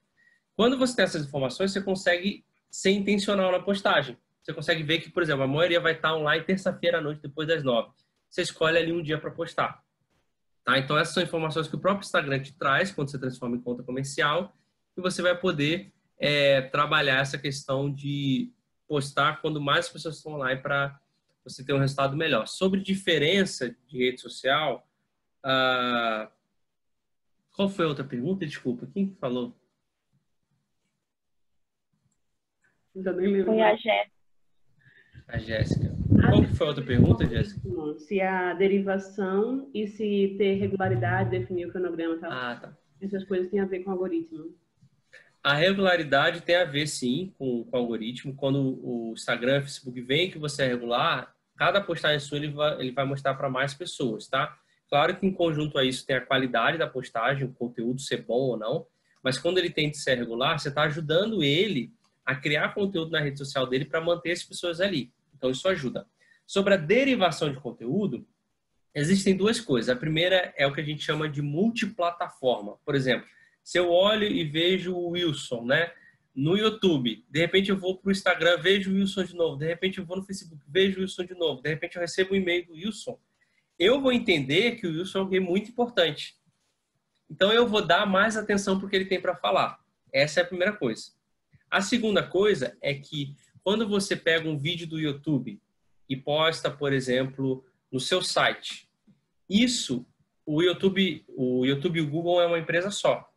Quando 0.55 0.75
você 0.75 0.95
tem 0.95 1.05
essas 1.05 1.27
informações, 1.27 1.71
você 1.71 1.79
consegue 1.79 2.43
ser 2.71 2.89
intencional 2.89 3.51
na 3.51 3.59
postagem. 3.59 4.17
Você 4.49 4.53
consegue 4.55 4.81
ver 4.81 4.99
que, 4.99 5.11
por 5.11 5.21
exemplo, 5.21 5.43
a 5.43 5.47
maioria 5.47 5.79
vai 5.79 5.91
estar 5.91 6.15
online 6.15 6.43
terça-feira 6.43 6.97
à 6.97 7.01
noite, 7.01 7.21
depois 7.21 7.47
das 7.47 7.63
nove. 7.63 7.91
Você 8.27 8.41
escolhe 8.41 8.79
ali 8.79 8.91
um 8.91 8.99
dia 8.99 9.19
para 9.19 9.29
postar. 9.29 9.83
Tá? 10.63 10.79
Então, 10.79 10.97
essas 10.97 11.13
são 11.13 11.21
informações 11.21 11.67
que 11.67 11.75
o 11.75 11.79
próprio 11.79 12.03
Instagram 12.03 12.41
te 12.41 12.57
traz 12.57 12.91
quando 12.91 13.11
você 13.11 13.19
transforma 13.19 13.57
em 13.57 13.61
conta 13.61 13.83
comercial 13.83 14.57
e 14.97 15.01
você 15.01 15.21
vai 15.21 15.37
poder 15.37 15.93
é, 16.17 16.63
trabalhar 16.63 17.19
essa 17.19 17.37
questão 17.37 17.93
de 17.93 18.51
postar 18.87 19.39
quando 19.39 19.61
mais 19.61 19.87
pessoas 19.87 20.17
estão 20.17 20.33
online 20.33 20.59
para 20.59 20.99
você 21.43 21.63
ter 21.63 21.73
um 21.73 21.79
resultado 21.79 22.17
melhor. 22.17 22.47
Sobre 22.47 22.81
diferença 22.81 23.69
de 23.85 23.99
rede 23.99 24.19
social, 24.19 24.83
ah, 25.43 26.27
qual 27.55 27.69
foi 27.69 27.85
a 27.85 27.89
outra 27.89 28.03
pergunta? 28.03 28.47
Desculpa, 28.47 28.87
quem 28.87 29.15
falou? 29.21 29.55
Foi 33.45 33.61
a 33.61 33.75
Jéssica. 33.75 34.18
A 35.29 35.37
Jéssica. 35.37 35.95
Qual 36.27 36.41
que 36.41 36.55
foi 36.55 36.65
a 36.65 36.69
outra 36.69 36.83
pergunta, 36.83 37.27
Jéssica? 37.27 37.61
Se 37.99 38.19
a 38.19 38.53
derivação 38.55 39.69
e 39.73 39.87
se 39.87 40.35
ter 40.37 40.55
regularidade, 40.55 41.29
definir 41.29 41.67
o 41.67 41.71
cronograma 41.71 42.15
e 42.15 42.19
tal. 42.19 42.31
Ah, 42.31 42.59
tá. 42.59 42.77
Essas 42.99 43.23
coisas 43.23 43.49
têm 43.49 43.59
a 43.59 43.65
ver 43.65 43.83
com 43.83 43.91
o 43.91 43.93
algoritmo. 43.93 44.55
A 45.43 45.53
regularidade 45.53 46.41
tem 46.41 46.55
a 46.55 46.65
ver, 46.65 46.87
sim, 46.87 47.33
com, 47.37 47.63
com 47.63 47.77
o 47.77 47.79
algoritmo. 47.79 48.35
Quando 48.35 48.79
o 48.83 49.13
Instagram, 49.13 49.59
o 49.59 49.61
Facebook 49.61 50.01
vem 50.01 50.29
que 50.29 50.37
você 50.37 50.63
é 50.63 50.67
regular, 50.67 51.33
cada 51.55 51.79
postagem 51.79 52.19
sua 52.19 52.37
ele 52.37 52.49
vai, 52.49 52.79
ele 52.79 52.91
vai 52.91 53.05
mostrar 53.05 53.35
para 53.35 53.49
mais 53.49 53.73
pessoas, 53.73 54.27
tá? 54.27 54.57
Claro 54.89 55.15
que 55.15 55.25
em 55.25 55.31
conjunto 55.31 55.77
a 55.77 55.83
isso 55.85 56.05
tem 56.05 56.15
a 56.15 56.25
qualidade 56.25 56.77
da 56.77 56.87
postagem, 56.87 57.45
o 57.45 57.53
conteúdo 57.53 58.01
ser 58.01 58.23
bom 58.23 58.39
ou 58.39 58.57
não, 58.57 58.87
mas 59.23 59.37
quando 59.37 59.59
ele 59.59 59.69
tem 59.69 59.91
de 59.91 59.97
ser 59.97 60.15
regular, 60.15 60.59
você 60.59 60.69
está 60.69 60.83
ajudando 60.83 61.43
ele 61.43 61.93
a 62.25 62.35
criar 62.35 62.73
conteúdo 62.73 63.11
na 63.11 63.19
rede 63.19 63.37
social 63.37 63.67
dele 63.67 63.85
para 63.85 64.01
manter 64.01 64.31
as 64.31 64.43
pessoas 64.43 64.81
ali. 64.81 65.11
Então, 65.39 65.49
isso 65.49 65.67
ajuda. 65.69 66.05
Sobre 66.45 66.73
a 66.73 66.77
derivação 66.77 67.49
de 67.49 67.59
conteúdo, 67.59 68.27
existem 68.93 69.35
duas 69.35 69.61
coisas. 69.61 69.89
A 69.89 69.97
primeira 69.97 70.53
é 70.57 70.67
o 70.67 70.73
que 70.73 70.81
a 70.81 70.83
gente 70.83 71.01
chama 71.01 71.29
de 71.29 71.41
multiplataforma. 71.41 72.77
Por 72.85 72.93
exemplo, 72.93 73.25
se 73.63 73.79
eu 73.79 73.89
olho 73.89 74.27
e 74.27 74.43
vejo 74.43 74.93
o 74.93 75.11
Wilson, 75.11 75.63
né? 75.63 75.91
No 76.35 76.57
YouTube, 76.57 77.25
de 77.29 77.39
repente 77.39 77.69
eu 77.69 77.77
vou 77.77 77.97
para 77.97 78.09
o 78.09 78.11
Instagram, 78.11 78.57
vejo 78.57 78.91
o 78.91 78.95
Wilson 78.95 79.23
de 79.23 79.35
novo, 79.35 79.57
de 79.57 79.65
repente 79.65 79.97
eu 79.97 80.05
vou 80.05 80.17
no 80.17 80.23
Facebook, 80.23 80.61
vejo 80.67 80.99
o 80.99 81.01
Wilson 81.01 81.25
de 81.25 81.33
novo, 81.33 81.61
de 81.61 81.69
repente 81.69 81.95
eu 81.95 82.01
recebo 82.01 82.33
um 82.33 82.37
e-mail 82.37 82.65
do 82.65 82.73
Wilson, 82.73 83.19
eu 83.77 83.99
vou 83.99 84.11
entender 84.11 84.75
que 84.75 84.87
o 84.87 84.91
Wilson 84.91 85.17
é 85.17 85.21
alguém 85.21 85.39
muito 85.39 85.71
importante. 85.71 86.37
Então 87.29 87.51
eu 87.51 87.67
vou 87.67 87.85
dar 87.85 88.05
mais 88.05 88.37
atenção 88.37 88.77
para 88.77 88.87
o 88.87 88.89
que 88.89 88.95
ele 88.95 89.05
tem 89.05 89.19
para 89.19 89.35
falar. 89.35 89.79
Essa 90.13 90.39
é 90.39 90.43
a 90.43 90.47
primeira 90.47 90.73
coisa. 90.73 91.11
A 91.69 91.81
segunda 91.81 92.23
coisa 92.23 92.77
é 92.81 92.93
que 92.93 93.35
quando 93.63 93.87
você 93.87 94.15
pega 94.15 94.47
um 94.47 94.57
vídeo 94.57 94.87
do 94.87 94.99
YouTube 94.99 95.61
e 96.07 96.15
posta, 96.15 96.69
por 96.71 96.93
exemplo, 96.93 97.63
no 97.91 97.99
seu 97.99 98.21
site, 98.21 98.89
isso 99.49 100.05
o 100.45 100.63
YouTube, 100.63 101.23
o 101.29 101.65
YouTube 101.65 101.99
e 101.99 102.01
o 102.01 102.09
Google 102.09 102.41
é 102.41 102.47
uma 102.47 102.57
empresa 102.57 102.89
só. 102.89 103.29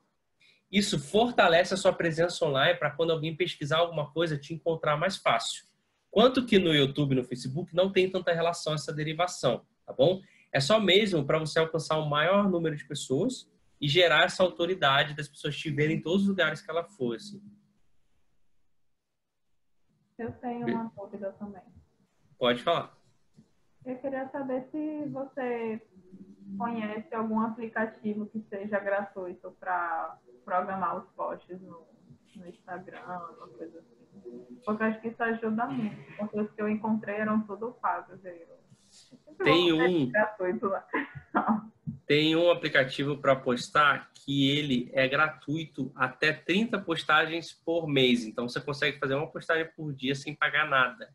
Isso 0.70 0.98
fortalece 0.98 1.74
a 1.74 1.76
sua 1.76 1.92
presença 1.92 2.42
online 2.44 2.78
para 2.78 2.90
quando 2.90 3.10
alguém 3.10 3.36
pesquisar 3.36 3.78
alguma 3.78 4.10
coisa 4.10 4.38
te 4.38 4.54
encontrar 4.54 4.96
mais 4.96 5.18
fácil. 5.18 5.66
Quanto 6.10 6.46
que 6.46 6.58
no 6.58 6.74
YouTube 6.74 7.12
e 7.12 7.16
no 7.16 7.24
Facebook 7.24 7.74
não 7.74 7.92
tem 7.92 8.10
tanta 8.10 8.32
relação 8.32 8.72
essa 8.72 8.92
derivação, 8.92 9.66
tá 9.86 9.92
bom? 9.92 10.22
É 10.50 10.60
só 10.60 10.80
mesmo 10.80 11.24
para 11.24 11.38
você 11.38 11.58
alcançar 11.58 11.98
o 11.98 12.04
um 12.04 12.08
maior 12.08 12.48
número 12.50 12.74
de 12.74 12.86
pessoas 12.86 13.46
e 13.78 13.88
gerar 13.88 14.24
essa 14.24 14.42
autoridade 14.42 15.14
das 15.14 15.28
pessoas 15.28 15.56
te 15.56 15.70
verem 15.70 15.96
em 15.96 16.00
todos 16.00 16.22
os 16.22 16.28
lugares 16.28 16.62
que 16.62 16.70
ela 16.70 16.84
fosse. 16.84 17.42
Eu 20.18 20.32
tenho 20.32 20.66
uma 20.66 20.92
dúvida 20.96 21.32
também. 21.32 21.62
Pode 22.38 22.62
falar. 22.62 22.96
Eu 23.84 23.98
queria 23.98 24.28
saber 24.28 24.68
se 24.70 25.08
você 25.08 25.80
conhece 26.56 27.14
algum 27.14 27.40
aplicativo 27.40 28.26
que 28.26 28.40
seja 28.48 28.78
gratuito 28.78 29.50
para 29.58 30.18
programar 30.44 30.98
os 30.98 31.08
posts 31.12 31.60
no, 31.60 31.86
no 32.36 32.48
Instagram, 32.48 33.00
alguma 33.00 33.48
coisa 33.48 33.78
assim. 33.78 34.02
Porque 34.64 34.82
eu 34.82 34.86
acho 34.86 35.00
que 35.00 35.08
isso 35.08 35.22
ajuda 35.22 35.66
muito. 35.66 36.16
Porque 36.16 36.40
os 36.40 36.50
que 36.52 36.62
eu 36.62 36.68
encontrei 36.68 37.16
eram 37.16 37.40
tudo 37.42 37.72
pagos. 37.72 38.20
Tem 39.42 39.72
um. 39.72 40.10
Tem 42.06 42.36
um 42.36 42.50
aplicativo 42.50 43.16
para 43.16 43.34
postar 43.34 44.10
que 44.12 44.50
ele 44.50 44.90
é 44.92 45.08
gratuito 45.08 45.90
até 45.94 46.32
30 46.32 46.78
postagens 46.80 47.52
por 47.52 47.86
mês. 47.86 48.24
Então 48.24 48.48
você 48.48 48.60
consegue 48.60 48.98
fazer 48.98 49.14
uma 49.14 49.30
postagem 49.30 49.70
por 49.74 49.94
dia 49.94 50.14
sem 50.14 50.34
pagar 50.34 50.68
nada. 50.68 51.14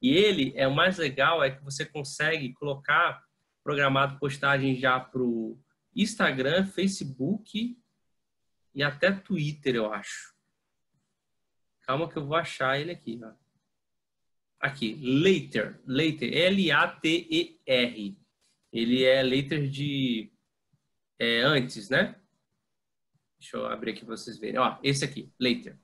E 0.00 0.16
ele 0.16 0.52
é 0.56 0.66
o 0.66 0.74
mais 0.74 0.98
legal 0.98 1.42
é 1.42 1.50
que 1.50 1.62
você 1.62 1.84
consegue 1.84 2.52
colocar 2.54 3.22
programado 3.62 4.18
postagem 4.18 4.76
já 4.76 5.00
para 5.00 5.22
o 5.22 5.58
Instagram, 5.94 6.66
Facebook 6.66 7.76
e 8.74 8.82
até 8.82 9.12
Twitter, 9.12 9.76
eu 9.76 9.92
acho. 9.92 10.34
Calma 11.82 12.08
que 12.08 12.16
eu 12.16 12.26
vou 12.26 12.36
achar 12.36 12.78
ele 12.78 12.90
aqui. 12.90 13.20
Ó. 13.22 13.43
Aqui, 14.64 14.98
Later, 15.02 15.78
Later, 15.86 16.32
L-A-T-E-R. 16.32 18.18
Ele 18.72 19.04
é 19.04 19.22
later 19.22 19.68
de 19.68 20.32
é, 21.18 21.42
antes, 21.42 21.90
né? 21.90 22.16
Deixa 23.38 23.58
eu 23.58 23.66
abrir 23.66 23.90
aqui 23.90 24.06
para 24.06 24.16
vocês 24.16 24.38
verem. 24.38 24.58
Ó, 24.58 24.78
esse 24.82 25.04
aqui, 25.04 25.30
Later. 25.38 25.78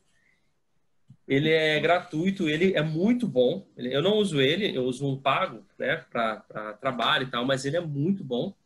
Ele 1.29 1.51
é 1.51 1.79
gratuito, 1.79 2.49
ele 2.49 2.73
é 2.73 2.81
muito 2.81 3.29
bom. 3.29 3.71
Eu 3.77 4.01
não 4.01 4.15
uso 4.15 4.41
ele, 4.41 4.75
eu 4.75 4.87
uso 4.87 5.07
um 5.07 5.21
pago, 5.21 5.63
né, 5.79 5.99
para 6.11 6.73
trabalho 6.81 7.29
e 7.29 7.31
tal, 7.31 7.45
mas 7.45 7.67
ele 7.67 7.77
é 7.77 7.81
muito 7.81 8.25
bom. 8.25 8.57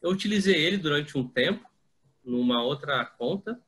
Eu 0.00 0.08
utilizei 0.08 0.56
ele 0.56 0.78
durante 0.78 1.18
um 1.18 1.28
tempo 1.28 1.68
numa 2.24 2.62
outra 2.62 3.04
conta 3.04 3.60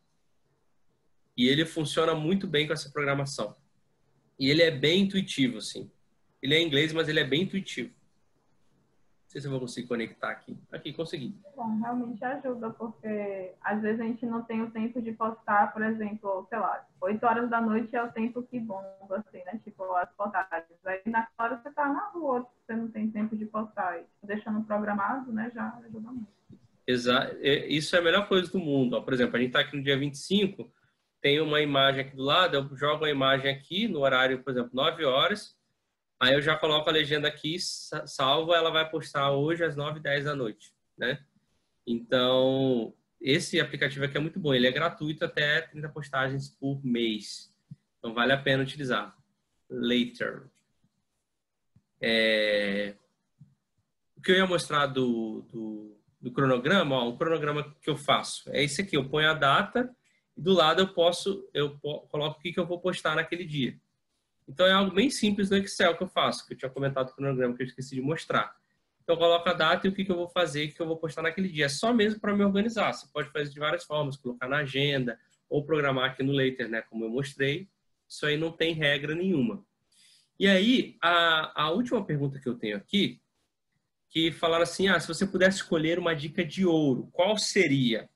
e 1.37 1.47
ele 1.49 1.67
funciona 1.67 2.15
muito 2.15 2.47
bem 2.47 2.67
com 2.67 2.73
essa 2.73 2.91
programação. 2.91 3.55
E 4.43 4.51
ele 4.51 4.63
é 4.63 4.71
bem 4.71 5.03
intuitivo, 5.03 5.59
assim. 5.59 5.91
Ele 6.43 6.55
é 6.55 6.63
inglês, 6.63 6.93
mas 6.93 7.09
ele 7.09 7.21
é 7.21 7.25
bem 7.25 7.43
intuitivo 7.43 7.93
sei 9.33 9.41
se 9.41 9.47
eu 9.47 9.51
vou 9.51 9.61
conseguir 9.61 9.89
conectar 9.89 10.31
aqui. 10.31 10.55
Aqui, 10.71 10.93
consegui. 10.93 11.35
Bom, 11.57 11.81
realmente 11.81 12.23
ajuda, 12.23 12.69
porque 12.69 13.53
às 13.63 13.81
vezes 13.81 13.99
a 13.99 14.05
gente 14.05 14.27
não 14.27 14.43
tem 14.43 14.61
o 14.61 14.71
tempo 14.71 15.01
de 15.01 15.11
postar, 15.13 15.73
por 15.73 15.83
exemplo, 15.83 16.47
sei 16.51 16.59
lá, 16.59 16.87
8 17.01 17.25
horas 17.25 17.49
da 17.49 17.59
noite 17.59 17.97
é 17.97 18.03
o 18.03 18.13
tempo 18.13 18.43
que 18.43 18.61
bomba, 18.61 18.85
assim, 19.11 19.39
né? 19.47 19.59
Tipo, 19.65 19.91
as 19.95 20.11
postagens. 20.13 20.79
Aí 20.85 21.01
na 21.07 21.27
hora 21.39 21.59
você 21.63 21.71
tá 21.71 21.89
na 21.89 22.09
rua, 22.11 22.47
você 22.67 22.77
não 22.77 22.89
tem 22.89 23.11
tempo 23.11 23.35
de 23.35 23.47
postar. 23.47 23.99
E 24.01 24.05
deixando 24.27 24.63
programado, 24.65 25.33
né, 25.33 25.51
já 25.55 25.79
ajuda 25.79 26.11
muito. 26.11 26.29
Exato. 26.87 27.35
Isso 27.41 27.97
é 27.97 28.01
a 28.01 28.03
melhor 28.03 28.29
coisa 28.29 28.53
do 28.53 28.59
mundo. 28.59 29.03
Por 29.03 29.15
exemplo, 29.15 29.37
a 29.37 29.39
gente 29.39 29.49
está 29.49 29.61
aqui 29.61 29.75
no 29.75 29.83
dia 29.83 29.99
25, 29.99 30.71
tem 31.23 31.41
uma 31.41 31.63
imagem 31.63 32.03
aqui 32.03 32.15
do 32.15 32.23
lado, 32.23 32.57
eu 32.57 32.77
jogo 32.77 33.07
a 33.07 33.11
imagem 33.11 33.51
aqui 33.51 33.89
no 33.89 34.01
horário, 34.01 34.43
por 34.43 34.51
exemplo, 34.51 34.71
9 34.75 35.05
horas, 35.07 35.57
Aí 36.23 36.35
eu 36.35 36.41
já 36.41 36.57
coloco 36.57 36.89
a 36.89 36.93
legenda 36.93 37.27
aqui, 37.27 37.57
salvo, 37.59 38.55
ela 38.55 38.71
vai 38.71 38.89
postar 38.89 39.33
hoje 39.33 39.65
às 39.65 39.75
9 39.75 39.99
10 39.99 40.27
da 40.27 40.37
noite, 40.37 40.73
né? 40.97 41.19
Então, 41.85 42.95
esse 43.21 43.59
aplicativo 43.61 44.05
aqui 44.05 44.17
é 44.17 44.21
muito 44.21 44.39
bom. 44.39 44.55
Ele 44.55 44.69
é 44.69 44.71
gratuito 44.71 45.25
até 45.25 45.63
30 45.63 45.89
postagens 45.89 46.49
por 46.49 46.81
mês. 46.87 47.53
Então, 47.99 48.15
vale 48.15 48.33
a 48.33 48.39
pena 48.41 48.63
utilizar. 48.63 49.19
Later. 49.69 50.45
É... 52.01 52.95
O 54.17 54.23
que 54.23 54.31
eu 54.31 54.37
ia 54.37 54.47
mostrar 54.47 54.87
do, 54.87 55.43
do, 55.51 56.01
do 56.21 56.31
cronograma, 56.31 56.95
ó, 56.95 57.09
o 57.09 57.19
cronograma 57.19 57.75
que 57.83 57.91
eu 57.91 57.97
faço 57.97 58.49
é 58.51 58.63
esse 58.63 58.81
aqui. 58.81 58.97
Eu 58.97 59.09
ponho 59.09 59.29
a 59.29 59.35
data 59.35 59.93
do 60.43 60.53
lado 60.53 60.83
eu 60.83 60.89
posso, 60.93 61.49
eu 61.55 61.79
coloco 61.79 62.39
o 62.39 62.43
que, 62.43 62.59
eu 62.59 62.67
vou 62.67 62.81
postar 62.81 63.15
naquele 63.15 63.45
dia. 63.45 63.79
Então 64.49 64.67
é 64.67 64.73
algo 64.73 64.93
bem 64.93 65.09
simples 65.09 65.49
no 65.49 65.57
Excel 65.57 65.97
que 65.97 66.03
eu 66.03 66.09
faço, 66.09 66.45
que 66.47 66.55
eu 66.55 66.59
tinha 66.59 66.71
comentado 66.71 67.09
no 67.09 67.15
cronograma 67.15 67.55
que 67.55 67.63
eu 67.63 67.67
esqueci 67.67 67.95
de 67.95 68.01
mostrar. 68.01 68.57
Então 69.03 69.15
eu 69.15 69.19
coloco 69.19 69.49
a 69.49 69.53
data 69.53 69.87
e 69.87 69.91
o 69.91 69.95
que, 69.95 70.05
que 70.05 70.11
eu 70.11 70.17
vou 70.17 70.29
fazer, 70.29 70.69
o 70.69 70.75
que 70.75 70.83
eu 70.83 70.87
vou 70.87 70.97
postar 70.97 71.23
naquele 71.23 71.49
dia. 71.49 71.67
É 71.67 71.69
só 71.69 71.93
mesmo 71.93 72.21
para 72.21 72.35
me 72.35 72.45
organizar. 72.45 72.93
Você 72.93 73.07
pode 73.13 73.31
fazer 73.31 73.51
de 73.51 73.61
várias 73.61 73.85
formas, 73.85 74.17
colocar 74.17 74.49
na 74.49 74.59
agenda 74.59 75.17
ou 75.49 75.65
programar 75.65 76.11
aqui 76.11 76.25
no 76.25 76.33
Later, 76.33 76.69
né, 76.69 76.83
como 76.83 77.05
eu 77.05 77.09
mostrei. 77.09 77.69
Isso 78.09 78.27
aí 78.27 78.37
não 78.37 78.51
tem 78.51 78.75
regra 78.75 79.15
nenhuma. 79.15 79.65
E 80.41 80.49
aí, 80.49 80.97
a, 81.01 81.67
a 81.67 81.71
última 81.71 82.05
pergunta 82.05 82.41
que 82.41 82.49
eu 82.49 82.57
tenho 82.57 82.77
aqui, 82.77 83.21
que 84.09 84.33
falaram 84.33 84.65
assim, 84.65 84.89
ah, 84.89 84.99
se 84.99 85.07
você 85.07 85.25
pudesse 85.25 85.59
escolher 85.59 86.01
uma 86.01 86.15
dica 86.15 86.45
de 86.45 86.67
ouro, 86.67 87.09
qual 87.13 87.39
seria? 87.39 88.11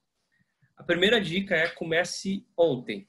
A 0.76 0.82
primeira 0.82 1.20
dica 1.20 1.54
é 1.54 1.68
comece 1.68 2.46
ontem. 2.56 3.08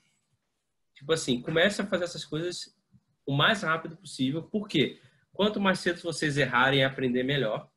Tipo 0.95 1.13
assim, 1.13 1.41
comece 1.41 1.82
a 1.82 1.86
fazer 1.86 2.06
essas 2.06 2.25
coisas 2.25 2.75
o 3.25 3.36
mais 3.36 3.62
rápido 3.62 3.97
possível. 3.97 4.41
Por 4.41 4.67
quê? 4.67 4.99
Quanto 5.34 5.60
mais 5.60 5.80
cedo 5.80 6.01
vocês 6.01 6.38
errarem 6.38 6.80
e 6.80 6.84
aprender, 6.84 7.23
melhor. 7.23 7.69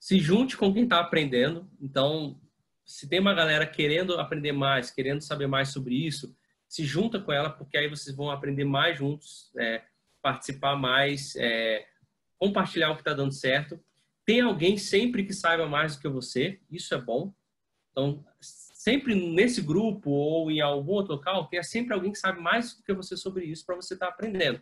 Se 0.00 0.18
junte 0.18 0.56
com 0.56 0.72
quem 0.72 0.84
está 0.84 0.98
aprendendo. 0.98 1.70
Então, 1.80 2.40
se 2.84 3.08
tem 3.08 3.20
uma 3.20 3.34
galera 3.34 3.66
querendo 3.66 4.18
aprender 4.18 4.52
mais, 4.52 4.90
querendo 4.90 5.20
saber 5.20 5.46
mais 5.46 5.68
sobre 5.68 5.94
isso, 5.94 6.34
se 6.66 6.84
junta 6.84 7.20
com 7.20 7.32
ela, 7.32 7.50
porque 7.50 7.76
aí 7.76 7.88
vocês 7.88 8.16
vão 8.16 8.30
aprender 8.30 8.64
mais 8.64 8.98
juntos, 8.98 9.52
é, 9.58 9.84
participar 10.22 10.74
mais, 10.76 11.36
é, 11.36 11.86
compartilhar 12.38 12.90
o 12.90 12.94
que 12.94 13.02
está 13.02 13.12
dando 13.12 13.32
certo. 13.32 13.78
Tem 14.24 14.40
alguém 14.40 14.76
sempre 14.76 15.24
que 15.24 15.32
saiba 15.32 15.68
mais 15.68 15.94
do 15.94 16.02
que 16.02 16.08
você, 16.08 16.60
isso 16.70 16.94
é 16.94 17.00
bom. 17.00 17.32
Então, 17.90 18.24
sempre 18.80 19.14
nesse 19.14 19.60
grupo 19.60 20.08
ou 20.10 20.50
em 20.50 20.62
algum 20.62 20.92
outro 20.92 21.12
local, 21.12 21.46
tenha 21.48 21.62
sempre 21.62 21.92
alguém 21.92 22.10
que 22.10 22.18
sabe 22.18 22.40
mais 22.40 22.74
do 22.74 22.82
que 22.82 22.94
você 22.94 23.14
sobre 23.14 23.44
isso 23.44 23.66
para 23.66 23.76
você 23.76 23.92
estar 23.92 24.06
tá 24.06 24.12
aprendendo. 24.12 24.58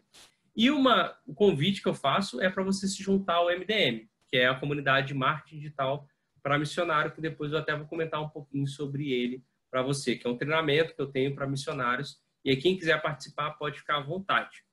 E 0.57 0.72
uma, 0.72 1.16
o 1.24 1.33
convite 1.33 1.81
que 1.81 1.88
eu 1.88 1.94
faço 1.94 2.40
é 2.40 2.50
para 2.50 2.64
você 2.64 2.88
se 2.88 3.00
juntar 3.00 3.35
ao 3.35 3.46
MDM, 3.46 4.09
que 4.26 4.37
é 4.37 4.48
a 4.48 4.57
comunidade 4.57 5.09
de 5.09 5.14
marketing 5.14 5.59
digital 5.59 6.04
para 6.42 6.59
missionário, 6.59 7.12
que 7.12 7.20
depois 7.20 7.52
eu 7.52 7.59
até 7.59 7.76
vou 7.76 7.87
comentar 7.87 8.20
um 8.20 8.28
pouquinho 8.28 8.66
sobre 8.66 9.12
ele 9.12 9.40
para 9.70 9.83
você, 9.83 10.16
que 10.16 10.26
é 10.26 10.31
um 10.31 10.37
treinamento 10.37 10.96
que 10.96 11.00
eu 11.00 11.07
tenho 11.07 11.33
para 11.33 11.46
missionários. 11.46 12.18
E 12.44 12.50
aí, 12.50 12.57
quem 12.57 12.76
quiser 12.76 13.00
participar 13.00 13.52
pode 13.52 13.78
ficar 13.78 13.98
à 13.98 14.02
vontade. 14.02 14.64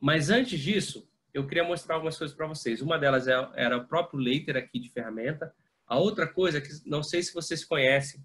Mas 0.00 0.30
antes 0.30 0.60
disso, 0.60 1.08
eu 1.32 1.48
queria 1.48 1.64
mostrar 1.64 1.96
algumas 1.96 2.16
coisas 2.16 2.36
para 2.36 2.46
vocês. 2.46 2.80
Uma 2.80 2.96
delas 2.96 3.26
é, 3.26 3.34
era 3.56 3.76
o 3.76 3.88
próprio 3.88 4.20
Later 4.20 4.56
aqui 4.56 4.78
de 4.78 4.88
ferramenta. 4.88 5.52
A 5.84 5.98
outra 5.98 6.28
coisa, 6.28 6.60
que 6.60 6.68
não 6.86 7.02
sei 7.02 7.24
se 7.24 7.34
vocês 7.34 7.64
conhecem, 7.64 8.22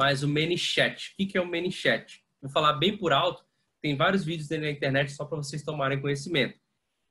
mas 0.00 0.22
o 0.22 0.28
ManyChat. 0.28 1.12
O 1.12 1.26
que 1.26 1.36
é 1.36 1.40
o 1.42 1.46
ManyChat? 1.46 2.24
Vou 2.40 2.50
falar 2.50 2.72
bem 2.72 2.96
por 2.96 3.12
alto, 3.12 3.44
tem 3.82 3.94
vários 3.94 4.24
vídeos 4.24 4.48
dele 4.48 4.62
na 4.62 4.70
internet 4.70 5.12
só 5.12 5.26
para 5.26 5.36
vocês 5.36 5.62
tomarem 5.62 6.00
conhecimento. 6.00 6.58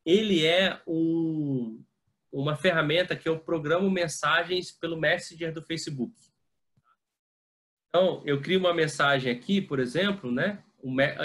Ele 0.04 0.44
é 0.44 0.82
um, 0.88 1.84
uma 2.32 2.56
ferramenta 2.56 3.16
que 3.16 3.30
eu 3.30 3.38
programo 3.38 3.92
mensagens 3.92 4.72
pelo 4.72 5.00
Messenger 5.00 5.54
do 5.54 5.62
Facebook. 5.62 6.16
Então, 7.90 8.24
eu 8.26 8.42
crio 8.42 8.60
uma 8.60 8.74
mensagem 8.74 9.32
aqui, 9.32 9.62
por 9.62 9.80
exemplo, 9.80 10.32
né? 10.32 10.64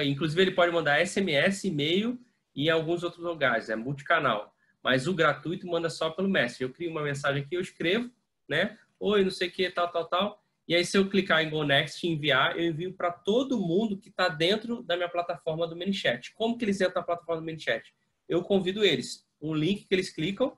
inclusive, 0.04 0.42
ele 0.42 0.50
pode 0.50 0.70
mandar 0.70 1.00
SMS, 1.00 1.64
e-mail 1.64 2.20
e 2.54 2.66
em 2.66 2.70
alguns 2.70 3.02
outros 3.02 3.24
lugares, 3.24 3.70
é 3.70 3.76
multicanal. 3.76 4.54
Mas 4.82 5.06
o 5.06 5.14
gratuito 5.14 5.66
manda 5.66 5.88
só 5.88 6.10
pelo 6.10 6.28
Messenger. 6.28 6.68
Eu 6.68 6.74
crio 6.74 6.90
uma 6.90 7.02
mensagem 7.02 7.42
aqui, 7.42 7.56
eu 7.56 7.62
escrevo, 7.62 8.10
né? 8.46 8.78
Oi, 9.00 9.24
não 9.24 9.30
sei 9.30 9.48
o 9.48 9.50
que, 9.50 9.70
tal, 9.70 9.90
tal, 9.90 10.04
tal. 10.04 10.43
E 10.66 10.74
aí, 10.74 10.84
se 10.84 10.96
eu 10.96 11.08
clicar 11.10 11.42
em 11.42 11.50
Go 11.50 11.62
Next 11.62 12.06
e 12.06 12.10
enviar, 12.10 12.58
eu 12.58 12.64
envio 12.64 12.94
para 12.94 13.10
todo 13.10 13.60
mundo 13.60 13.98
que 13.98 14.08
está 14.08 14.28
dentro 14.28 14.82
da 14.82 14.96
minha 14.96 15.08
plataforma 15.08 15.66
do 15.66 15.76
ManyChat. 15.76 16.32
Como 16.34 16.56
que 16.56 16.64
eles 16.64 16.80
entram 16.80 16.96
na 16.96 17.02
plataforma 17.02 17.42
do 17.42 17.46
ManyChat? 17.46 17.94
Eu 18.26 18.42
convido 18.42 18.82
eles. 18.82 19.26
Um 19.40 19.54
link 19.54 19.86
que 19.86 19.94
eles 19.94 20.10
clicam, 20.10 20.56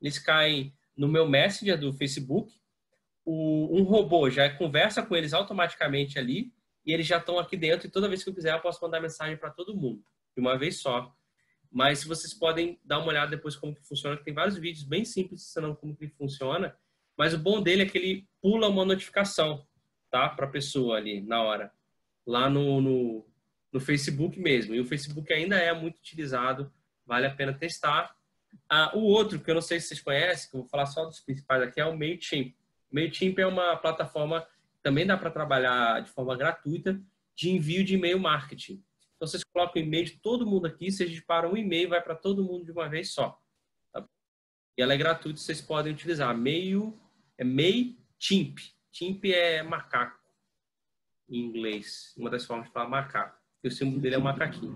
eles 0.00 0.18
caem 0.18 0.72
no 0.96 1.08
meu 1.08 1.28
Messenger 1.28 1.78
do 1.78 1.92
Facebook. 1.92 2.54
O, 3.24 3.76
um 3.76 3.82
robô 3.82 4.30
já 4.30 4.48
conversa 4.48 5.02
com 5.02 5.16
eles 5.16 5.32
automaticamente 5.32 6.18
ali 6.18 6.52
e 6.86 6.92
eles 6.92 7.06
já 7.06 7.18
estão 7.18 7.38
aqui 7.38 7.56
dentro. 7.56 7.88
E 7.88 7.90
toda 7.90 8.08
vez 8.08 8.22
que 8.22 8.30
eu 8.30 8.34
quiser, 8.34 8.54
eu 8.54 8.60
posso 8.60 8.80
mandar 8.80 9.00
mensagem 9.00 9.36
para 9.36 9.50
todo 9.50 9.76
mundo, 9.76 10.04
de 10.36 10.40
uma 10.40 10.56
vez 10.56 10.80
só. 10.80 11.12
Mas 11.70 12.04
vocês 12.04 12.32
podem 12.32 12.78
dar 12.84 12.98
uma 13.00 13.08
olhada 13.08 13.32
depois 13.32 13.56
como 13.56 13.74
que 13.74 13.86
funciona, 13.86 14.16
que 14.16 14.24
tem 14.24 14.32
vários 14.32 14.56
vídeos 14.56 14.84
bem 14.84 15.04
simples 15.04 15.42
ensinando 15.42 15.76
como 15.76 15.96
que 15.96 16.08
funciona 16.10 16.74
mas 17.18 17.34
o 17.34 17.38
bom 17.38 17.60
dele 17.60 17.82
é 17.82 17.86
que 17.86 17.98
ele 17.98 18.27
pula 18.40 18.68
uma 18.68 18.84
notificação, 18.84 19.66
tá? 20.10 20.28
Para 20.28 20.46
a 20.46 20.50
pessoa 20.50 20.96
ali 20.96 21.20
na 21.20 21.42
hora, 21.42 21.72
lá 22.26 22.48
no, 22.48 22.80
no, 22.80 23.26
no, 23.72 23.80
Facebook 23.80 24.38
mesmo. 24.38 24.74
E 24.74 24.80
o 24.80 24.84
Facebook 24.84 25.32
ainda 25.32 25.56
é 25.56 25.72
muito 25.72 25.98
utilizado, 25.98 26.72
vale 27.06 27.26
a 27.26 27.34
pena 27.34 27.52
testar. 27.52 28.16
Ah, 28.68 28.92
o 28.94 29.00
outro, 29.00 29.38
que 29.38 29.50
eu 29.50 29.54
não 29.54 29.62
sei 29.62 29.80
se 29.80 29.88
vocês 29.88 30.00
conhecem, 30.00 30.50
que 30.50 30.56
eu 30.56 30.60
vou 30.60 30.68
falar 30.68 30.86
só 30.86 31.04
dos 31.04 31.20
principais 31.20 31.62
aqui, 31.62 31.80
é 31.80 31.86
o 31.86 31.96
MailChimp. 31.96 32.54
MailChimp 32.90 33.38
é 33.38 33.46
uma 33.46 33.76
plataforma 33.76 34.46
também 34.82 35.06
dá 35.06 35.16
para 35.16 35.30
trabalhar 35.30 36.00
de 36.02 36.10
forma 36.10 36.36
gratuita 36.36 37.00
de 37.34 37.50
envio 37.50 37.84
de 37.84 37.94
e-mail 37.94 38.18
marketing. 38.18 38.82
Então, 39.16 39.28
vocês 39.28 39.44
colocam 39.44 39.82
o 39.82 39.84
e-mail 39.84 40.04
de 40.04 40.12
todo 40.12 40.46
mundo 40.46 40.66
aqui, 40.66 40.90
vocês 40.90 41.10
disparam 41.10 41.52
um 41.52 41.56
e-mail, 41.56 41.90
vai 41.90 42.00
para 42.00 42.14
todo 42.14 42.44
mundo 42.44 42.64
de 42.64 42.72
uma 42.72 42.88
vez 42.88 43.10
só. 43.12 43.38
Tá? 43.92 44.08
E 44.76 44.82
ela 44.82 44.94
é 44.94 44.96
gratuita, 44.96 45.38
vocês 45.38 45.60
podem 45.60 45.92
utilizar. 45.92 46.36
Mail 46.36 46.98
é. 47.36 47.44
Chimp 48.18 49.24
é 49.24 49.62
macaco 49.62 50.18
em 51.28 51.40
inglês. 51.40 52.14
Uma 52.16 52.30
das 52.30 52.44
formas 52.44 52.66
de 52.66 52.72
falar 52.72 52.88
macaco. 52.88 53.36
E 53.62 53.68
o 53.68 53.70
símbolo 53.70 54.00
dele 54.00 54.16
é 54.16 54.18
um 54.18 54.22
macaquinho. 54.22 54.74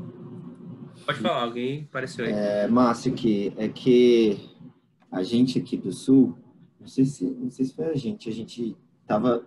Pode 1.04 1.18
falar, 1.18 1.42
alguém 1.42 1.82
apareceu 1.82 2.24
aí. 2.24 2.32
É, 2.32 2.68
Márcio, 2.68 3.14
que 3.14 3.52
é 3.56 3.68
que 3.68 4.50
a 5.10 5.22
gente 5.22 5.58
aqui 5.58 5.76
do 5.76 5.92
Sul, 5.92 6.38
não 6.78 6.86
sei 6.86 7.04
se, 7.04 7.24
não 7.24 7.50
sei 7.50 7.64
se 7.64 7.74
foi 7.74 7.86
a 7.86 7.94
gente, 7.94 8.28
a 8.28 8.32
gente 8.32 8.76
estava 9.00 9.46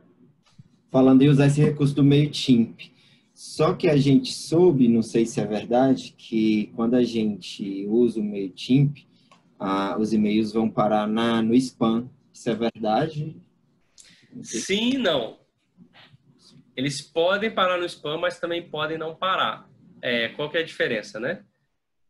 falando 0.92 1.22
em 1.22 1.30
usar 1.30 1.48
esse 1.48 1.62
recurso 1.62 1.96
do 1.96 2.04
MailChimp. 2.04 2.94
Só 3.34 3.74
que 3.74 3.90
a 3.90 3.98
gente 3.98 4.34
soube, 4.34 4.88
não 4.88 5.02
sei 5.02 5.26
se 5.26 5.42
é 5.42 5.46
verdade, 5.46 6.16
que 6.18 6.72
quando 6.76 6.96
a 6.96 7.04
gente 7.04 7.86
usa 7.88 8.20
o 8.20 8.24
MailChimp, 8.24 9.06
ah, 9.60 9.98
os 10.00 10.14
e-mails 10.14 10.54
vão 10.54 10.70
parar 10.70 11.08
na, 11.08 11.42
no 11.42 11.54
spam 11.56 12.10
isso 12.36 12.50
é 12.50 12.54
verdade? 12.54 13.42
Sim 14.44 14.96
e 14.96 14.98
não. 14.98 15.40
Eles 16.76 17.02
podem 17.02 17.50
parar 17.50 17.78
no 17.78 17.86
spam, 17.86 18.18
mas 18.18 18.40
também 18.40 18.70
podem 18.70 18.98
não 18.98 19.16
parar. 19.16 19.70
É, 20.02 20.30
qual 20.30 20.50
que 20.50 20.58
é 20.58 20.62
a 20.62 20.66
diferença, 20.66 21.20
né? 21.20 21.44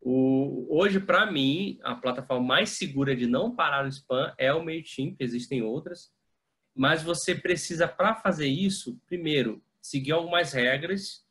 O, 0.01 0.67
hoje, 0.69 0.99
para 0.99 1.31
mim, 1.31 1.79
a 1.83 1.95
plataforma 1.95 2.45
mais 2.45 2.69
segura 2.69 3.15
de 3.15 3.25
não 3.25 3.55
parar 3.55 3.83
no 3.83 3.89
spam 3.89 4.33
é 4.37 4.53
o 4.53 4.63
MailChimp, 4.63 5.15
existem 5.19 5.61
outras. 5.61 6.11
Mas 6.75 7.01
você 7.01 7.33
precisa, 7.33 7.87
para 7.87 8.15
fazer 8.15 8.47
isso, 8.47 8.99
primeiro, 9.07 9.63
seguir 9.81 10.11
algumas 10.11 10.51
regras 10.53 11.25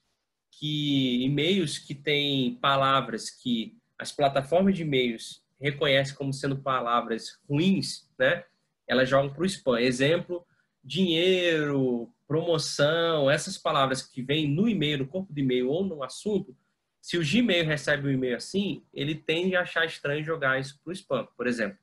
que 0.50 1.22
e-mails 1.24 1.78
que 1.78 1.94
têm 1.94 2.54
palavras 2.56 3.30
que 3.30 3.76
as 3.98 4.10
plataformas 4.10 4.74
de 4.76 4.82
e-mails 4.82 5.44
reconhecem 5.60 6.14
como 6.14 6.32
sendo 6.32 6.58
palavras 6.58 7.38
ruins, 7.48 8.08
né? 8.18 8.44
Elas 8.86 9.08
jogam 9.08 9.32
para 9.32 9.42
o 9.42 9.46
spam. 9.46 9.80
Exemplo, 9.80 10.46
dinheiro, 10.84 12.12
promoção, 12.26 13.30
essas 13.30 13.56
palavras 13.56 14.02
que 14.02 14.22
vêm 14.22 14.48
no 14.48 14.68
e-mail, 14.68 14.98
no 14.98 15.06
corpo 15.06 15.32
do 15.32 15.40
e-mail 15.40 15.70
ou 15.70 15.84
no 15.84 16.02
assunto, 16.02 16.56
se 17.00 17.18
o 17.18 17.22
Gmail 17.22 17.66
recebe 17.66 18.08
um 18.08 18.10
e-mail 18.10 18.36
assim, 18.36 18.82
ele 18.92 19.14
tende 19.14 19.54
a 19.54 19.60
achar 19.60 19.84
estranho 19.84 20.24
jogar 20.24 20.58
isso 20.58 20.80
para 20.82 20.90
o 20.90 20.92
spam, 20.92 21.28
por 21.36 21.46
exemplo. 21.46 21.78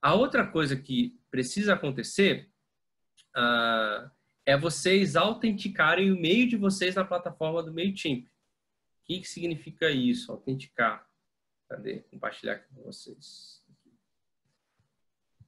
A 0.00 0.14
outra 0.14 0.46
coisa 0.46 0.76
que 0.76 1.18
precisa 1.28 1.74
acontecer 1.74 2.48
uh, 3.36 4.08
é 4.46 4.56
vocês 4.56 5.16
autenticarem 5.16 6.10
o 6.10 6.16
e-mail 6.16 6.48
de 6.48 6.56
vocês 6.56 6.94
na 6.94 7.04
plataforma 7.04 7.64
do 7.64 7.74
MailChimp. 7.74 8.26
O 8.26 8.30
que, 9.06 9.20
que 9.20 9.28
significa 9.28 9.90
isso, 9.90 10.30
autenticar? 10.30 11.04
Cadê? 11.68 12.04
Compartilhar 12.10 12.54
aqui 12.54 12.72
com 12.74 12.82
vocês. 12.84 13.57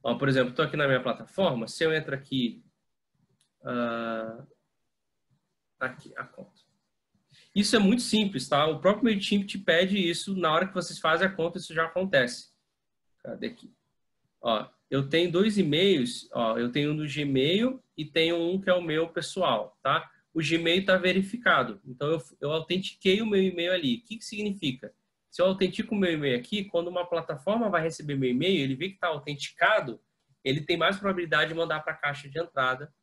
Ó, 0.03 0.15
por 0.15 0.27
exemplo, 0.27 0.49
estou 0.49 0.65
aqui 0.65 0.75
na 0.75 0.87
minha 0.87 1.01
plataforma. 1.01 1.67
Se 1.67 1.83
eu 1.83 1.93
entro 1.93 2.15
aqui, 2.15 2.63
uh, 3.61 4.47
aqui 5.79 6.11
a 6.17 6.23
conta. 6.23 6.61
Isso 7.53 7.75
é 7.75 7.79
muito 7.79 8.01
simples, 8.01 8.47
tá? 8.47 8.65
O 8.65 8.79
próprio 8.79 9.05
MailChimp 9.05 9.45
te 9.45 9.57
pede 9.57 9.97
isso 9.97 10.35
na 10.35 10.51
hora 10.51 10.67
que 10.67 10.73
vocês 10.73 10.99
fazem 10.99 11.27
a 11.27 11.31
conta, 11.31 11.57
isso 11.57 11.73
já 11.73 11.85
acontece. 11.85 12.49
Cadê 13.23 13.47
aqui? 13.47 13.73
Ó, 14.41 14.67
eu 14.89 15.07
tenho 15.07 15.31
dois 15.31 15.57
e-mails, 15.57 16.29
ó, 16.33 16.57
eu 16.57 16.71
tenho 16.71 16.91
um 16.91 16.95
do 16.95 17.07
Gmail 17.07 17.81
e 17.95 18.05
tenho 18.05 18.37
um 18.37 18.59
que 18.59 18.69
é 18.69 18.73
o 18.73 18.81
meu 18.81 19.09
pessoal, 19.09 19.77
tá? 19.83 20.09
O 20.33 20.39
Gmail 20.39 20.79
está 20.79 20.97
verificado, 20.97 21.81
então 21.85 22.09
eu, 22.09 22.21
eu 22.39 22.51
autentiquei 22.51 23.21
o 23.21 23.25
meu 23.25 23.41
e-mail 23.41 23.73
ali. 23.73 23.97
O 23.97 24.03
que, 24.05 24.17
que 24.17 24.25
significa? 24.25 24.93
Se 25.31 25.41
eu 25.41 25.45
autentico 25.45 25.95
o 25.95 25.97
meu 25.97 26.11
e-mail 26.11 26.37
aqui, 26.37 26.65
quando 26.65 26.89
uma 26.89 27.05
plataforma 27.05 27.69
vai 27.69 27.81
receber 27.81 28.15
meu 28.15 28.29
e-mail, 28.29 28.61
ele 28.61 28.75
vê 28.75 28.89
que 28.89 28.95
está 28.95 29.07
autenticado, 29.07 29.97
ele 30.43 30.59
tem 30.59 30.75
mais 30.75 30.97
probabilidade 30.97 31.53
de 31.53 31.55
mandar 31.57 31.79
para 31.79 31.93
a 31.93 31.97
caixa 31.97 32.27
de 32.27 32.37
entrada 32.37 32.93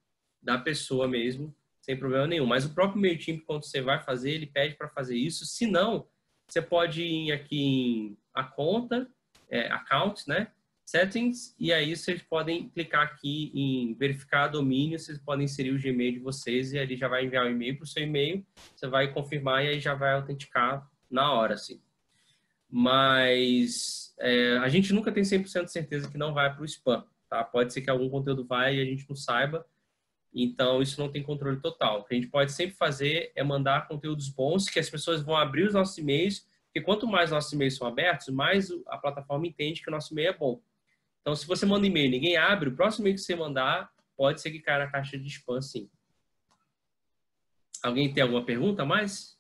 da 0.43 0.59
pessoa 0.59 1.09
mesmo, 1.09 1.57
sem 1.81 1.97
problema 1.97 2.27
nenhum. 2.27 2.45
Mas 2.45 2.67
o 2.67 2.75
próprio 2.75 3.01
MailChimp, 3.01 3.47
quando 3.47 3.65
você 3.65 3.81
vai 3.81 3.99
fazer, 4.03 4.33
ele 4.33 4.47
pede 4.47 4.75
para 4.75 4.91
fazer 4.91 5.17
isso. 5.17 5.47
Se 5.47 5.67
não, 5.67 6.07
você 6.47 6.61
pode 6.61 7.03
ir 7.03 7.33
aqui 7.33 7.63
em 7.63 8.19
a 8.35 8.45
conta, 8.45 9.09
é, 9.49 9.73
account, 9.73 10.29
né? 10.29 10.53
Settings, 10.85 11.55
e 11.59 11.73
aí 11.73 11.97
vocês 11.97 12.23
podem 12.23 12.69
clicar 12.69 13.03
aqui 13.03 13.51
em 13.55 13.95
verificar 13.95 14.49
domínio, 14.49 14.99
vocês 14.99 15.19
podem 15.19 15.45
inserir 15.47 15.71
o 15.71 15.81
Gmail 15.81 16.13
de 16.13 16.19
vocês 16.19 16.73
e 16.73 16.79
ali 16.79 16.97
já 16.97 17.09
vai 17.09 17.25
enviar 17.25 17.45
o 17.45 17.49
um 17.49 17.51
e-mail 17.51 17.77
para 17.77 17.85
o 17.85 17.87
seu 17.87 18.03
e-mail, 18.03 18.47
você 18.75 18.87
vai 18.87 19.13
confirmar 19.13 19.65
e 19.65 19.69
aí 19.69 19.81
já 19.81 19.95
vai 19.95 20.15
autenticar 20.15 20.91
na 21.11 21.31
hora, 21.33 21.55
assim. 21.55 21.83
Mas 22.71 24.15
é, 24.19 24.59
a 24.59 24.69
gente 24.69 24.93
nunca 24.93 25.11
tem 25.11 25.23
100% 25.23 25.65
de 25.65 25.73
certeza 25.73 26.11
que 26.11 26.19
não 26.19 26.35
vai 26.35 26.53
para 26.53 26.63
o 26.63 26.65
spam, 26.65 27.05
tá? 27.29 27.43
Pode 27.43 27.73
ser 27.73 27.81
que 27.81 27.91
algum 27.91 28.09
conteúdo 28.11 28.45
vai 28.45 28.77
e 28.77 28.81
a 28.81 28.85
gente 28.85 29.09
não 29.09 29.17
saiba, 29.17 29.67
então 30.35 30.83
isso 30.83 31.01
não 31.01 31.11
tem 31.11 31.23
controle 31.23 31.61
total. 31.61 32.01
O 32.01 32.05
que 32.05 32.15
a 32.15 32.17
gente 32.17 32.31
pode 32.31 32.53
sempre 32.53 32.77
fazer 32.77 33.33
é 33.35 33.43
mandar 33.43 33.89
conteúdos 33.89 34.29
bons, 34.29 34.69
que 34.69 34.79
as 34.79 34.91
pessoas 34.91 35.23
vão 35.23 35.37
abrir 35.37 35.67
os 35.67 35.75
nossos 35.75 35.97
e-mails, 35.97 36.47
porque 36.67 36.83
quanto 36.83 37.07
mais 37.07 37.31
nossos 37.31 37.53
e-mails 37.53 37.77
são 37.77 37.87
abertos, 37.87 38.29
mais 38.29 38.71
a 38.89 38.99
plataforma 38.99 39.47
entende 39.47 39.83
que 39.83 39.89
o 39.89 39.93
nosso 39.93 40.13
e-mail 40.13 40.29
é 40.29 40.37
bom. 40.37 40.61
Então, 41.23 41.35
se 41.35 41.47
você 41.47 41.65
manda 41.65 41.87
e-mail 41.87 42.07
e 42.07 42.11
ninguém 42.11 42.37
abre, 42.37 42.69
o 42.69 42.77
próximo 42.77 43.05
e-mail 43.05 43.17
que 43.17 43.23
você 43.23 43.35
mandar 43.35 43.91
pode 44.17 44.41
ser 44.41 44.51
que 44.51 44.61
caia 44.61 44.85
na 44.85 44.91
caixa 44.91 45.19
de 45.19 45.27
spam, 45.29 45.61
sim. 45.63 45.89
Alguém 47.83 48.13
tem 48.13 48.23
alguma 48.23 48.45
pergunta 48.45 48.85
mais? 48.85 49.39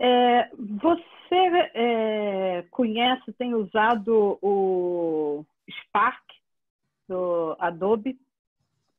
É, 0.00 0.48
você 0.54 1.15
é, 1.34 2.64
conhece, 2.70 3.32
tem 3.34 3.54
usado 3.54 4.38
o 4.42 5.44
Spark 5.70 6.22
do 7.08 7.56
Adobe? 7.58 8.18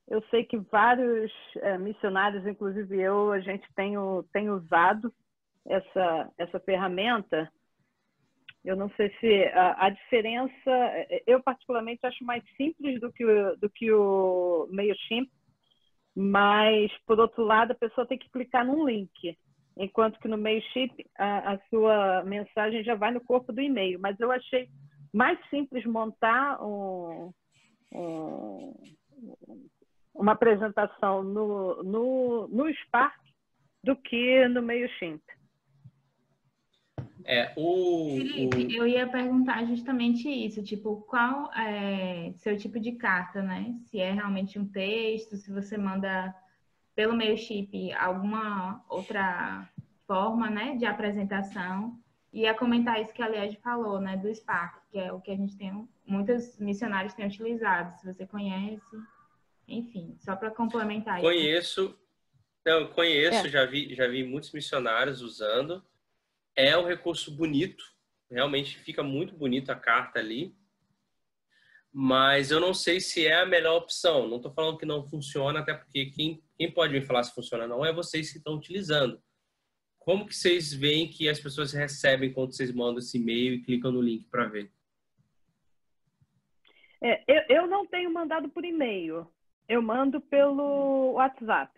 Eu 0.07 0.21
sei 0.29 0.43
que 0.43 0.57
vários 0.57 1.31
é, 1.57 1.77
missionários, 1.77 2.45
inclusive 2.45 2.99
eu, 2.99 3.31
a 3.31 3.39
gente 3.39 3.67
tem, 3.75 3.95
tem 4.31 4.49
usado 4.49 5.13
essa, 5.65 6.31
essa 6.37 6.59
ferramenta 6.59 7.51
eu 8.67 8.75
não 8.75 8.89
sei 8.97 9.09
se 9.21 9.45
a, 9.53 9.85
a, 9.85 9.89
diferença, 9.89 10.71
eu 11.25 11.41
particularmente 11.41 12.05
acho 12.05 12.21
mais 12.25 12.43
simples 12.57 12.99
do 12.99 13.11
que 13.13 13.23
do 13.61 13.69
que 13.69 13.93
o 13.93 14.67
MailChimp, 14.69 15.31
mas, 16.13 16.91
por 17.05 17.17
outro 17.17 17.45
lado, 17.45 17.71
a 17.71 17.75
pessoa 17.75 18.05
tem 18.05 18.17
que 18.17 18.29
clicar 18.29 18.65
num 18.65 18.85
link, 18.85 19.37
enquanto 19.79 20.19
que 20.19 20.27
no 20.27 20.37
MailChimp 20.37 21.05
a, 21.17 21.53
a 21.53 21.59
sua 21.69 22.23
mensagem 22.23 22.83
já 22.83 22.95
vai 22.95 23.11
no 23.11 23.21
corpo 23.21 23.51
do 23.51 23.61
e-mail. 23.61 23.99
Mas 23.99 24.19
eu 24.19 24.31
achei 24.31 24.69
mais 25.13 25.39
simples 25.49 25.85
montar 25.85 26.61
um, 26.63 27.31
um, 27.93 28.73
uma 30.13 30.33
apresentação 30.33 31.23
no, 31.23 31.83
no, 31.83 32.47
no 32.47 32.73
Spark 32.73 33.19
do 33.83 33.95
que 33.95 34.47
no 34.47 34.61
MailChimp. 34.61 35.21
É, 37.29 37.51
o, 37.57 38.15
Felipe, 38.15 38.67
o... 38.67 38.83
eu 38.83 38.87
ia 38.87 39.05
perguntar 39.05 39.65
justamente 39.65 40.29
isso, 40.29 40.63
tipo, 40.63 41.01
qual 41.09 41.51
é 41.53 42.31
seu 42.37 42.57
tipo 42.57 42.79
de 42.79 42.93
carta, 42.93 43.41
né? 43.41 43.75
Se 43.83 43.99
é 43.99 44.11
realmente 44.11 44.57
um 44.57 44.65
texto, 44.65 45.35
se 45.35 45.51
você 45.51 45.77
manda 45.77 46.33
pelo 46.97 47.15
meio 47.15 47.37
chip 47.37 47.93
alguma 47.93 48.83
outra 48.89 49.69
forma, 50.07 50.49
né, 50.49 50.75
de 50.77 50.85
apresentação. 50.85 51.95
E 52.33 52.47
a 52.47 52.55
comentar 52.55 52.99
isso 52.99 53.13
que 53.13 53.21
a 53.21 53.29
Liege 53.29 53.57
falou, 53.57 54.01
né, 54.01 54.17
do 54.17 54.33
Spark, 54.33 54.81
que 54.91 54.97
é 54.97 55.13
o 55.13 55.21
que 55.21 55.29
a 55.29 55.35
gente 55.35 55.55
tem, 55.55 55.87
muitos 56.07 56.57
missionários 56.57 57.13
têm 57.13 57.27
utilizado. 57.27 57.95
Se 57.99 58.11
você 58.11 58.25
conhece, 58.25 58.81
enfim, 59.67 60.17
só 60.19 60.35
para 60.35 60.49
complementar. 60.49 61.21
Conheço, 61.21 61.85
isso. 61.85 61.99
não, 62.65 62.87
conheço, 62.87 63.45
é. 63.45 63.49
já 63.49 63.63
vi, 63.63 63.93
já 63.93 64.07
vi 64.07 64.23
muitos 64.23 64.51
missionários 64.51 65.21
usando. 65.21 65.83
É 66.55 66.75
um 66.75 66.87
recurso 66.87 67.29
bonito, 67.29 67.83
realmente 68.29 68.75
fica 68.79 69.03
muito 69.03 69.35
bonito 69.35 69.71
a 69.71 69.75
carta 69.75 70.17
ali, 70.17 70.55
mas 71.99 72.51
eu 72.51 72.59
não 72.59 72.75
sei 72.75 73.01
se 73.01 73.25
é 73.25 73.41
a 73.41 73.45
melhor 73.47 73.77
opção. 73.77 74.27
Não 74.27 74.37
estou 74.37 74.53
falando 74.53 74.77
que 74.77 74.85
não 74.85 75.03
funciona, 75.03 75.61
até 75.61 75.73
porque 75.73 76.11
quem, 76.11 76.39
quem 76.55 76.71
pode 76.71 76.93
me 76.93 77.01
falar 77.01 77.23
se 77.23 77.33
funciona 77.33 77.63
ou 77.63 77.69
não 77.69 77.83
é 77.83 77.91
vocês 77.91 78.31
que 78.31 78.37
estão 78.37 78.53
utilizando. 78.53 79.19
Como 79.97 80.27
que 80.27 80.35
vocês 80.35 80.71
veem 80.71 81.09
que 81.09 81.27
as 81.27 81.39
pessoas 81.39 81.73
recebem 81.73 82.31
quando 82.31 82.53
vocês 82.53 82.71
mandam 82.71 82.99
esse 82.99 83.17
e-mail 83.17 83.55
e 83.55 83.63
clicam 83.63 83.91
no 83.91 83.99
link 83.99 84.27
para 84.29 84.45
ver? 84.45 84.71
É, 87.01 87.23
eu, 87.27 87.61
eu 87.61 87.67
não 87.67 87.87
tenho 87.87 88.13
mandado 88.13 88.47
por 88.49 88.63
e-mail. 88.63 89.27
Eu 89.67 89.81
mando 89.81 90.21
pelo 90.21 91.13
WhatsApp. 91.13 91.73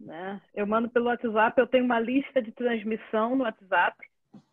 Né? 0.00 0.42
Eu 0.52 0.66
mando 0.66 0.90
pelo 0.90 1.06
WhatsApp, 1.06 1.60
eu 1.60 1.68
tenho 1.68 1.84
uma 1.84 2.00
lista 2.00 2.42
de 2.42 2.50
transmissão 2.50 3.36
no 3.36 3.44
WhatsApp, 3.44 3.96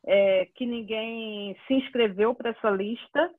é, 0.06 0.46
que 0.54 0.68
ninguém 0.68 1.58
se 1.66 1.74
inscreveu 1.74 2.36
para 2.36 2.52
essa 2.52 2.70
lista, 2.70 3.34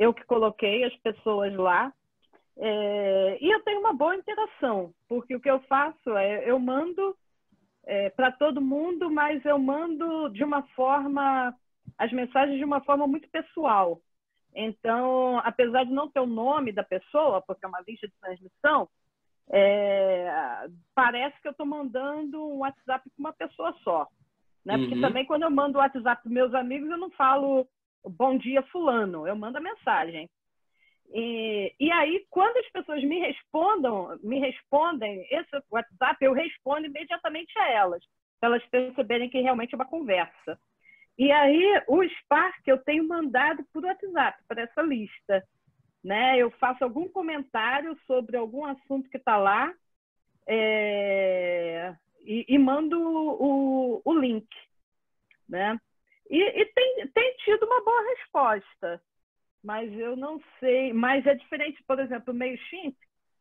eu 0.00 0.14
que 0.14 0.24
coloquei 0.24 0.82
as 0.84 0.96
pessoas 0.96 1.54
lá. 1.54 1.92
É, 2.56 3.38
e 3.40 3.50
eu 3.50 3.62
tenho 3.62 3.80
uma 3.80 3.92
boa 3.92 4.16
interação, 4.16 4.92
porque 5.06 5.36
o 5.36 5.40
que 5.40 5.50
eu 5.50 5.60
faço 5.60 6.16
é 6.16 6.50
eu 6.50 6.58
mando 6.58 7.14
é, 7.86 8.08
para 8.10 8.32
todo 8.32 8.62
mundo, 8.62 9.10
mas 9.10 9.44
eu 9.44 9.58
mando 9.58 10.30
de 10.30 10.42
uma 10.42 10.62
forma, 10.74 11.54
as 11.98 12.10
mensagens 12.12 12.58
de 12.58 12.64
uma 12.64 12.80
forma 12.80 13.06
muito 13.06 13.28
pessoal. 13.28 14.00
Então, 14.54 15.38
apesar 15.44 15.84
de 15.84 15.92
não 15.92 16.08
ter 16.08 16.20
o 16.20 16.26
nome 16.26 16.72
da 16.72 16.82
pessoa, 16.82 17.42
porque 17.42 17.64
é 17.64 17.68
uma 17.68 17.82
lista 17.86 18.08
de 18.08 18.14
transmissão, 18.20 18.88
é, 19.52 20.66
parece 20.94 21.40
que 21.42 21.48
eu 21.48 21.52
estou 21.52 21.66
mandando 21.66 22.42
um 22.42 22.58
WhatsApp 22.58 23.08
para 23.10 23.20
uma 23.20 23.32
pessoa 23.34 23.74
só. 23.84 24.08
Né? 24.64 24.78
Porque 24.78 24.94
uhum. 24.94 25.00
também 25.00 25.26
quando 25.26 25.42
eu 25.42 25.50
mando 25.50 25.78
o 25.78 25.80
WhatsApp 25.80 26.22
para 26.22 26.32
meus 26.32 26.54
amigos, 26.54 26.90
eu 26.90 26.98
não 26.98 27.10
falo 27.10 27.66
bom 28.04 28.36
dia 28.36 28.62
fulano, 28.64 29.26
eu 29.26 29.36
mando 29.36 29.58
a 29.58 29.60
mensagem. 29.60 30.28
E, 31.12 31.74
e 31.78 31.90
aí, 31.90 32.24
quando 32.30 32.56
as 32.58 32.70
pessoas 32.70 33.02
me 33.02 33.18
respondam, 33.18 34.18
me 34.22 34.38
respondem 34.38 35.26
esse 35.30 35.50
WhatsApp, 35.70 36.24
eu 36.24 36.32
respondo 36.32 36.86
imediatamente 36.86 37.58
a 37.58 37.70
elas, 37.70 38.02
para 38.38 38.50
elas 38.50 38.66
perceberem 38.66 39.28
que 39.28 39.40
realmente 39.40 39.74
é 39.74 39.76
uma 39.76 39.88
conversa. 39.88 40.58
E 41.18 41.30
aí, 41.32 41.82
o 41.88 42.02
Spark 42.04 42.66
eu 42.66 42.78
tenho 42.78 43.06
mandado 43.06 43.64
por 43.72 43.84
WhatsApp, 43.84 44.42
para 44.46 44.62
essa 44.62 44.82
lista 44.82 45.44
né? 46.02 46.38
Eu 46.38 46.50
faço 46.52 46.82
algum 46.82 47.08
comentário 47.08 47.96
sobre 48.06 48.36
algum 48.36 48.64
assunto 48.64 49.08
que 49.08 49.18
está 49.18 49.36
lá 49.36 49.72
é, 50.46 51.94
e, 52.22 52.46
e, 52.48 52.58
mando 52.58 52.98
o, 52.98 54.02
o, 54.04 54.18
link, 54.18 54.48
né? 55.48 55.78
E, 56.30 56.38
e 56.38 56.64
tem, 56.66 57.08
tem 57.08 57.34
tido 57.38 57.66
uma 57.66 57.82
boa 57.82 58.02
resposta, 58.10 59.02
mas 59.62 59.92
eu 59.98 60.16
não 60.16 60.40
sei. 60.60 60.92
Mas 60.92 61.26
é 61.26 61.34
diferente, 61.34 61.82
por 61.86 61.98
exemplo, 61.98 62.32
o 62.32 62.36
MailChimp, 62.36 62.96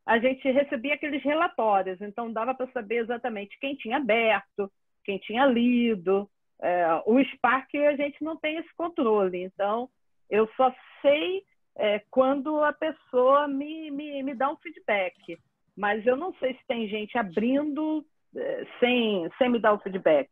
a 0.05 0.17
gente 0.17 0.49
recebia 0.49 0.95
aqueles 0.95 1.23
relatórios, 1.23 2.01
então 2.01 2.33
dava 2.33 2.55
para 2.55 2.71
saber 2.71 2.95
exatamente 2.95 3.59
quem 3.59 3.75
tinha 3.75 3.97
aberto, 3.97 4.71
quem 5.05 5.19
tinha 5.19 5.45
lido. 5.45 6.27
É, 6.61 6.85
o 7.05 7.23
Spark 7.23 7.73
a 7.75 7.95
gente 7.95 8.23
não 8.23 8.35
tem 8.35 8.57
esse 8.57 8.73
controle, 8.75 9.43
então 9.43 9.87
eu 10.29 10.49
só 10.57 10.73
sei 11.01 11.43
é, 11.77 12.01
quando 12.09 12.61
a 12.63 12.73
pessoa 12.73 13.47
me, 13.47 13.91
me, 13.91 14.23
me 14.23 14.33
dá 14.33 14.51
um 14.51 14.57
feedback, 14.57 15.39
mas 15.77 16.05
eu 16.05 16.17
não 16.17 16.33
sei 16.35 16.55
se 16.55 16.67
tem 16.67 16.89
gente 16.89 17.17
abrindo 17.17 18.03
é, 18.35 18.65
sem, 18.79 19.29
sem 19.37 19.49
me 19.49 19.59
dar 19.59 19.73
o 19.73 19.79
feedback. 19.79 20.29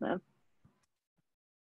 Né? 0.00 0.20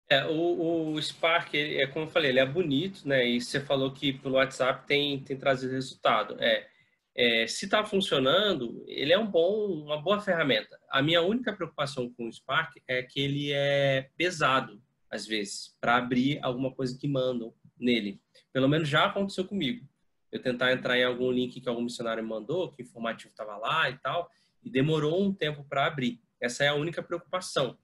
É, 0.10 0.26
o, 0.26 0.93
o 0.93 1.01
Spark, 1.01 1.53
é 1.53 1.86
como 1.88 2.05
eu 2.05 2.10
falei, 2.10 2.32
ele 2.32 2.39
é 2.39 2.45
bonito, 2.45 3.05
né? 3.08 3.28
E 3.28 3.41
você 3.41 3.60
falou 3.60 3.91
que 3.91 4.14
pelo 4.14 4.36
WhatsApp 4.36 4.88
tem, 4.88 5.20
tem 5.20 5.38
trazido 5.38 5.74
resultado. 5.74 6.38
É, 6.39 6.66
é 7.14 7.47
se 7.47 7.66
está 7.66 7.84
funcionando, 7.84 8.84
ele 8.88 9.12
é 9.12 9.20
um 9.20 9.28
bom, 9.28 9.84
uma 9.84 10.01
boa 10.01 10.22
ferramenta. 10.22 10.80
A 10.89 11.01
minha 11.01 11.22
única 11.22 11.51
preocupação 11.51 12.10
com 12.14 12.28
o 12.28 12.32
Spark 12.32 12.78
é 12.88 13.03
que 13.03 13.20
ele 13.20 13.51
é 13.51 14.10
pesado, 14.16 14.82
às 15.12 15.28
vezes, 15.28 15.76
para 15.82 15.97
abrir 15.97 16.39
alguma 16.41 16.74
coisa 16.74 16.97
que 16.97 17.08
mandam 17.08 17.53
nele. 17.78 18.22
Pelo 18.53 18.70
menos 18.70 18.88
já 18.88 19.05
aconteceu 19.05 19.45
comigo. 19.45 19.86
Eu 20.32 20.41
tentar 20.41 20.72
entrar 20.72 20.97
em 20.97 21.03
algum 21.03 21.32
link 21.32 21.60
que 21.60 21.68
algum 21.68 21.82
missionário 21.82 22.24
mandou, 22.24 22.72
que 22.72 22.82
o 22.82 22.86
informativo 22.86 23.30
estava 23.30 23.58
lá 23.58 23.89
e 23.89 23.97
tal, 23.97 24.30
e 24.64 24.70
demorou 24.70 25.22
um 25.22 25.34
tempo 25.34 25.66
para 25.66 25.86
abrir. 25.86 26.22
Essa 26.39 26.64
é 26.64 26.68
a 26.70 26.76
única 26.76 27.03
preocupação. 27.03 27.78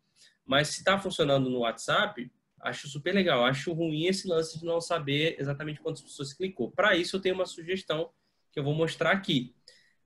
Mas 0.46 0.70
se 0.70 0.80
está 0.80 1.00
funcionando 1.00 1.50
no 1.50 1.60
WhatsApp, 1.60 2.32
acho 2.60 2.88
super 2.88 3.14
legal. 3.14 3.46
Acho 3.46 3.74
ruim 3.74 4.06
esse 4.06 4.28
lance 4.28 4.60
de 4.60 4.66
não 4.66 4.82
saber 4.82 5.36
exatamente 5.40 5.82
quantas 5.82 6.02
pessoas 6.02 6.34
clicou. 6.34 6.72
Para 6.72 6.96
isso, 6.96 7.16
eu 7.16 7.22
tenho 7.22 7.36
uma 7.36 7.46
sugestão 7.46 8.12
que 8.52 8.60
eu 8.60 8.64
vou 8.64 8.74
mostrar 8.74 9.12
aqui. 9.12 9.56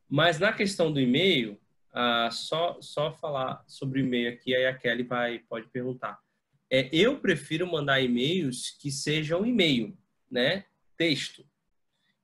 Mas 0.10 0.40
na 0.40 0.54
questão 0.54 0.92
do 0.92 1.00
e-mail, 1.00 1.60
ah, 1.92 2.30
só, 2.32 2.78
só 2.82 3.12
falar 3.12 3.64
sobre 3.68 4.02
o 4.02 4.06
e-mail 4.06 4.30
aqui, 4.30 4.56
aí 4.56 4.66
a 4.66 4.78
Kelly 4.78 5.04
vai, 5.04 5.40
pode 5.40 5.68
perguntar. 5.68 6.20
É, 6.70 6.90
eu 6.92 7.20
prefiro 7.20 7.66
mandar 7.66 8.02
e-mails 8.02 8.72
que 8.80 8.92
sejam 8.92 9.46
e-mail, 9.46 9.98
né? 10.30 10.66
Texto. 10.98 11.46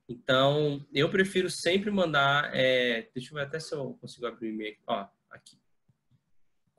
Então, 0.08 0.86
eu 0.94 1.10
prefiro 1.10 1.50
sempre 1.50 1.90
mandar. 1.90 2.52
É, 2.54 3.10
deixa 3.14 3.32
eu 3.32 3.36
ver 3.36 3.44
até 3.44 3.60
se 3.60 3.74
eu 3.74 3.94
consigo 4.00 4.28
abrir 4.28 4.50
o 4.50 4.54
e-mail. 4.54 4.78
Ó, 4.86 5.08
aqui. 5.30 5.63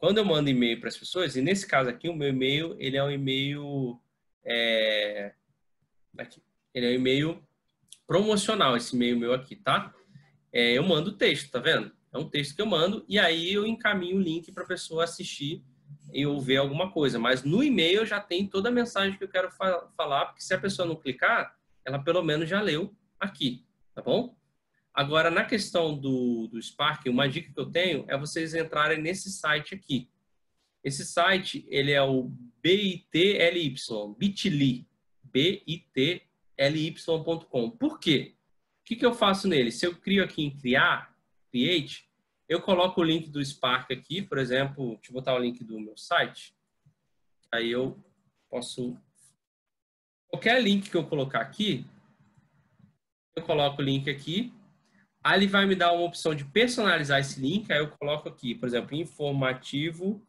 Quando 0.05 0.19
eu 0.19 0.25
mando 0.27 0.51
e-mail 0.51 0.79
para 0.79 0.91
as 0.91 0.99
pessoas, 0.99 1.35
e 1.35 1.41
nesse 1.41 1.67
caso 1.67 1.89
aqui, 1.89 2.11
o 2.11 2.15
meu 2.15 2.29
e-mail, 2.29 2.77
ele 2.79 2.99
é 2.99 3.03
um 3.03 3.11
e-mail. 3.11 3.99
É, 4.45 5.33
aqui. 6.19 6.43
Ele 6.75 6.85
é 6.85 6.91
um 6.91 6.93
e-mail 6.93 7.43
promocional, 8.07 8.77
esse 8.77 8.95
e-mail 8.95 9.19
meu 9.19 9.33
aqui, 9.33 9.57
tá? 9.57 9.95
É, 10.53 10.73
eu 10.73 10.83
mando 10.83 11.17
texto, 11.17 11.51
tá 11.51 11.59
vendo? 11.59 11.91
É 12.13 12.19
um 12.19 12.29
texto 12.29 12.55
que 12.55 12.61
eu 12.61 12.67
mando, 12.67 13.03
e 13.09 13.19
aí 13.19 13.51
eu 13.51 13.67
encaminho 13.67 14.19
o 14.19 14.21
link 14.21 14.53
para 14.53 14.65
a 14.65 14.67
pessoa 14.67 15.05
assistir 15.05 15.65
e 16.13 16.27
ou 16.27 16.39
ver 16.39 16.59
alguma 16.59 16.93
coisa. 16.93 17.19
Mas 17.19 17.43
no 17.43 17.65
e-mail 17.65 18.05
já 18.05 18.21
tem 18.21 18.47
toda 18.47 18.69
a 18.69 18.73
mensagem 18.73 19.17
que 19.17 19.25
eu 19.25 19.29
quero 19.29 19.51
fa 19.51 19.89
falar, 19.97 20.27
porque 20.27 20.43
se 20.43 20.53
a 20.53 20.61
pessoa 20.61 20.87
não 20.87 20.97
clicar, 20.97 21.57
ela 21.83 21.99
pelo 21.99 22.23
menos 22.23 22.47
já 22.47 22.61
leu 22.61 22.95
aqui, 23.19 23.65
tá 23.95 24.03
bom? 24.03 24.37
Agora, 24.95 25.29
na 25.29 25.45
questão 25.45 25.99
do, 25.99 26.47
do 26.47 26.63
Spark, 26.63 27.09
uma 27.09 27.29
dica 27.29 27.53
que 27.53 27.59
eu 27.59 27.69
tenho 27.69 28.05
é 28.07 28.17
vocês 28.17 28.55
entrarem 28.55 29.03
nesse 29.03 29.29
site 29.29 29.75
aqui. 29.75 30.09
Esse 30.85 31.05
site, 31.05 31.67
ele 31.69 31.91
é 31.91 32.01
o 32.01 32.31
bit.ly, 32.63 33.75
bit.ly, 34.17 34.87
bit.ly.com. 36.55 37.71
Por 37.71 37.99
quê? 37.99 38.37
O 38.83 38.85
que, 38.85 38.95
que 38.95 39.05
eu 39.05 39.13
faço 39.13 39.49
nele? 39.49 39.73
Se 39.73 39.85
eu 39.85 39.97
crio 39.97 40.23
aqui 40.23 40.45
em 40.45 40.57
criar, 40.57 41.13
create, 41.51 42.09
eu 42.49 42.61
coloco 42.61 43.01
o 43.01 43.05
link 43.05 43.29
do 43.31 43.45
Spark 43.45 43.91
aqui, 43.91 44.23
por 44.23 44.39
exemplo, 44.39 44.95
deixa 44.95 45.11
eu 45.11 45.15
botar 45.15 45.35
o 45.35 45.39
link 45.39 45.65
do 45.65 45.81
meu 45.81 45.97
site. 45.97 46.55
Aí 47.51 47.69
eu 47.69 47.99
posso... 48.49 48.97
Qualquer 50.29 50.63
link 50.63 50.89
que 50.89 50.97
eu 50.97 51.05
colocar 51.05 51.41
aqui, 51.41 51.85
eu 53.35 53.43
coloco 53.43 53.83
o 53.83 53.85
link 53.85 54.09
aqui 54.09 54.53
Aí 55.25 55.39
ele 55.39 55.47
vai 55.47 55.65
me 55.65 55.75
dar 55.75 55.91
uma 55.91 56.05
opção 56.05 56.35
de 56.35 56.45
personalizar 56.45 57.19
esse 57.19 57.41
link. 57.41 57.73
Aí 57.73 57.79
eu 57.79 57.89
coloco 57.89 58.29
aqui, 58.29 58.55
por 58.55 58.67
exemplo, 58.67 58.95
informativo 58.95 60.23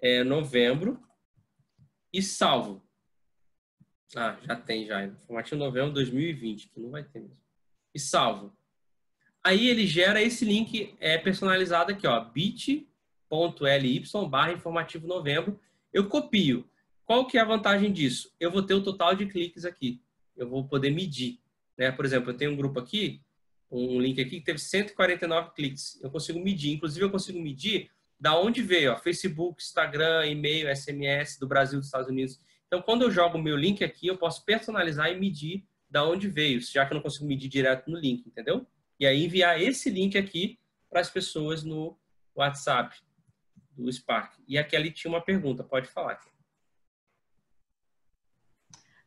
é, 0.00 0.22
novembro 0.22 1.02
e 2.12 2.22
salvo. 2.22 2.80
Ah, 4.14 4.38
já 4.40 4.54
tem 4.54 4.86
já. 4.86 5.04
Informativo 5.04 5.58
novembro 5.58 5.92
2020, 5.94 6.68
que 6.68 6.78
não 6.78 6.90
vai 6.90 7.02
ter 7.02 7.18
mesmo. 7.18 7.36
E 7.92 7.98
salvo. 7.98 8.56
Aí 9.42 9.66
ele 9.66 9.84
gera 9.84 10.22
esse 10.22 10.44
link 10.44 10.94
é, 11.00 11.18
personalizado 11.18 11.90
aqui, 11.90 12.06
ó, 12.06 12.20
bit.ly 12.20 14.04
barra 14.30 14.52
informativo 14.52 15.08
novembro. 15.08 15.58
Eu 15.92 16.08
copio. 16.08 16.70
Qual 17.04 17.26
que 17.26 17.36
é 17.36 17.40
a 17.40 17.44
vantagem 17.44 17.92
disso? 17.92 18.32
Eu 18.38 18.52
vou 18.52 18.62
ter 18.62 18.74
o 18.74 18.82
total 18.82 19.16
de 19.16 19.26
cliques 19.26 19.64
aqui. 19.64 20.00
Eu 20.36 20.48
vou 20.48 20.68
poder 20.68 20.90
medir. 20.90 21.40
Né? 21.76 21.90
Por 21.90 22.04
exemplo, 22.04 22.30
eu 22.30 22.36
tenho 22.36 22.52
um 22.52 22.56
grupo 22.56 22.78
aqui 22.78 23.25
um 23.70 24.00
link 24.00 24.20
aqui 24.20 24.38
que 24.38 24.44
teve 24.44 24.58
149 24.58 25.50
cliques. 25.54 26.00
Eu 26.02 26.10
consigo 26.10 26.38
medir, 26.40 26.72
inclusive 26.72 27.04
eu 27.04 27.10
consigo 27.10 27.40
medir 27.40 27.90
da 28.18 28.38
onde 28.38 28.62
veio, 28.62 28.92
ó, 28.92 28.96
Facebook, 28.96 29.62
Instagram, 29.62 30.26
e-mail, 30.26 30.74
SMS 30.74 31.38
do 31.38 31.46
Brasil, 31.46 31.78
dos 31.78 31.88
Estados 31.88 32.08
Unidos. 32.08 32.40
Então, 32.66 32.80
quando 32.80 33.02
eu 33.02 33.10
jogo 33.10 33.38
o 33.38 33.42
meu 33.42 33.56
link 33.56 33.84
aqui, 33.84 34.06
eu 34.06 34.16
posso 34.16 34.44
personalizar 34.44 35.10
e 35.10 35.18
medir 35.18 35.64
da 35.88 36.04
onde 36.04 36.28
veio, 36.28 36.60
já 36.60 36.84
que 36.84 36.92
eu 36.92 36.96
não 36.96 37.02
consigo 37.02 37.26
medir 37.26 37.48
direto 37.48 37.90
no 37.90 37.98
link, 37.98 38.26
entendeu? 38.26 38.66
E 38.98 39.06
aí 39.06 39.24
enviar 39.24 39.60
esse 39.60 39.90
link 39.90 40.16
aqui 40.16 40.58
para 40.88 41.00
as 41.00 41.10
pessoas 41.10 41.62
no 41.62 41.96
WhatsApp 42.34 42.96
do 43.76 43.92
Spark. 43.92 44.38
E 44.48 44.58
aqui 44.58 44.74
ali 44.74 44.90
tinha 44.90 45.10
uma 45.10 45.20
pergunta, 45.20 45.62
pode 45.62 45.88
falar. 45.88 46.18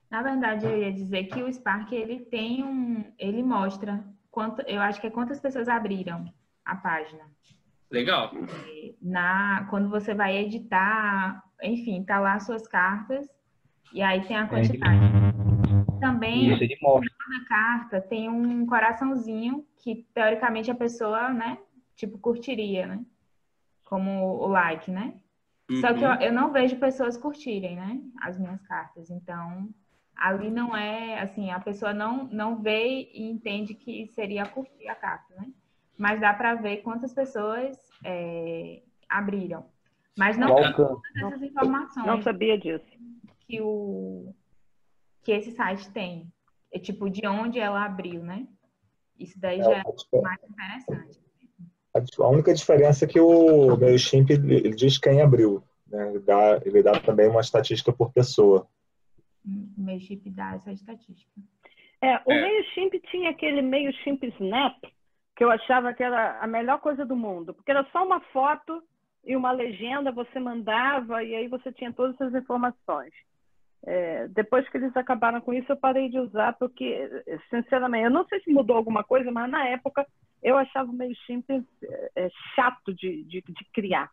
Na 0.10 0.24
verdade, 0.24 0.66
eu 0.66 0.82
ia 0.82 0.92
dizer 0.92 1.26
que 1.26 1.42
o 1.42 1.52
Spark 1.52 1.92
ele 1.92 2.22
tem 2.26 2.64
um, 2.64 3.12
ele 3.18 3.44
mostra 3.44 4.04
quanto, 4.32 4.62
eu 4.62 4.82
acho 4.82 5.00
que 5.00 5.08
é 5.08 5.10
quantas 5.10 5.40
pessoas 5.40 5.68
abriram 5.68 6.32
a 6.66 6.76
página. 6.76 7.24
Legal. 7.92 8.32
Na, 9.02 9.66
quando 9.70 9.90
você 9.90 10.14
vai 10.14 10.38
editar, 10.38 11.44
enfim, 11.62 12.04
tá 12.04 12.20
lá 12.20 12.40
suas 12.40 12.68
cartas 12.68 13.28
e 13.92 14.02
aí 14.02 14.22
tem 14.26 14.38
a 14.38 14.48
quantidade. 14.48 15.00
Também 16.00 16.50
na 16.50 17.46
carta 17.48 18.00
tem 18.00 18.30
um 18.30 18.66
coraçãozinho 18.66 19.66
que 19.78 20.08
teoricamente 20.14 20.72
a 20.72 20.76
pessoa, 20.76 21.30
né, 21.30 21.58
tipo 21.96 22.18
curtiria, 22.18 22.88
né? 22.88 23.06
Como 23.84 24.38
o 24.38 24.48
like, 24.48 24.90
né? 24.92 25.16
Uhum. 25.70 25.82
Só 25.82 25.94
que 25.94 26.04
eu, 26.04 26.10
uhum. 26.10 26.22
eu 26.22 26.34
não 26.34 26.52
vejo 26.52 26.78
pessoas 26.78 27.18
curtirem, 27.18 27.76
né, 27.76 28.02
as 28.22 28.40
minhas 28.40 28.62
cartas. 28.62 29.10
Então, 29.10 29.70
ali 30.20 30.52
não 30.52 30.76
é 30.76 31.20
assim, 31.22 31.50
a 31.50 31.60
pessoa 31.60 31.94
não, 31.94 32.26
não 32.26 32.62
vê 32.62 33.10
e 33.14 33.30
entende 33.30 33.74
que 33.74 34.08
seria 34.08 34.46
curtir 34.46 34.88
a 34.88 34.96
carta, 34.96 35.34
né? 35.36 35.48
Mas 35.98 36.20
dá 36.20 36.34
para 36.34 36.56
ver 36.56 36.78
quantas 36.78 37.14
pessoas 37.14 37.78
é, 38.04 38.82
abriram. 39.08 39.66
Mas 40.18 40.38
não 40.38 40.58
essas 40.58 41.42
informações. 41.42 42.06
Não 42.06 42.22
sabia 42.22 42.58
disso. 42.58 42.86
Que, 43.48 43.62
o, 43.62 44.34
que 45.24 45.32
esse 45.32 45.52
site 45.52 45.90
tem. 45.92 46.32
É 46.72 46.78
tipo, 46.78 47.10
de 47.10 47.26
onde 47.26 47.60
ela 47.60 47.84
abriu, 47.84 48.22
né? 48.22 48.46
Isso 49.18 49.40
daí 49.40 49.60
é, 49.60 49.64
já 49.64 49.78
é 49.78 50.22
mais 50.22 50.40
interessante. 50.44 51.20
A 52.20 52.28
única 52.28 52.54
diferença 52.54 53.06
é 53.06 53.08
que 53.08 53.20
o 53.20 53.76
MailChimp 53.78 54.30
ele 54.30 54.76
diz 54.76 54.98
quem 54.98 55.22
abriu. 55.22 55.64
Né? 55.88 56.10
Ele, 56.10 56.20
dá, 56.20 56.62
ele 56.64 56.84
dá 56.84 57.00
também 57.00 57.28
uma 57.28 57.42
estatística 57.42 57.92
por 57.92 58.12
pessoa. 58.12 58.68
MailChimp 59.46 60.30
dá 60.30 60.56
essa 60.56 60.72
estatística. 60.72 61.42
É, 62.02 62.18
o 62.26 62.32
é. 62.32 62.42
MailChimp 62.42 62.94
tinha 63.10 63.30
aquele 63.30 63.62
MailChimp 63.62 64.24
Snap, 64.24 64.78
que 65.36 65.44
eu 65.44 65.52
achava 65.52 65.94
que 65.94 66.04
era 66.04 66.40
a 66.40 66.48
melhor 66.48 66.80
coisa 66.80 67.06
do 67.06 67.16
mundo, 67.16 67.54
porque 67.54 67.72
era 67.72 67.86
só 67.92 68.06
uma 68.06 68.20
foto 68.32 68.84
e 69.24 69.36
uma 69.36 69.52
legenda, 69.52 70.12
você 70.12 70.40
mandava 70.40 71.24
e 71.24 71.36
aí 71.36 71.48
você 71.48 71.72
tinha 71.72 71.92
todas 71.94 72.16
essas 72.16 72.34
informações. 72.36 73.14
É, 73.86 74.28
depois 74.30 74.68
que 74.70 74.78
eles 74.78 74.96
acabaram 74.96 75.40
com 75.40 75.54
isso, 75.54 75.72
eu 75.72 75.78
parei 75.78 76.10
de 76.10 76.20
usar, 76.20 76.54
porque, 76.58 77.10
sinceramente, 77.50 78.06
eu 78.06 78.12
não 78.12 78.26
sei 78.28 78.42
se 78.42 78.52
mudou 78.52 78.76
alguma 78.76 79.04
coisa, 79.04 79.32
mas 79.32 79.50
na 79.50 79.68
época 79.68 80.06
eu 80.44 80.58
achava 80.58 80.90
o 80.90 80.94
MailChimp 80.94 81.46
é, 82.16 82.30
chato 82.56 82.94
de, 82.94 83.24
de, 83.24 83.42
de 83.42 83.66
criar. 83.74 84.12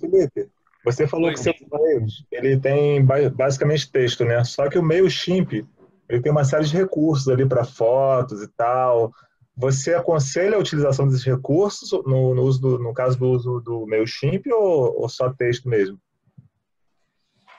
Felipe, 0.00 0.50
você 0.84 1.06
falou 1.06 1.30
que 1.30 1.40
seu 1.40 1.52
e-mails, 1.60 2.24
ele 2.30 2.58
tem 2.58 3.04
basicamente 3.04 3.90
texto, 3.90 4.24
né? 4.24 4.42
Só 4.44 4.68
que 4.68 4.78
o 4.78 4.82
MailChimp, 4.82 5.66
ele 6.08 6.22
tem 6.22 6.32
uma 6.32 6.44
série 6.44 6.64
de 6.64 6.76
recursos 6.76 7.28
ali 7.28 7.46
para 7.46 7.64
fotos 7.64 8.42
e 8.42 8.48
tal. 8.48 9.12
Você 9.56 9.94
aconselha 9.94 10.56
a 10.56 10.60
utilização 10.60 11.06
desses 11.06 11.24
recursos 11.24 11.90
no, 12.06 12.34
no, 12.34 12.42
uso 12.42 12.60
do, 12.60 12.78
no 12.78 12.94
caso 12.94 13.18
do 13.18 13.28
uso 13.30 13.60
do 13.60 13.86
MailChimp 13.86 14.46
ou, 14.52 15.02
ou 15.02 15.08
só 15.08 15.32
texto 15.32 15.68
mesmo? 15.68 16.00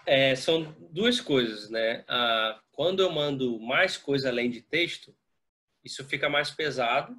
É, 0.06 0.34
são 0.36 0.74
duas 0.92 1.20
coisas, 1.20 1.70
né? 1.70 2.04
Ah, 2.08 2.60
quando 2.72 3.02
eu 3.02 3.12
mando 3.12 3.60
mais 3.60 3.98
coisa 3.98 4.30
além 4.30 4.50
de 4.50 4.62
texto, 4.62 5.14
isso 5.84 6.04
fica 6.06 6.30
mais 6.30 6.50
pesado 6.50 7.16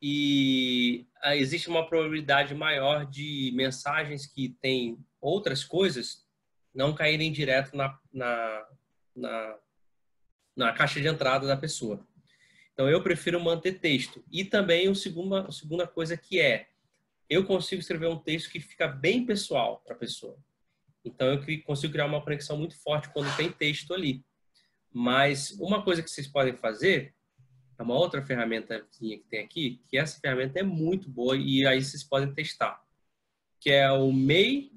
e 0.00 1.06
ah, 1.22 1.36
existe 1.36 1.68
uma 1.68 1.86
probabilidade 1.86 2.54
maior 2.54 3.04
de 3.04 3.52
mensagens 3.54 4.26
que 4.26 4.50
têm 4.60 4.98
outras 5.20 5.62
coisas 5.62 6.26
não 6.74 6.94
caírem 6.94 7.32
direto 7.32 7.76
na, 7.76 7.98
na, 8.12 8.66
na, 9.14 9.58
na 10.56 10.72
caixa 10.72 11.00
de 11.00 11.08
entrada 11.08 11.46
da 11.46 11.56
pessoa. 11.56 12.06
Então, 12.72 12.88
eu 12.88 13.02
prefiro 13.02 13.38
manter 13.38 13.78
texto. 13.78 14.24
E 14.30 14.44
também 14.44 14.88
o 14.88 14.94
segunda, 14.94 15.46
a 15.46 15.52
segunda 15.52 15.86
coisa 15.86 16.16
que 16.16 16.40
é, 16.40 16.68
eu 17.28 17.44
consigo 17.44 17.80
escrever 17.80 18.08
um 18.08 18.18
texto 18.18 18.50
que 18.50 18.60
fica 18.60 18.88
bem 18.88 19.26
pessoal 19.26 19.82
para 19.84 19.94
a 19.94 19.98
pessoa. 19.98 20.38
Então, 21.04 21.28
eu 21.28 21.62
consigo 21.62 21.92
criar 21.92 22.06
uma 22.06 22.22
conexão 22.22 22.56
muito 22.56 22.78
forte 22.78 23.10
quando 23.10 23.36
tem 23.36 23.52
texto 23.52 23.92
ali. 23.92 24.24
Mas 24.92 25.50
uma 25.52 25.82
coisa 25.82 26.02
que 26.02 26.10
vocês 26.10 26.26
podem 26.26 26.56
fazer 26.56 27.14
é 27.80 27.82
uma 27.82 27.94
outra 27.94 28.20
ferramenta 28.20 28.86
que 28.92 29.24
tem 29.30 29.42
aqui, 29.42 29.80
que 29.88 29.96
essa 29.96 30.20
ferramenta 30.20 30.60
é 30.60 30.62
muito 30.62 31.08
boa 31.08 31.34
e 31.34 31.66
aí 31.66 31.82
vocês 31.82 32.04
podem 32.04 32.30
testar, 32.30 32.78
que 33.58 33.70
é 33.70 33.90
o 33.90 34.12
May, 34.12 34.70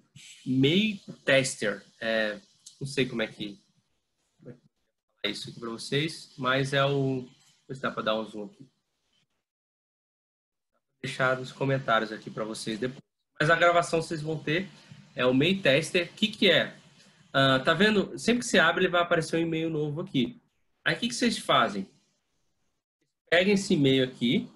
May 0.45 1.01
Tester. 1.25 1.83
É, 1.99 2.39
não 2.79 2.87
sei 2.87 3.05
como 3.05 3.21
é 3.21 3.27
que 3.27 3.59
é 5.21 5.29
isso 5.29 5.49
aqui 5.49 5.59
para 5.59 5.69
vocês, 5.69 6.33
mas 6.37 6.71
é 6.71 6.85
o... 6.85 7.27
Vou 7.67 7.77
dá 7.77 7.91
para 7.91 8.03
dar 8.03 8.15
um 8.17 8.23
zoom 8.23 8.45
aqui. 8.45 8.63
Vou 8.63 8.69
deixar 11.01 11.37
nos 11.37 11.51
comentários 11.51 12.09
aqui 12.09 12.29
para 12.29 12.45
vocês 12.45 12.79
depois. 12.79 13.03
Mas 13.37 13.49
a 13.49 13.55
gravação 13.57 14.01
vocês 14.01 14.21
vão 14.21 14.41
ter 14.41 14.69
é 15.13 15.25
o 15.25 15.33
May 15.33 15.55
Tester. 15.55 16.05
O 16.05 16.13
que, 16.13 16.29
que 16.29 16.49
é? 16.49 16.73
Uh, 17.31 17.61
tá 17.65 17.73
vendo? 17.73 18.17
Sempre 18.17 18.43
que 18.43 18.45
você 18.45 18.59
abre, 18.59 18.85
ele 18.85 18.91
vai 18.91 19.01
aparecer 19.01 19.35
um 19.35 19.41
e-mail 19.41 19.69
novo 19.69 19.99
aqui. 19.99 20.41
Aí 20.85 20.95
o 20.95 20.99
que, 20.99 21.09
que 21.09 21.15
vocês 21.15 21.37
fazem? 21.37 21.91
Peguem 23.33 23.55
esse 23.55 23.73
e-mail 23.73 24.03
aqui, 24.03 24.47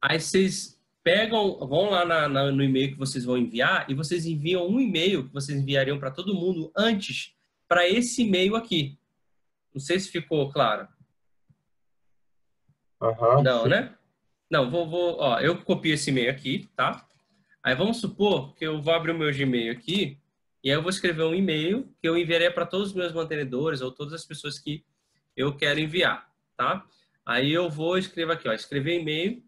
aí 0.00 0.20
vocês 0.20 0.80
pegam, 1.02 1.58
vão 1.66 1.90
lá 1.90 2.04
na, 2.04 2.28
na, 2.28 2.52
no 2.52 2.62
e-mail 2.62 2.92
que 2.92 2.96
vocês 2.96 3.24
vão 3.24 3.36
enviar 3.36 3.90
e 3.90 3.94
vocês 3.94 4.24
enviam 4.24 4.68
um 4.68 4.78
e-mail 4.78 5.26
que 5.26 5.34
vocês 5.34 5.58
enviariam 5.58 5.98
para 5.98 6.12
todo 6.12 6.32
mundo 6.32 6.70
antes 6.76 7.34
para 7.66 7.88
esse 7.88 8.22
e-mail 8.22 8.54
aqui. 8.54 8.96
Não 9.74 9.80
sei 9.80 9.98
se 9.98 10.12
ficou 10.12 10.48
claro. 10.52 10.86
Uhum, 13.00 13.42
Não, 13.42 13.64
sim. 13.64 13.70
né? 13.70 13.92
Não, 14.48 14.70
vou, 14.70 14.88
vou, 14.88 15.16
ó, 15.18 15.40
eu 15.40 15.60
copio 15.60 15.94
esse 15.94 16.10
e-mail 16.10 16.30
aqui, 16.30 16.68
tá? 16.76 17.04
Aí 17.64 17.74
vamos 17.74 17.96
supor 17.96 18.54
que 18.54 18.64
eu 18.64 18.80
vou 18.80 18.94
abrir 18.94 19.10
o 19.10 19.18
meu 19.18 19.34
Gmail 19.34 19.72
aqui 19.72 20.20
e 20.62 20.70
aí 20.70 20.76
eu 20.76 20.82
vou 20.82 20.90
escrever 20.90 21.24
um 21.24 21.34
e-mail 21.34 21.92
que 22.00 22.08
eu 22.08 22.16
enviaria 22.16 22.54
para 22.54 22.64
todos 22.64 22.90
os 22.90 22.94
meus 22.94 23.12
mantenedores 23.12 23.80
ou 23.80 23.90
todas 23.90 24.12
as 24.12 24.24
pessoas 24.24 24.56
que 24.56 24.84
eu 25.36 25.56
quero 25.56 25.80
enviar, 25.80 26.30
tá? 26.56 26.86
Aí 27.24 27.52
eu 27.52 27.70
vou 27.70 27.96
escrever 27.96 28.32
aqui, 28.32 28.48
ó, 28.48 28.52
escrever 28.52 29.00
e-mail. 29.00 29.44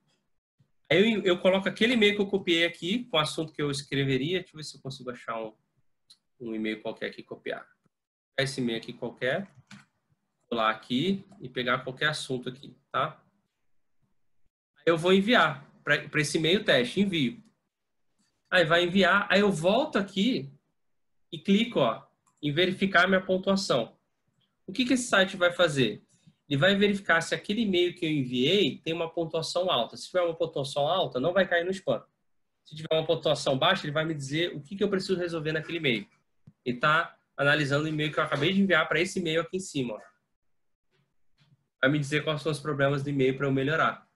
Aí 0.91 1.15
eu, 1.15 1.23
eu 1.23 1.39
coloco 1.39 1.69
aquele 1.69 1.95
e-mail 1.95 2.15
que 2.15 2.23
eu 2.23 2.27
copiei 2.27 2.65
aqui 2.65 3.05
com 3.05 3.17
o 3.17 3.21
assunto 3.21 3.53
que 3.53 3.61
eu 3.61 3.71
escreveria. 3.71 4.41
Deixa 4.41 4.55
eu 4.55 4.59
ver 4.59 4.65
se 4.65 4.77
eu 4.77 4.81
consigo 4.81 5.11
achar 5.11 5.43
um, 5.43 5.53
um 6.41 6.55
e-mail 6.55 6.81
qualquer 6.81 7.07
aqui 7.07 7.23
copiar. 7.23 7.67
Esse 8.39 8.61
e-mail 8.61 8.79
aqui 8.79 8.93
qualquer, 8.93 9.49
colar 10.49 10.71
aqui 10.71 11.25
e 11.41 11.49
pegar 11.49 11.79
qualquer 11.79 12.09
assunto 12.09 12.49
aqui, 12.49 12.77
tá? 12.91 13.21
Aí 14.77 14.85
eu 14.87 14.99
vou 14.99 15.13
enviar 15.13 15.69
para 15.83 16.21
esse 16.21 16.39
e-mail 16.39 16.65
teste, 16.65 17.01
envio. 17.01 17.43
Aí 18.51 18.65
vai 18.65 18.85
enviar, 18.85 19.27
aí 19.31 19.41
eu 19.41 19.51
volto 19.51 19.99
aqui 19.99 20.53
e 21.33 21.39
clico 21.39 21.81
ó, 21.81 22.07
em 22.41 22.53
verificar 22.53 23.09
minha 23.09 23.21
pontuação. 23.21 23.97
O 24.67 24.73
que, 24.73 24.85
que 24.85 24.95
esse 24.95 25.09
site 25.09 25.37
vai 25.37 25.53
fazer? 25.53 26.04
Ele 26.55 26.61
vai 26.61 26.77
verificar 26.77 27.21
se 27.21 27.35
aquele 27.35 27.63
e-mail 27.63 27.93
que 27.97 28.07
eu 28.07 28.11
enviei 28.11 28.79
tem 28.79 28.93
uma 28.93 29.11
pontuação 29.11 29.69
alta. 29.69 29.97
Se 29.97 30.07
tiver 30.07 30.21
uma 30.21 30.37
pontuação 30.37 30.87
alta, 30.87 31.19
não 31.19 31.33
vai 31.33 31.49
cair 31.49 31.65
no 31.65 31.73
spam. 31.73 32.01
Se 32.65 32.77
tiver 32.77 32.93
uma 32.93 33.05
pontuação 33.05 33.59
baixa, 33.59 33.85
ele 33.85 33.93
vai 33.93 34.05
me 34.05 34.15
dizer 34.15 34.55
o 34.55 34.61
que, 34.61 34.77
que 34.77 34.85
eu 34.85 34.89
preciso 34.89 35.19
resolver 35.19 35.51
naquele 35.51 35.79
e-mail. 35.79 36.07
Ele 36.65 36.77
está 36.77 37.19
analisando 37.37 37.87
o 37.87 37.89
e-mail 37.89 38.13
que 38.13 38.21
eu 38.21 38.23
acabei 38.23 38.53
de 38.53 38.63
enviar 38.63 38.87
para 38.87 39.01
esse 39.01 39.19
e-mail 39.19 39.41
aqui 39.41 39.57
em 39.57 39.61
cima. 39.61 39.95
Ó. 39.95 40.01
Vai 41.83 41.91
me 41.91 41.99
dizer 41.99 42.23
quais 42.23 42.41
são 42.41 42.53
os 42.53 42.61
problemas 42.61 43.03
do 43.03 43.11
e-mail 43.11 43.37
para 43.37 43.49
eu 43.49 43.53
melhorar. 43.53 44.09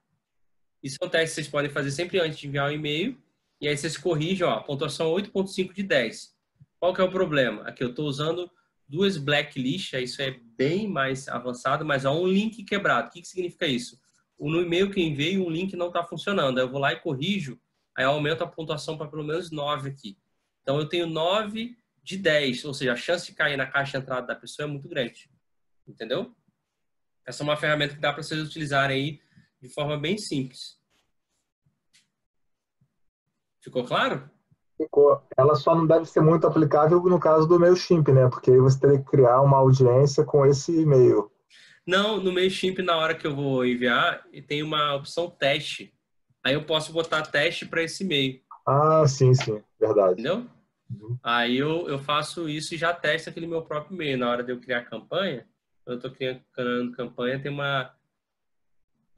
Isso 0.81 0.97
é 1.01 1.05
um 1.05 1.09
teste 1.09 1.31
que 1.31 1.35
vocês 1.35 1.49
podem 1.49 1.73
fazer 1.73 1.91
sempre 1.91 2.21
antes 2.21 2.39
de 2.39 2.47
enviar 2.47 2.69
o 2.69 2.71
um 2.71 2.75
e-mail. 2.75 3.21
E 3.61 3.67
aí 3.67 3.77
vocês 3.77 3.97
corrigem, 3.97 4.47
ó, 4.47 4.61
pontuação 4.61 5.11
8.5 5.13 5.73
de 5.73 5.83
10. 5.83 6.37
Qual 6.79 6.95
que 6.95 7.01
é 7.01 7.05
o 7.05 7.11
problema? 7.11 7.63
Aqui 7.65 7.83
eu 7.83 7.91
estou 7.91 8.07
usando 8.07 8.49
duas 8.89 9.19
blacklists, 9.19 9.93
isso 10.03 10.23
é 10.23 10.31
bem 10.57 10.89
mais 10.89 11.29
avançado, 11.29 11.85
mas 11.85 12.07
há 12.07 12.11
um 12.11 12.27
link 12.27 12.65
quebrado. 12.65 13.09
O 13.09 13.11
que, 13.11 13.21
que 13.21 13.29
significa 13.29 13.67
isso? 13.67 14.01
No 14.39 14.61
e-mail 14.61 14.91
que 14.91 15.01
enviei, 15.01 15.39
um 15.39 15.51
link 15.51 15.77
não 15.77 15.89
está 15.89 16.03
funcionando. 16.05 16.59
Aí 16.59 16.65
eu 16.65 16.71
vou 16.71 16.81
lá 16.81 16.93
e 16.93 17.01
corrijo, 17.01 17.61
aí 17.95 18.05
eu 18.05 18.11
aumento 18.11 18.43
a 18.43 18.47
pontuação 18.47 18.97
para 18.97 19.09
pelo 19.09 19.25
menos 19.25 19.51
9 19.51 19.91
aqui. 19.91 20.17
Então 20.63 20.79
eu 20.79 20.89
tenho 20.89 21.07
9 21.07 21.77
de 22.03 22.17
10, 22.17 22.65
ou 22.65 22.73
seja, 22.73 22.93
a 22.93 22.97
chance 22.97 23.27
de 23.27 23.35
cair 23.35 23.57
na 23.57 23.67
caixa 23.67 23.99
de 23.99 24.05
entrada 24.05 24.27
da 24.27 24.35
pessoa 24.35 24.67
é 24.67 24.71
muito 24.71 24.89
grande. 24.89 25.31
Entendeu? 25.87 26.35
Essa 27.27 27.43
é 27.43 27.45
uma 27.45 27.57
ferramenta 27.57 27.95
que 27.95 28.01
dá 28.01 28.13
para 28.13 28.23
vocês 28.23 28.41
utilizarem 28.41 28.97
aí 28.97 29.21
de 29.61 29.69
forma 29.69 29.99
bem 29.99 30.17
simples. 30.17 30.79
Ficou 33.61 33.85
claro? 33.85 34.31
Ficou. 34.79 35.21
Ela 35.37 35.57
só 35.57 35.75
não 35.75 35.87
deve 35.87 36.07
ser 36.07 36.21
muito 36.21 36.47
aplicável 36.47 37.03
no 37.03 37.19
caso 37.19 37.47
do 37.47 37.59
MailChimp, 37.59 38.09
né? 38.13 38.29
Porque 38.29 38.51
aí 38.51 38.59
você 38.59 38.81
teria 38.81 38.99
que 38.99 39.05
criar 39.05 39.43
uma 39.43 39.59
audiência 39.59 40.25
com 40.25 40.47
esse 40.47 40.81
e-mail. 40.81 41.31
Não, 41.87 42.23
no 42.23 42.33
MailChimp, 42.33 42.79
na 42.79 42.97
hora 42.97 43.15
que 43.15 43.27
eu 43.27 43.35
vou 43.35 43.67
enviar, 43.67 44.23
tem 44.47 44.63
uma 44.63 44.95
opção 44.95 45.29
teste. 45.29 45.93
Aí 46.45 46.55
eu 46.55 46.63
posso 46.65 46.93
botar 46.93 47.23
teste 47.23 47.67
para 47.67 47.83
esse 47.83 48.05
e-mail. 48.05 48.41
Ah, 48.67 49.05
sim, 49.07 49.35
sim. 49.35 49.61
Verdade. 49.81 50.13
Entendeu? 50.13 50.47
Uhum. 50.91 51.19
Aí 51.23 51.59
eu, 51.59 51.89
eu 51.89 51.99
faço 51.99 52.49
isso 52.49 52.75
e 52.75 52.79
já 52.79 52.93
testo 52.93 53.29
aquele 53.29 53.47
meu 53.47 53.63
próprio 53.63 53.95
e-mail. 53.95 54.19
Na 54.19 54.31
hora 54.31 54.45
de 54.45 54.53
eu 54.53 54.61
criar 54.61 54.83
campanha, 54.83 55.47
quando 55.85 56.05
eu 56.05 56.11
estou 56.11 56.43
criando 56.53 56.93
campanha, 56.93 57.41
tem 57.41 57.51
uma 57.51 57.91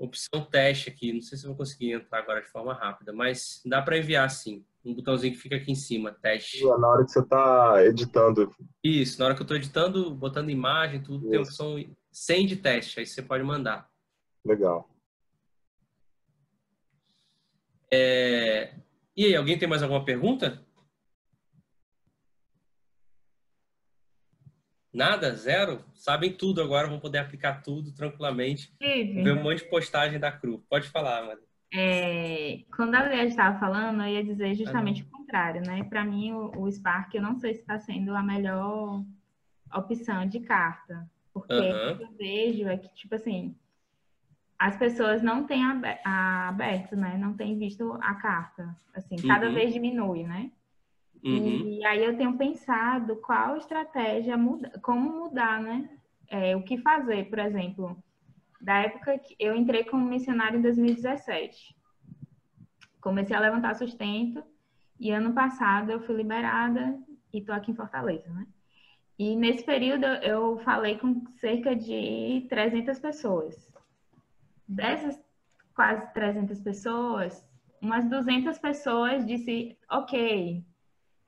opção 0.01 0.45
teste 0.45 0.89
aqui. 0.89 1.13
Não 1.13 1.21
sei 1.21 1.37
se 1.37 1.45
eu 1.45 1.49
vou 1.49 1.59
conseguir 1.59 1.93
entrar 1.93 2.19
agora 2.19 2.41
de 2.41 2.49
forma 2.49 2.73
rápida, 2.73 3.13
mas 3.13 3.61
dá 3.67 3.83
para 3.83 3.99
enviar 3.99 4.29
sim. 4.31 4.65
Um 4.83 4.95
botãozinho 4.95 5.35
que 5.35 5.39
fica 5.39 5.57
aqui 5.57 5.71
em 5.71 5.75
cima, 5.75 6.11
teste. 6.11 6.65
Na 6.65 6.89
hora 6.89 7.05
que 7.05 7.11
você 7.11 7.21
está 7.21 7.85
editando. 7.85 8.51
Isso, 8.83 9.19
na 9.19 9.27
hora 9.27 9.35
que 9.35 9.43
eu 9.43 9.45
estou 9.45 9.57
editando, 9.57 10.15
botando 10.15 10.49
imagem, 10.49 11.03
tudo, 11.03 11.25
Isso. 11.25 11.31
tem 11.31 11.39
opção 11.39 11.97
sem 12.11 12.47
de 12.47 12.57
teste, 12.57 12.99
aí 12.99 13.07
você 13.07 13.21
pode 13.21 13.45
mandar. 13.45 13.91
Legal. 14.43 14.89
É... 17.93 18.75
E 19.15 19.27
aí, 19.27 19.37
alguém 19.37 19.59
tem 19.59 19.69
mais 19.69 19.83
alguma 19.83 20.03
pergunta? 20.03 20.65
Nada? 24.93 25.35
Zero? 25.35 25.85
Sabem 25.95 26.33
tudo 26.33 26.61
agora, 26.61 26.89
vão 26.89 26.99
poder 26.99 27.19
aplicar 27.19 27.63
tudo 27.63 27.93
tranquilamente. 27.93 28.73
Sim. 28.83 29.23
Ver 29.23 29.33
um 29.33 29.43
monte 29.43 29.63
de 29.63 29.71
postagem 29.71 30.19
da 30.19 30.33
CRU. 30.33 30.65
Pode 30.69 30.89
falar, 30.89 31.25
Mari. 31.25 31.41
É, 31.73 32.65
quando 32.75 32.97
a 32.97 33.03
Leia 33.03 33.27
estava 33.27 33.59
falando, 33.61 34.03
eu 34.03 34.09
ia 34.09 34.25
dizer 34.25 34.55
justamente 34.55 35.03
uhum. 35.03 35.09
o 35.09 35.11
contrário, 35.19 35.63
né? 35.63 35.85
Para 35.85 36.05
mim, 36.05 36.33
o, 36.33 36.51
o, 36.63 36.71
Spark, 36.71 37.15
eu 37.15 37.23
não 37.23 37.37
sei 37.37 37.55
se 37.55 37.61
está 37.61 37.79
sendo 37.79 38.15
a 38.15 38.23
melhor 38.23 39.05
opção 39.73 40.27
de 40.27 40.41
carta. 40.41 41.09
Porque 41.33 41.55
uhum. 41.55 41.93
o 41.93 41.97
que 41.97 42.03
eu 42.03 42.13
vejo 42.19 42.69
é 42.69 42.77
que, 42.77 42.93
tipo 42.95 43.15
assim, 43.15 43.55
as 44.59 44.77
pessoas 44.77 45.23
não 45.23 45.47
têm 45.47 45.63
aberto, 46.05 46.97
né? 46.97 47.17
Não 47.17 47.35
têm 47.35 47.57
visto 47.57 47.93
a 48.03 48.15
carta. 48.17 48.77
Assim, 48.93 49.17
cada 49.17 49.47
uhum. 49.47 49.55
vez 49.55 49.73
diminui, 49.73 50.25
né? 50.25 50.51
Uhum. 51.25 51.79
E 51.79 51.85
aí 51.85 52.05
eu 52.05 52.17
tenho 52.17 52.37
pensado 52.37 53.17
qual 53.17 53.57
estratégia, 53.57 54.37
muda, 54.37 54.73
como 54.83 55.25
mudar, 55.25 55.61
né? 55.61 55.89
É, 56.29 56.57
o 56.57 56.63
que 56.63 56.79
fazer, 56.79 57.29
por 57.29 57.39
exemplo, 57.39 58.03
da 58.61 58.79
época 58.79 59.19
que 59.19 59.35
eu 59.39 59.55
entrei 59.55 59.85
como 59.85 60.07
missionário 60.07 60.59
em 60.59 60.63
2017. 60.63 61.75
Comecei 63.01 63.35
a 63.35 63.41
levantar 63.41 63.75
sustento 63.75 64.43
e 64.99 65.11
ano 65.11 65.33
passado 65.33 65.91
eu 65.91 66.01
fui 66.01 66.17
liberada 66.17 66.99
e 67.33 67.39
estou 67.39 67.55
aqui 67.55 67.71
em 67.71 67.77
Fortaleza, 67.77 68.29
né? 68.31 68.47
E 69.19 69.37
nesse 69.37 69.65
período 69.65 70.07
eu 70.07 70.59
falei 70.59 70.97
com 70.99 71.27
cerca 71.37 71.75
de 71.77 72.47
300 72.49 72.99
pessoas. 72.99 73.71
Dessas 74.67 75.21
quase 75.75 76.13
300 76.13 76.61
pessoas, 76.61 77.45
umas 77.81 78.09
200 78.09 78.59
pessoas 78.59 79.27
disse, 79.27 79.77
ok, 79.91 80.65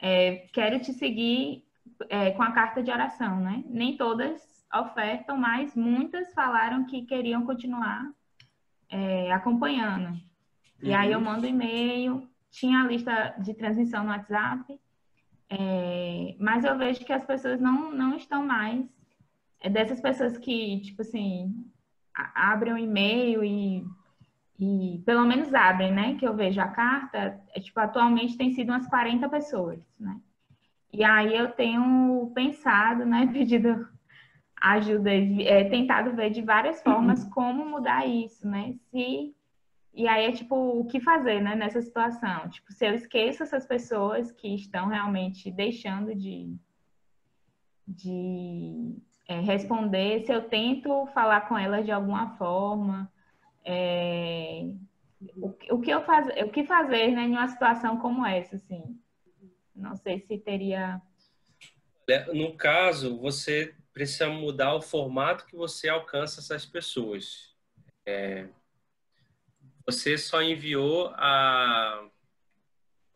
é, 0.02 0.48
quero 0.52 0.80
te 0.80 0.92
seguir 0.92 1.64
é, 2.08 2.32
com 2.32 2.42
a 2.42 2.50
carta 2.50 2.82
de 2.82 2.90
oração, 2.90 3.38
né? 3.40 3.62
Nem 3.68 3.96
todas 3.96 4.42
ofertam, 4.74 5.36
mas 5.36 5.76
muitas 5.76 6.34
falaram 6.34 6.84
que 6.84 7.02
queriam 7.02 7.46
continuar 7.46 8.10
é, 8.90 9.32
acompanhando. 9.32 10.08
Uhum. 10.08 10.20
E 10.82 10.92
aí 10.92 11.12
eu 11.12 11.18
uhum. 11.18 11.24
mando 11.24 11.46
e-mail, 11.46 12.28
tinha 12.50 12.80
a 12.80 12.86
lista 12.86 13.36
de 13.38 13.54
transmissão 13.54 14.02
no 14.02 14.10
WhatsApp, 14.10 14.76
é, 15.48 16.34
mas 16.40 16.64
eu 16.64 16.76
vejo 16.76 17.04
que 17.04 17.12
as 17.12 17.24
pessoas 17.24 17.60
não, 17.60 17.92
não 17.92 18.16
estão 18.16 18.44
mais. 18.44 18.84
É 19.60 19.70
dessas 19.70 20.00
pessoas 20.00 20.36
que, 20.36 20.80
tipo 20.80 21.02
assim, 21.02 21.64
abrem 22.34 22.72
um 22.72 22.78
e-mail 22.78 23.44
e, 23.44 23.84
e 24.62 24.98
pelo 25.04 25.26
menos 25.26 25.52
abrem, 25.52 25.92
né? 25.92 26.14
Que 26.14 26.24
eu 26.24 26.36
vejo 26.36 26.60
a 26.60 26.68
carta, 26.68 27.40
é, 27.52 27.58
tipo, 27.58 27.80
atualmente 27.80 28.36
tem 28.36 28.52
sido 28.52 28.68
umas 28.68 28.86
40 28.86 29.28
pessoas, 29.28 29.80
né? 29.98 30.20
E 30.92 31.02
aí 31.02 31.36
eu 31.36 31.50
tenho 31.50 32.30
pensado, 32.32 33.04
né, 33.04 33.26
pedido 33.32 33.88
ajuda, 34.60 35.10
é, 35.12 35.64
tentado 35.64 36.14
ver 36.14 36.30
de 36.30 36.42
várias 36.42 36.80
formas 36.80 37.24
como 37.24 37.64
mudar 37.64 38.06
isso, 38.06 38.46
né? 38.46 38.74
Se 38.90 39.34
e 39.94 40.08
aí 40.08 40.26
é 40.26 40.32
tipo 40.32 40.54
o 40.54 40.86
que 40.86 41.00
fazer, 41.00 41.42
né, 41.42 41.56
nessa 41.56 41.82
situação? 41.82 42.48
Tipo, 42.48 42.72
se 42.72 42.86
eu 42.86 42.94
esqueço 42.94 43.42
essas 43.42 43.66
pessoas 43.66 44.30
que 44.30 44.54
estão 44.54 44.86
realmente 44.86 45.50
deixando 45.50 46.14
de 46.14 46.56
de 47.86 48.96
é, 49.26 49.40
responder, 49.40 50.24
se 50.24 50.32
eu 50.32 50.48
tento 50.48 51.04
falar 51.06 51.42
com 51.48 51.58
elas 51.58 51.84
de 51.84 51.90
alguma 51.90 52.36
forma, 52.36 53.11
é, 53.64 54.72
o, 55.36 55.54
o, 55.70 55.80
que 55.80 55.90
eu 55.90 56.04
faz, 56.04 56.26
o 56.44 56.50
que 56.50 56.64
fazer, 56.64 57.08
né, 57.08 57.22
em 57.22 57.32
uma 57.32 57.48
situação 57.48 57.96
como 57.98 58.26
essa, 58.26 58.56
assim? 58.56 58.98
Não 59.74 59.96
sei 59.96 60.20
se 60.20 60.38
teria. 60.38 61.00
No 62.32 62.56
caso, 62.56 63.18
você 63.18 63.74
precisa 63.92 64.28
mudar 64.28 64.74
o 64.74 64.82
formato 64.82 65.46
que 65.46 65.56
você 65.56 65.88
alcança 65.88 66.40
essas 66.40 66.66
pessoas. 66.66 67.54
É, 68.04 68.48
você 69.86 70.18
só 70.18 70.42
enviou 70.42 71.08
a 71.14 72.08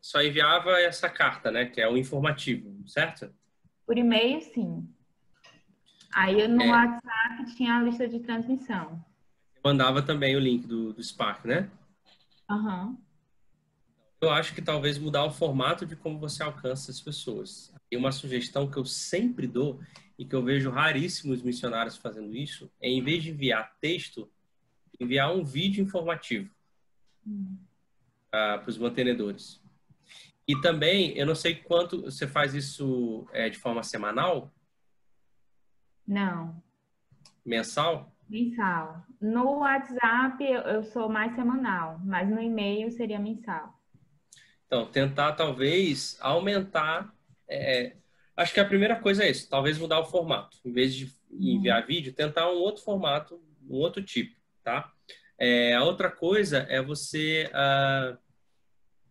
só 0.01 0.23
enviava 0.23 0.81
essa 0.81 1.11
carta, 1.11 1.51
né, 1.51 1.67
que 1.67 1.81
é 1.81 1.89
o 1.89 1.97
informativo, 1.97 2.73
certo? 2.87 3.35
Por 3.85 3.99
e-mail, 3.99 4.41
sim. 4.41 4.89
Aí 6.15 6.47
no 6.47 6.63
é. 6.63 6.71
WhatsApp 6.71 7.57
tinha 7.57 7.77
a 7.77 7.83
lista 7.83 8.07
de 8.07 8.21
transmissão. 8.21 9.05
Mandava 9.67 10.03
também 10.03 10.37
o 10.37 10.41
link 10.41 10.67
do, 10.67 10.93
do 10.93 11.03
Spark, 11.03 11.45
né? 11.45 11.69
Uhum 12.49 12.97
eu 14.21 14.31
acho 14.31 14.55
que 14.55 14.63
talvez 14.63 14.99
mudar 14.99 15.25
o 15.25 15.31
formato 15.31 15.85
de 15.85 15.95
como 15.95 16.19
você 16.19 16.43
alcança 16.43 16.91
as 16.91 17.01
pessoas. 17.01 17.73
E 17.91 17.97
uma 17.97 18.13
sugestão 18.13 18.69
que 18.69 18.77
eu 18.77 18.85
sempre 18.85 19.47
dou 19.47 19.81
e 20.19 20.25
que 20.25 20.35
eu 20.35 20.43
vejo 20.43 20.71
raríssimos 20.71 21.43
missionários 21.43 21.97
fazendo 21.97 22.35
isso 22.35 22.71
é, 22.81 22.89
em 22.89 23.03
vez 23.03 23.23
de 23.23 23.31
enviar 23.31 23.77
texto, 23.81 24.31
enviar 24.99 25.35
um 25.35 25.45
vídeo 25.45 25.83
informativo 25.83 26.51
hum. 27.27 27.57
para 28.31 28.65
os 28.67 28.79
mantenedores. 28.79 29.63
E 30.49 30.59
também, 30.61 31.17
eu 31.19 31.27
não 31.27 31.35
sei 31.35 31.57
quanto 31.57 32.03
você 32.03 32.27
faz 32.27 32.55
isso 32.55 33.29
é, 33.33 33.51
de 33.51 33.59
forma 33.59 33.83
semanal? 33.83 34.53
Não. 36.07 36.63
Mensal? 37.45 38.16
Mensal. 38.29 39.05
No 39.21 39.59
WhatsApp 39.59 40.43
eu 40.45 40.83
sou 40.85 41.09
mais 41.09 41.35
semanal, 41.35 42.01
mas 42.05 42.29
no 42.29 42.41
e-mail 42.41 42.91
seria 42.91 43.19
mensal. 43.19 43.75
Então, 44.67 44.87
tentar 44.87 45.33
talvez 45.33 46.19
aumentar. 46.21 47.15
É, 47.49 47.95
acho 48.37 48.53
que 48.53 48.61
a 48.61 48.65
primeira 48.65 48.97
coisa 48.97 49.25
é 49.25 49.31
isso, 49.31 49.49
talvez 49.49 49.79
mudar 49.79 50.01
o 50.01 50.07
formato. 50.07 50.59
Em 50.65 50.73
vez 50.73 50.95
de 50.95 51.13
enviar 51.31 51.83
uhum. 51.83 51.87
vídeo, 51.87 52.13
tentar 52.13 52.51
um 52.51 52.57
outro 52.57 52.83
formato, 52.83 53.41
um 53.69 53.77
outro 53.77 54.03
tipo, 54.03 54.35
tá? 54.65 54.93
É, 55.39 55.75
a 55.75 55.85
outra 55.85 56.11
coisa 56.11 56.67
é 56.69 56.83
você 56.83 57.51
uh, 57.53 58.19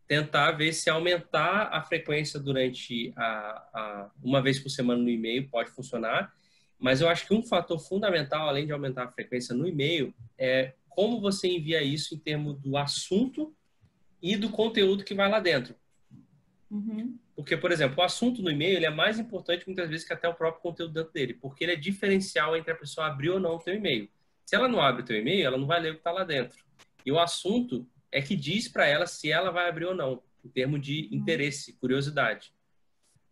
tentar 0.07 0.51
ver 0.51 0.74
se 0.74 0.89
aumentar 0.89 1.70
a 1.72 1.82
frequência 1.82 2.39
durante 2.39 3.13
a, 3.16 3.24
a, 3.24 4.11
uma 4.24 4.41
vez 4.41 4.59
por 4.59 4.70
semana 4.70 5.01
no 5.01 5.09
e-mail 5.09 5.47
pode 5.49 5.72
funcionar. 5.72 6.34
Mas 6.80 7.02
eu 7.02 7.10
acho 7.10 7.28
que 7.28 7.34
um 7.34 7.44
fator 7.44 7.80
fundamental, 7.80 8.48
além 8.48 8.66
de 8.66 8.72
aumentar 8.72 9.04
a 9.04 9.12
frequência 9.12 9.56
no 9.56 9.68
e-mail, 9.68 10.14
é 10.38 10.74
como 10.90 11.20
você 11.20 11.48
envia 11.48 11.82
isso 11.84 12.16
em 12.16 12.20
termos 12.20 12.60
do 12.60 12.78
assunto 12.78 13.54
e 14.22 14.36
do 14.36 14.50
conteúdo 14.50 15.04
que 15.04 15.14
vai 15.14 15.30
lá 15.30 15.40
dentro. 15.40 15.76
Uhum. 16.72 17.18
Porque, 17.36 17.58
por 17.58 17.72
exemplo, 17.72 18.00
o 18.00 18.04
assunto 18.04 18.42
no 18.42 18.50
e-mail 18.50 18.78
ele 18.78 18.86
é 18.86 18.90
mais 18.90 19.20
importante 19.20 19.68
muitas 19.68 19.90
vezes 19.90 20.08
que 20.08 20.14
até 20.14 20.28
o 20.28 20.34
próprio 20.34 20.62
conteúdo 20.62 20.94
dentro 20.94 21.12
dele, 21.12 21.34
porque 21.34 21.64
ele 21.64 21.74
é 21.74 21.76
diferencial 21.76 22.56
entre 22.56 22.72
a 22.72 22.76
pessoa 22.76 23.08
abrir 23.08 23.30
ou 23.30 23.40
não 23.40 23.56
o 23.56 23.60
teu 23.60 23.76
e-mail. 23.76 24.10
Se 24.46 24.56
ela 24.56 24.68
não 24.68 24.82
abre 24.82 25.02
o 25.02 25.06
teu 25.06 25.18
e-mail, 25.18 25.46
ela 25.46 25.58
não 25.58 25.68
vai 25.68 25.82
ler 25.82 25.90
o 25.90 25.94
que 25.94 26.00
está 26.00 26.12
lá 26.12 26.24
dentro. 26.24 26.64
E 27.06 27.12
o 27.12 27.20
assunto 27.20 27.86
é 28.12 28.22
que 28.22 28.36
diz 28.36 28.68
para 28.68 28.88
ela 28.88 29.06
se 29.06 29.30
ela 29.30 29.52
vai 29.52 29.68
abrir 29.68 29.86
ou 29.86 29.96
não, 29.96 30.24
em 30.44 30.50
termos 30.50 30.82
de 30.82 31.14
interesse, 31.14 31.74
curiosidade. 31.74 32.54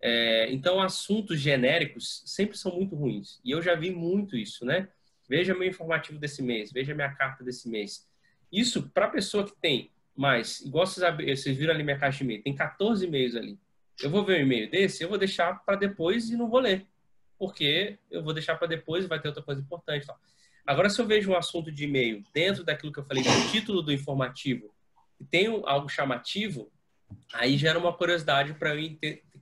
É, 0.06 0.52
então, 0.52 0.82
assuntos 0.82 1.40
genéricos 1.40 2.24
sempre 2.26 2.58
são 2.58 2.76
muito 2.76 2.96
ruins. 2.96 3.40
E 3.44 3.52
eu 3.52 3.62
já 3.62 3.74
vi 3.74 3.90
muito 3.90 4.36
isso, 4.36 4.66
né? 4.66 4.90
Veja 5.30 5.56
meu 5.56 5.68
informativo 5.68 6.20
desse 6.20 6.44
mês, 6.44 6.72
veja 6.72 6.94
minha 6.94 7.14
carta 7.14 7.44
desse 7.44 7.70
mês. 7.70 8.06
Isso, 8.52 8.90
para 8.90 9.06
a 9.06 9.10
pessoa 9.10 9.46
que 9.46 9.54
tem 9.62 9.94
mas, 10.16 10.62
igual 10.62 10.86
vocês, 10.86 11.40
vocês 11.40 11.58
viram 11.58 11.74
ali 11.74 11.84
minha 11.84 11.98
caixa 11.98 12.20
de 12.20 12.24
e-mail, 12.24 12.44
tem 12.44 12.56
14 12.56 13.06
e-mails 13.06 13.36
ali. 13.36 13.58
Eu 14.02 14.10
vou 14.10 14.24
ver 14.24 14.40
um 14.40 14.42
e-mail 14.42 14.70
desse, 14.70 15.04
eu 15.04 15.10
vou 15.10 15.18
deixar 15.18 15.64
para 15.66 15.76
depois 15.76 16.30
e 16.30 16.38
não 16.38 16.50
vou 16.50 16.60
ler. 16.60 16.86
Porque 17.38 17.98
eu 18.12 18.24
vou 18.24 18.34
deixar 18.34 18.56
para 18.56 18.68
depois 18.68 19.06
e 19.06 19.08
vai 19.08 19.20
ter 19.20 19.28
outra 19.28 19.44
coisa 19.44 19.62
importante. 19.62 20.06
Agora, 20.66 20.90
se 20.90 21.02
eu 21.02 21.06
vejo 21.06 21.32
um 21.32 21.36
assunto 21.36 21.72
de 21.72 21.86
e-mail 21.86 22.24
dentro 22.34 22.64
daquilo 22.64 22.92
que 22.92 23.00
eu 23.00 23.04
falei, 23.04 23.24
do 23.24 23.52
título 23.52 23.82
do 23.82 23.92
informativo, 23.92 24.74
e 25.20 25.26
tem 25.26 25.48
algo 25.66 25.90
chamativo, 25.90 26.72
aí 27.34 27.58
gera 27.58 27.78
uma 27.78 27.92
curiosidade 27.92 28.54
para 28.54 28.76
eu 28.76 28.80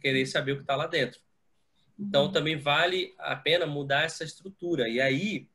querer 0.01 0.25
saber 0.25 0.53
o 0.53 0.55
que 0.57 0.63
está 0.63 0.75
lá 0.75 0.87
dentro. 0.87 1.19
Então, 1.97 2.25
uhum. 2.25 2.31
também 2.31 2.57
vale 2.57 3.13
a 3.19 3.35
pena 3.35 3.65
mudar 3.65 4.03
essa 4.03 4.23
estrutura. 4.23 4.89
E 4.89 4.99
aí, 4.99 5.47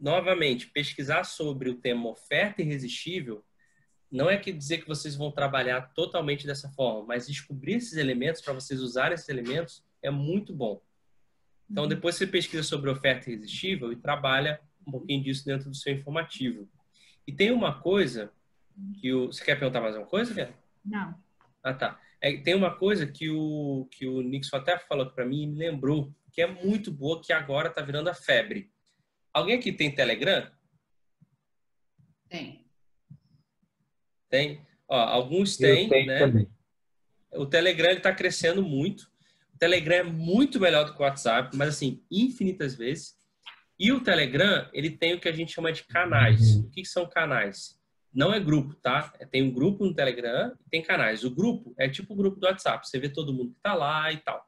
novamente, 0.00 0.68
pesquisar 0.68 1.24
sobre 1.24 1.68
o 1.68 1.74
tema 1.74 2.08
oferta 2.08 2.62
irresistível 2.62 3.44
não 4.10 4.30
é 4.30 4.36
que 4.36 4.52
dizer 4.52 4.78
que 4.78 4.88
vocês 4.88 5.16
vão 5.16 5.30
trabalhar 5.30 5.92
totalmente 5.92 6.46
dessa 6.46 6.68
forma, 6.70 7.04
mas 7.04 7.26
descobrir 7.26 7.74
esses 7.74 7.96
elementos 7.96 8.40
para 8.40 8.52
vocês 8.52 8.80
usarem 8.80 9.14
esses 9.14 9.28
elementos 9.28 9.84
é 10.00 10.10
muito 10.10 10.54
bom. 10.54 10.80
Então, 11.68 11.84
uhum. 11.84 11.88
depois 11.88 12.14
você 12.14 12.26
pesquisa 12.26 12.62
sobre 12.62 12.90
oferta 12.90 13.30
irresistível 13.30 13.92
e 13.92 13.96
trabalha 13.96 14.60
um 14.86 14.92
pouquinho 14.92 15.22
disso 15.22 15.44
dentro 15.44 15.68
do 15.68 15.76
seu 15.76 15.92
informativo. 15.92 16.68
E 17.26 17.32
tem 17.32 17.50
uma 17.50 17.80
coisa 17.80 18.32
que 19.00 19.12
o... 19.12 19.26
Você 19.26 19.44
quer 19.44 19.58
perguntar 19.58 19.80
mais 19.80 19.96
uma 19.96 20.06
coisa, 20.06 20.32
Vera? 20.32 20.54
Não. 20.84 21.14
Ah, 21.62 21.74
tá. 21.74 22.00
É, 22.24 22.38
tem 22.38 22.54
uma 22.54 22.74
coisa 22.74 23.06
que 23.06 23.28
o, 23.28 23.86
que 23.90 24.06
o 24.06 24.22
Nixon 24.22 24.56
até 24.56 24.78
falou 24.78 25.10
para 25.10 25.26
mim 25.26 25.42
e 25.42 25.46
me 25.46 25.58
lembrou, 25.58 26.10
que 26.32 26.40
é 26.40 26.46
muito 26.46 26.90
boa, 26.90 27.20
que 27.20 27.34
agora 27.34 27.68
está 27.68 27.82
virando 27.82 28.08
a 28.08 28.14
febre. 28.14 28.72
Alguém 29.30 29.58
aqui 29.58 29.70
tem 29.70 29.94
Telegram? 29.94 30.50
Tem. 32.26 32.64
Tem? 34.30 34.66
Ó, 34.88 34.96
alguns 34.96 35.58
têm, 35.58 35.86
né? 35.86 36.18
Também. 36.18 36.48
O 37.34 37.44
Telegram 37.44 37.90
está 37.90 38.14
crescendo 38.14 38.62
muito. 38.62 39.02
O 39.54 39.58
Telegram 39.58 39.96
é 39.96 40.02
muito 40.02 40.58
melhor 40.58 40.86
do 40.86 40.94
que 40.94 41.00
o 41.00 41.04
WhatsApp, 41.04 41.54
mas 41.54 41.68
assim, 41.68 42.02
infinitas 42.10 42.74
vezes. 42.74 43.18
E 43.78 43.92
o 43.92 44.02
Telegram, 44.02 44.66
ele 44.72 44.88
tem 44.88 45.12
o 45.12 45.20
que 45.20 45.28
a 45.28 45.32
gente 45.32 45.52
chama 45.52 45.70
de 45.70 45.84
canais. 45.84 46.56
Uhum. 46.56 46.62
O 46.62 46.70
que 46.70 46.86
são 46.86 47.06
canais? 47.06 47.78
Não 48.14 48.32
é 48.32 48.38
grupo, 48.38 48.74
tá? 48.76 49.12
É, 49.18 49.26
tem 49.26 49.42
um 49.42 49.50
grupo 49.50 49.84
no 49.84 49.92
Telegram 49.92 50.56
tem 50.70 50.80
canais. 50.80 51.24
O 51.24 51.30
grupo 51.30 51.74
é 51.76 51.88
tipo 51.88 52.14
o 52.14 52.16
grupo 52.16 52.38
do 52.38 52.46
WhatsApp. 52.46 52.88
Você 52.88 52.98
vê 52.98 53.08
todo 53.08 53.32
mundo 53.32 53.50
que 53.50 53.56
está 53.56 53.74
lá 53.74 54.12
e 54.12 54.18
tal. 54.18 54.46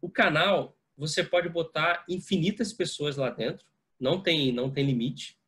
O 0.00 0.10
canal, 0.10 0.76
você 0.96 1.22
pode 1.22 1.48
botar 1.48 2.04
infinitas 2.08 2.72
pessoas 2.72 3.16
lá 3.16 3.30
dentro. 3.30 3.64
Não 4.00 4.20
tem, 4.20 4.52
não 4.52 4.68
tem 4.68 4.84
limite. 4.84 5.38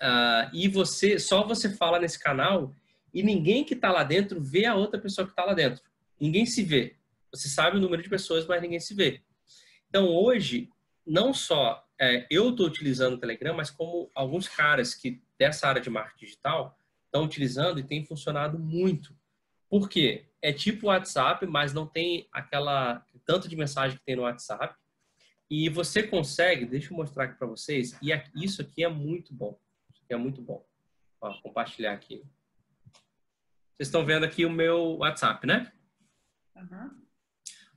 Uh, 0.00 0.48
e 0.54 0.68
você, 0.68 1.18
só 1.18 1.44
você 1.44 1.68
fala 1.76 1.98
nesse 1.98 2.18
canal 2.18 2.74
e 3.12 3.22
ninguém 3.22 3.64
que 3.64 3.74
está 3.74 3.90
lá 3.90 4.02
dentro 4.02 4.40
vê 4.40 4.64
a 4.64 4.74
outra 4.74 4.98
pessoa 4.98 5.26
que 5.26 5.32
está 5.32 5.44
lá 5.44 5.52
dentro. 5.52 5.82
Ninguém 6.18 6.46
se 6.46 6.62
vê. 6.62 6.96
Você 7.30 7.48
sabe 7.48 7.76
o 7.76 7.80
número 7.80 8.02
de 8.02 8.08
pessoas, 8.08 8.46
mas 8.46 8.62
ninguém 8.62 8.80
se 8.80 8.94
vê. 8.94 9.20
Então, 9.88 10.08
hoje, 10.08 10.70
não 11.06 11.34
só 11.34 11.86
é, 12.00 12.26
eu 12.30 12.50
estou 12.50 12.66
utilizando 12.66 13.14
o 13.14 13.18
Telegram, 13.18 13.54
mas 13.54 13.70
como 13.70 14.10
alguns 14.14 14.48
caras 14.48 14.94
que 14.94 15.20
dessa 15.38 15.66
área 15.68 15.80
de 15.80 15.90
marketing 15.90 16.24
digital 16.24 16.77
estão 17.08 17.24
utilizando 17.24 17.80
e 17.80 17.82
tem 17.82 18.04
funcionado 18.04 18.58
muito. 18.58 19.16
Por 19.68 19.88
quê? 19.88 20.26
É 20.40 20.52
tipo 20.52 20.86
WhatsApp, 20.86 21.46
mas 21.46 21.74
não 21.74 21.86
tem 21.86 22.28
aquela 22.32 23.04
tanto 23.26 23.48
de 23.48 23.56
mensagem 23.56 23.98
que 23.98 24.04
tem 24.04 24.16
no 24.16 24.22
WhatsApp. 24.22 24.74
E 25.50 25.68
você 25.68 26.02
consegue, 26.02 26.64
deixa 26.64 26.92
eu 26.92 26.96
mostrar 26.96 27.24
aqui 27.24 27.38
para 27.38 27.46
vocês, 27.46 27.98
e 28.02 28.10
isso 28.34 28.62
aqui 28.62 28.84
é 28.84 28.88
muito 28.88 29.34
bom. 29.34 29.58
Isso 29.92 30.02
aqui 30.04 30.14
é 30.14 30.16
muito 30.16 30.40
bom. 30.40 30.64
Ó, 31.20 31.32
compartilhar 31.42 31.92
aqui. 31.92 32.22
Vocês 33.76 33.88
estão 33.88 34.04
vendo 34.04 34.24
aqui 34.24 34.44
o 34.44 34.50
meu 34.50 34.98
WhatsApp, 34.98 35.46
né? 35.46 35.72
Uhum. 36.54 36.90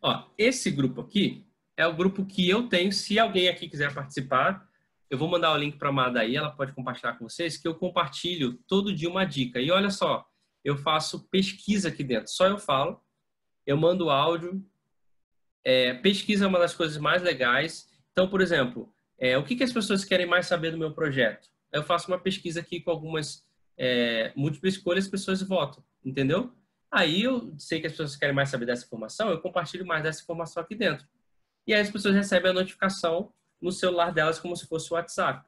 Ó, 0.02 0.30
esse 0.38 0.72
grupo 0.72 1.02
aqui 1.02 1.46
é 1.78 1.86
o 1.86 1.96
grupo 1.96 2.26
que 2.26 2.50
eu 2.50 2.68
tenho. 2.68 2.92
Se 2.92 3.20
alguém 3.20 3.48
aqui 3.48 3.70
quiser 3.70 3.94
participar, 3.94 4.70
eu 5.12 5.18
vou 5.18 5.28
mandar 5.28 5.54
o 5.54 5.58
link 5.58 5.78
para 5.78 5.90
a 5.90 5.92
Amada 5.92 6.22
aí, 6.22 6.36
ela 6.36 6.50
pode 6.50 6.74
compartilhar 6.74 7.14
com 7.14 7.30
vocês, 7.30 7.58
que 7.58 7.68
eu 7.68 7.76
compartilho 7.76 8.58
todo 8.68 8.96
dia 8.96 9.10
uma 9.10 9.26
dica. 9.26 9.60
E 9.60 9.70
olha 9.70 9.92
só, 9.92 10.26
eu 10.64 10.76
faço 10.78 11.28
pesquisa 11.30 11.90
aqui 11.90 12.04
dentro. 12.04 12.32
Só 12.32 12.48
eu 12.48 12.58
falo, 12.58 13.00
eu 13.68 13.78
mando 13.78 14.10
áudio. 14.10 14.66
É, 15.64 15.94
pesquisa 15.96 16.46
é 16.46 16.48
uma 16.48 16.58
das 16.58 16.74
coisas 16.74 16.98
mais 16.98 17.22
legais. 17.22 17.88
Então, 18.12 18.28
por 18.28 18.42
exemplo, 18.42 18.92
é, 19.20 19.38
o 19.38 19.44
que, 19.44 19.56
que 19.56 19.64
as 19.64 19.72
pessoas 19.72 20.04
querem 20.04 20.26
mais 20.26 20.48
saber 20.48 20.72
do 20.72 20.78
meu 20.78 20.92
projeto? 20.92 21.52
eu 21.72 21.84
faço 21.84 22.08
uma 22.10 22.20
pesquisa 22.20 22.60
aqui 22.60 22.82
com 22.82 22.92
algumas 22.92 23.46
é, 23.78 24.32
múltiplas 24.36 24.74
escolhas, 24.74 25.06
as 25.06 25.12
pessoas 25.12 25.42
votam, 25.42 25.84
entendeu? 26.04 26.54
Aí 26.92 27.24
eu 27.24 27.54
sei 27.58 27.80
que 27.80 27.88
as 27.88 27.94
pessoas 27.94 28.16
querem 28.16 28.36
mais 28.36 28.50
saber 28.50 28.66
dessa 28.66 28.86
informação, 28.86 29.30
eu 29.30 29.40
compartilho 29.40 29.86
mais 29.86 30.04
dessa 30.04 30.22
informação 30.22 30.62
aqui 30.62 30.76
dentro. 30.76 31.08
E 31.66 31.74
aí 31.74 31.82
as 31.82 31.90
pessoas 31.90 32.14
recebem 32.14 32.52
a 32.52 32.54
notificação 32.54 33.32
no 33.62 33.72
celular 33.72 34.12
delas 34.14 34.40
como 34.40 34.56
se 34.56 34.68
fosse 34.68 34.92
o 34.92 34.96
WhatsApp. 34.96 35.48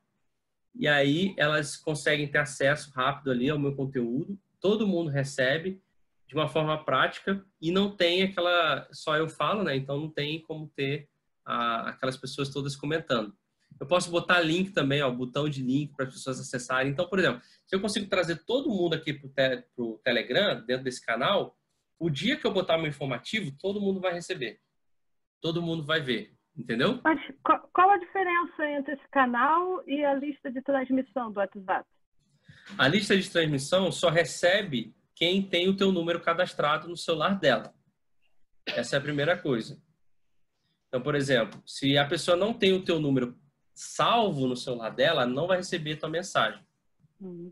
E 0.76 0.88
aí 0.88 1.34
elas 1.38 1.78
conseguem 1.78 2.28
ter 2.28 2.40
acesso 2.40 2.92
rápido 2.92 3.32
ali 3.32 3.50
ao 3.50 3.60
meu 3.60 3.76
conteúdo, 3.76 4.38
todo 4.60 4.88
mundo 4.88 5.10
recebe 5.10 5.82
de 6.28 6.36
uma 6.36 6.48
forma 6.48 6.84
prática 6.84 7.46
e 7.62 7.72
não 7.72 7.96
tem 7.96 8.24
aquela 8.24 8.88
só 8.92 9.16
eu 9.18 9.28
falo, 9.28 9.64
né? 9.64 9.76
Então 9.76 10.00
não 10.00 10.10
tem 10.10 10.42
como 10.42 10.72
ter 10.76 11.10
a, 11.46 11.90
aquelas 11.90 12.18
pessoas 12.18 12.50
todas 12.50 12.76
comentando. 12.76 13.36
Eu 13.80 13.88
posso 13.88 14.10
botar 14.10 14.40
link 14.40 14.72
também, 14.72 15.02
ó, 15.02 15.12
botão 15.12 15.50
de 15.50 15.62
link 15.62 15.94
para 15.96 16.06
as 16.06 16.14
pessoas 16.14 16.40
acessarem. 16.40 16.92
Então, 16.92 17.08
por 17.08 17.20
exemplo, 17.20 17.42
se 17.66 17.76
eu 17.76 17.82
consigo 17.82 18.08
trazer 18.08 18.44
todo 18.46 18.70
mundo 18.70 18.94
aqui 18.94 19.14
para 19.14 19.64
o 19.78 20.00
Telegram, 20.04 20.64
dentro 20.66 20.84
desse 20.84 21.04
canal, 21.06 21.58
o 22.00 22.10
dia 22.10 22.38
que 22.38 22.46
eu 22.46 22.54
botar 22.54 22.78
meu 22.78 22.88
informativo, 22.88 23.52
todo 23.60 23.82
mundo 23.82 24.00
vai 24.00 24.14
receber. 24.14 24.60
Todo 25.42 25.62
mundo 25.62 25.84
vai 25.84 26.02
ver. 26.02 26.34
Entendeu? 26.56 27.00
Mas 27.04 27.20
qual 27.42 27.90
a 27.90 27.98
diferença 27.98 28.66
entre 28.68 28.94
esse 28.94 29.08
canal 29.10 29.84
e 29.88 30.06
a 30.06 30.14
lista 30.14 30.52
de 30.52 30.62
transmissão 30.62 31.32
do 31.32 31.40
WhatsApp? 31.40 31.88
A 32.78 32.88
lista 32.88 33.18
de 33.18 33.30
transmissão 33.30 33.92
só 33.92 34.10
recebe 34.10 34.96
quem 35.16 35.42
tem 35.42 35.68
o 35.68 35.76
teu 35.76 35.92
número 35.92 36.22
cadastrado 36.22 36.88
no 36.88 36.96
celular 36.96 37.40
dela. 37.40 37.74
Essa 38.66 38.96
é 38.96 39.00
a 39.00 39.02
primeira 39.02 39.38
coisa. 39.38 39.82
Então, 40.88 41.02
por 41.02 41.16
exemplo, 41.16 41.62
se 41.66 41.98
a 41.98 42.08
pessoa 42.08 42.38
não 42.38 42.54
tem 42.54 42.74
o 42.74 42.84
teu 42.84 43.00
número 43.00 43.36
salvo 43.74 44.48
no 44.48 44.56
celular 44.56 44.92
dela, 44.92 45.26
não 45.26 45.48
vai 45.48 45.58
receber 45.58 45.94
a 45.94 45.98
tua 45.98 46.10
mensagem. 46.10 46.64
Uhum. 47.20 47.52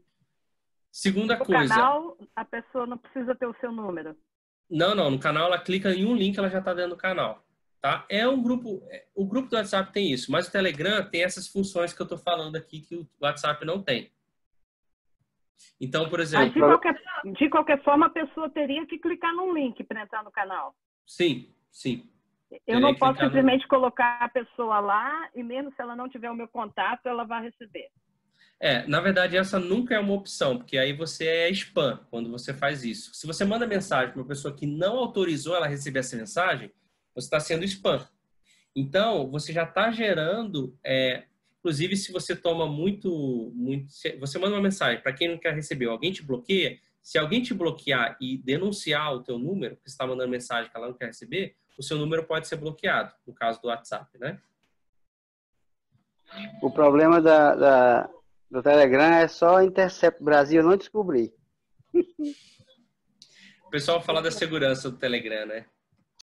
Segunda 0.92 1.38
no 1.38 1.46
coisa. 1.46 1.64
No 1.64 1.70
canal, 1.70 2.18
a 2.36 2.46
pessoa 2.46 2.86
não 2.86 2.98
precisa 2.98 3.34
ter 3.34 3.48
o 3.48 3.56
seu 3.60 3.72
número. 3.72 4.16
Não, 4.70 4.94
não. 4.94 5.10
No 5.10 5.20
canal, 5.20 5.48
ela 5.48 5.60
clica 5.60 5.92
em 5.92 6.06
um 6.06 6.16
link, 6.16 6.38
ela 6.38 6.50
já 6.50 6.60
está 6.60 6.74
dentro 6.74 6.92
do 6.92 6.98
canal. 6.98 7.44
Tá? 7.82 8.06
É 8.08 8.28
um 8.28 8.42
grupo. 8.42 8.84
O 9.16 9.26
grupo 9.26 9.50
do 9.50 9.56
WhatsApp 9.56 9.92
tem 9.92 10.12
isso, 10.12 10.32
mas 10.32 10.48
o 10.48 10.52
Telegram 10.52 11.04
tem 11.04 11.24
essas 11.24 11.48
funções 11.48 11.92
que 11.92 12.02
eu 12.02 12.06
estou 12.06 12.18
falando 12.18 12.56
aqui 12.56 12.80
que 12.80 12.96
o 12.96 13.08
WhatsApp 13.20 13.66
não 13.66 13.82
tem. 13.82 14.12
Então, 15.80 16.08
por 16.08 16.20
exemplo. 16.20 16.46
Mas 16.46 16.54
de 16.54 16.60
qualquer, 16.60 17.02
de 17.34 17.50
qualquer 17.50 17.84
forma, 17.84 18.06
a 18.06 18.10
pessoa 18.10 18.50
teria 18.52 18.86
que 18.86 19.00
clicar 19.00 19.34
num 19.34 19.52
link 19.52 19.84
para 19.84 20.04
entrar 20.04 20.24
no 20.24 20.32
canal. 20.32 20.76
Sim, 21.08 21.50
sim. 21.72 22.08
Eu 22.68 22.80
não 22.80 22.94
posso 22.94 23.20
simplesmente 23.20 23.64
no... 23.64 23.68
colocar 23.68 24.20
a 24.22 24.30
pessoa 24.30 24.80
lá 24.80 25.30
e 25.34 25.42
mesmo 25.42 25.72
se 25.74 25.82
ela 25.82 25.96
não 25.96 26.08
tiver 26.08 26.30
o 26.30 26.36
meu 26.36 26.48
contato, 26.48 27.08
ela 27.08 27.24
vai 27.24 27.42
receber. 27.44 27.90
É, 28.60 28.86
na 28.86 29.02
verdade, 29.02 29.38
essa 29.38 29.58
nunca 29.58 29.96
é 29.96 30.00
uma 30.00 30.14
opção, 30.14 30.60
porque 30.60 30.78
aí 30.78 30.94
você 30.94 31.26
é 31.26 31.50
spam 31.50 32.00
quando 32.12 32.30
você 32.30 32.54
faz 32.54 32.84
isso. 32.84 33.12
Se 33.16 33.26
você 33.26 33.44
manda 33.44 33.66
mensagem 33.66 34.12
para 34.12 34.22
uma 34.22 34.28
pessoa 34.28 34.56
que 34.56 34.68
não 34.68 34.98
autorizou 34.98 35.56
ela 35.56 35.66
receber 35.66 36.00
essa 36.00 36.16
mensagem, 36.16 36.72
você 37.14 37.26
está 37.26 37.40
sendo 37.40 37.66
spam. 37.66 38.08
Então, 38.76 39.30
você 39.30 39.52
já 39.52 39.64
está 39.64 39.92
gerando, 39.92 40.78
é, 40.84 41.26
inclusive 41.60 41.96
se 41.98 42.12
você 42.12 42.36
toma 42.36 42.66
muito, 42.66 43.52
muito, 43.54 43.92
você 44.20 44.40
manda 44.40 44.56
uma 44.56 44.62
mensagem 44.62 45.02
para 45.02 45.14
quem 45.14 45.28
não 45.30 45.38
quer 45.38 45.54
receber, 45.54 45.88
alguém 45.88 46.12
te 46.12 46.24
bloqueia, 46.24 46.80
se 47.02 47.18
alguém 47.18 47.42
te 47.42 47.54
bloquear 47.54 48.16
e 48.22 48.38
denunciar 48.38 49.14
o 49.14 49.24
teu 49.24 49.38
número, 49.38 49.76
que 49.78 49.90
está 49.90 50.06
mandando 50.06 50.30
mensagem 50.30 50.72
que 50.72 50.78
ela 50.78 50.88
não 50.88 50.94
quer 50.94 51.08
receber, 51.08 51.56
o 51.78 51.84
seu 51.84 51.98
número 51.98 52.24
pode 52.24 52.48
ser 52.48 52.58
bloqueado, 52.58 53.14
no 53.26 53.34
caso 53.34 53.62
do 53.62 53.68
WhatsApp, 53.68 54.18
né? 54.20 54.40
O 56.62 56.72
problema 56.72 57.22
da, 57.22 57.56
da 57.56 58.10
do 58.50 58.62
Telegram 58.62 59.14
é 59.14 59.28
só 59.28 59.62
Intercept 59.64 60.22
Brasil, 60.22 60.62
eu 60.62 60.68
não 60.68 60.78
descobri. 60.78 61.34
O 63.66 63.70
pessoal 63.72 64.02
fala 64.02 64.22
da 64.22 64.30
segurança 64.30 64.92
do 64.92 64.98
Telegram, 64.98 65.46
né? 65.46 65.66